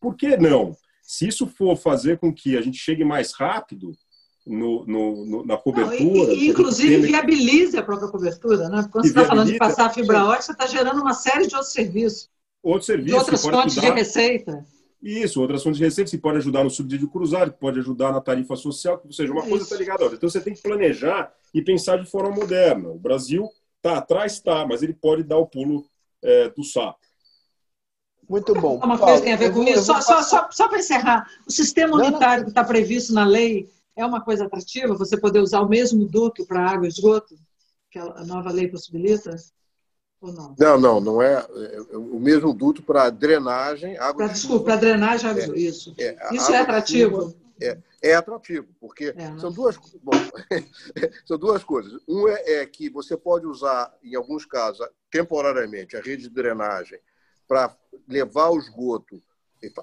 [0.00, 0.74] por que não?
[1.08, 3.92] Se isso for fazer com que a gente chegue mais rápido,
[4.46, 6.04] no, no, no, na cobertura.
[6.04, 8.86] Não, e, inclusive viabilize a própria cobertura, né?
[8.92, 11.54] Quando você está falando de passar a fibra ótica, você está gerando uma série de
[11.54, 12.28] outros serviços.
[12.62, 13.10] Outros serviços.
[13.10, 13.94] De outras fontes ajudar...
[13.94, 14.66] de receita.
[15.02, 18.20] Isso, outras fontes de receita, que pode ajudar no subsídio cruzado, que pode ajudar na
[18.20, 19.48] tarifa social, ou seja, uma Isso.
[19.48, 20.16] coisa está ligada a outra.
[20.18, 22.90] Então você tem que planejar e pensar de forma moderna.
[22.90, 23.48] O Brasil
[23.78, 25.86] está atrás, está, mas ele pode dar o pulo
[26.22, 27.07] é, do sapo.
[28.28, 28.76] Muito bom.
[28.76, 29.84] Uma coisa tem a ver com isso.
[29.84, 34.04] Só, só, só, só para encerrar, o sistema unitário que está previsto na lei é
[34.04, 37.34] uma coisa atrativa você poder usar o mesmo duto para água e esgoto
[37.90, 39.34] que a nova lei possibilita?
[40.20, 40.54] Ou não?
[40.58, 45.30] Não, não, não é, é o mesmo duto para drenagem, água pra, Desculpa, para drenagem,
[45.30, 45.94] água, é, isso.
[45.98, 47.34] É, isso é atrativo?
[47.60, 49.36] É, é atrativo, porque é, né?
[49.38, 50.12] são, duas, bom,
[51.26, 52.00] são duas coisas.
[52.06, 56.98] Um é, é, que você pode usar, em alguns casos, temporariamente, a rede de drenagem
[57.46, 57.74] para
[58.06, 59.20] levar o esgoto,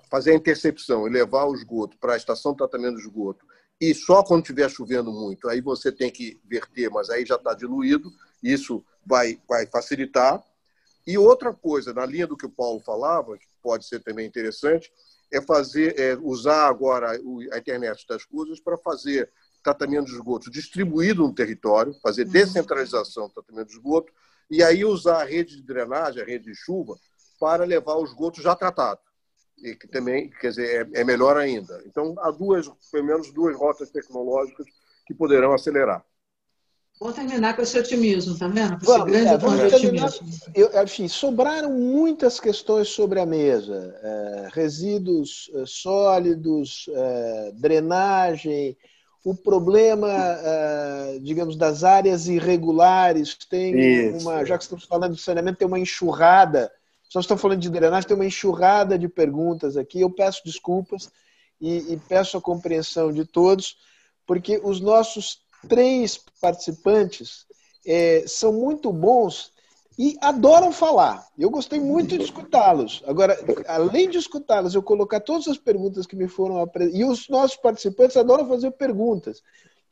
[0.10, 3.46] fazer a intercepção e levar o esgoto para a estação de tratamento de esgoto
[3.80, 7.54] e só quando estiver chovendo muito, aí você tem que verter, mas aí já está
[7.54, 8.12] diluído,
[8.42, 10.44] isso vai, vai facilitar.
[11.06, 14.92] E outra coisa, na linha do que o Paulo falava, que pode ser também interessante,
[15.32, 19.30] é fazer, é usar agora a internet das coisas para fazer
[19.62, 22.32] tratamento de esgoto distribuído no território, fazer uhum.
[22.32, 24.14] descentralização do tratamento de esgoto,
[24.50, 26.98] e aí usar a rede de drenagem, a rede de chuva,
[27.40, 29.00] para levar o esgoto já tratado.
[29.58, 31.82] E que também, quer dizer, é, é melhor ainda.
[31.86, 34.66] Então, há duas, pelo menos duas rotas tecnológicas
[35.06, 36.04] que poderão acelerar.
[37.00, 38.80] Vamos terminar com esse otimismo, tá vendo?
[38.80, 40.12] Com vamos, grande é, vamos terminar.
[40.54, 48.78] Eu, enfim, sobraram muitas questões sobre a mesa: é, resíduos é, sólidos, é, drenagem,
[49.26, 53.36] o problema, é, digamos, das áreas irregulares.
[53.50, 54.30] Tem Isso.
[54.30, 56.72] uma, já que estamos falando de saneamento, tem uma enxurrada.
[57.10, 60.02] Só estão falando de drenagem, tem uma enxurrada de perguntas aqui.
[60.02, 61.12] Eu peço desculpas
[61.60, 63.78] e, e peço a compreensão de todos,
[64.26, 67.46] porque os nossos três participantes
[67.86, 69.54] é, são muito bons
[69.98, 71.26] e adoram falar.
[71.38, 73.02] Eu gostei muito de escutá-los.
[73.08, 73.38] Agora,
[73.68, 77.00] além de escutá-los, eu colocar todas as perguntas que me foram apresentadas.
[77.00, 79.42] E os nossos participantes adoram fazer perguntas.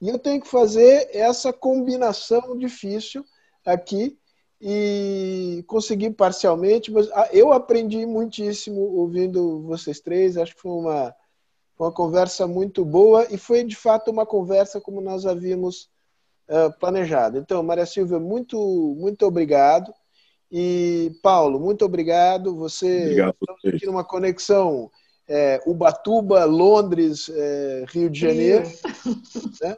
[0.01, 3.23] E eu tenho que fazer essa combinação difícil
[3.65, 4.17] aqui
[4.65, 10.37] e conseguir parcialmente, mas ah, eu aprendi muitíssimo ouvindo vocês três.
[10.37, 11.13] Acho que foi uma,
[11.77, 15.89] uma conversa muito boa e foi de fato uma conversa como nós havíamos
[16.47, 17.37] uh, planejado.
[17.37, 18.57] Então, Maria Silvia, muito,
[18.97, 19.93] muito obrigado.
[20.49, 22.55] E Paulo, muito obrigado.
[22.55, 24.89] Você obrigado estamos aqui numa conexão
[25.27, 28.63] é, Ubatuba, Londres, é, Rio de Janeiro.
[29.61, 29.75] Né?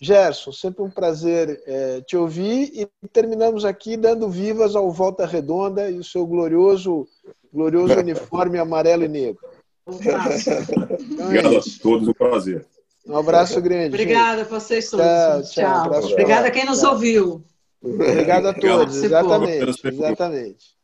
[0.00, 5.90] Gerson, sempre um prazer é, te ouvir e terminamos aqui dando vivas ao Volta Redonda
[5.90, 7.06] e o seu glorioso,
[7.52, 9.40] glorioso uniforme amarelo e negro.
[9.86, 10.50] Um abraço.
[10.50, 12.66] Então Obrigado é a todos, um prazer.
[13.06, 13.88] Um abraço grande.
[13.88, 15.06] Obrigada a vocês todos.
[15.06, 15.42] Tchau.
[15.42, 15.90] tchau.
[15.90, 16.10] tchau.
[16.12, 17.44] Obrigada a quem nos ouviu.
[17.80, 19.86] Obrigado a todos, exatamente.
[19.86, 20.75] Exatamente.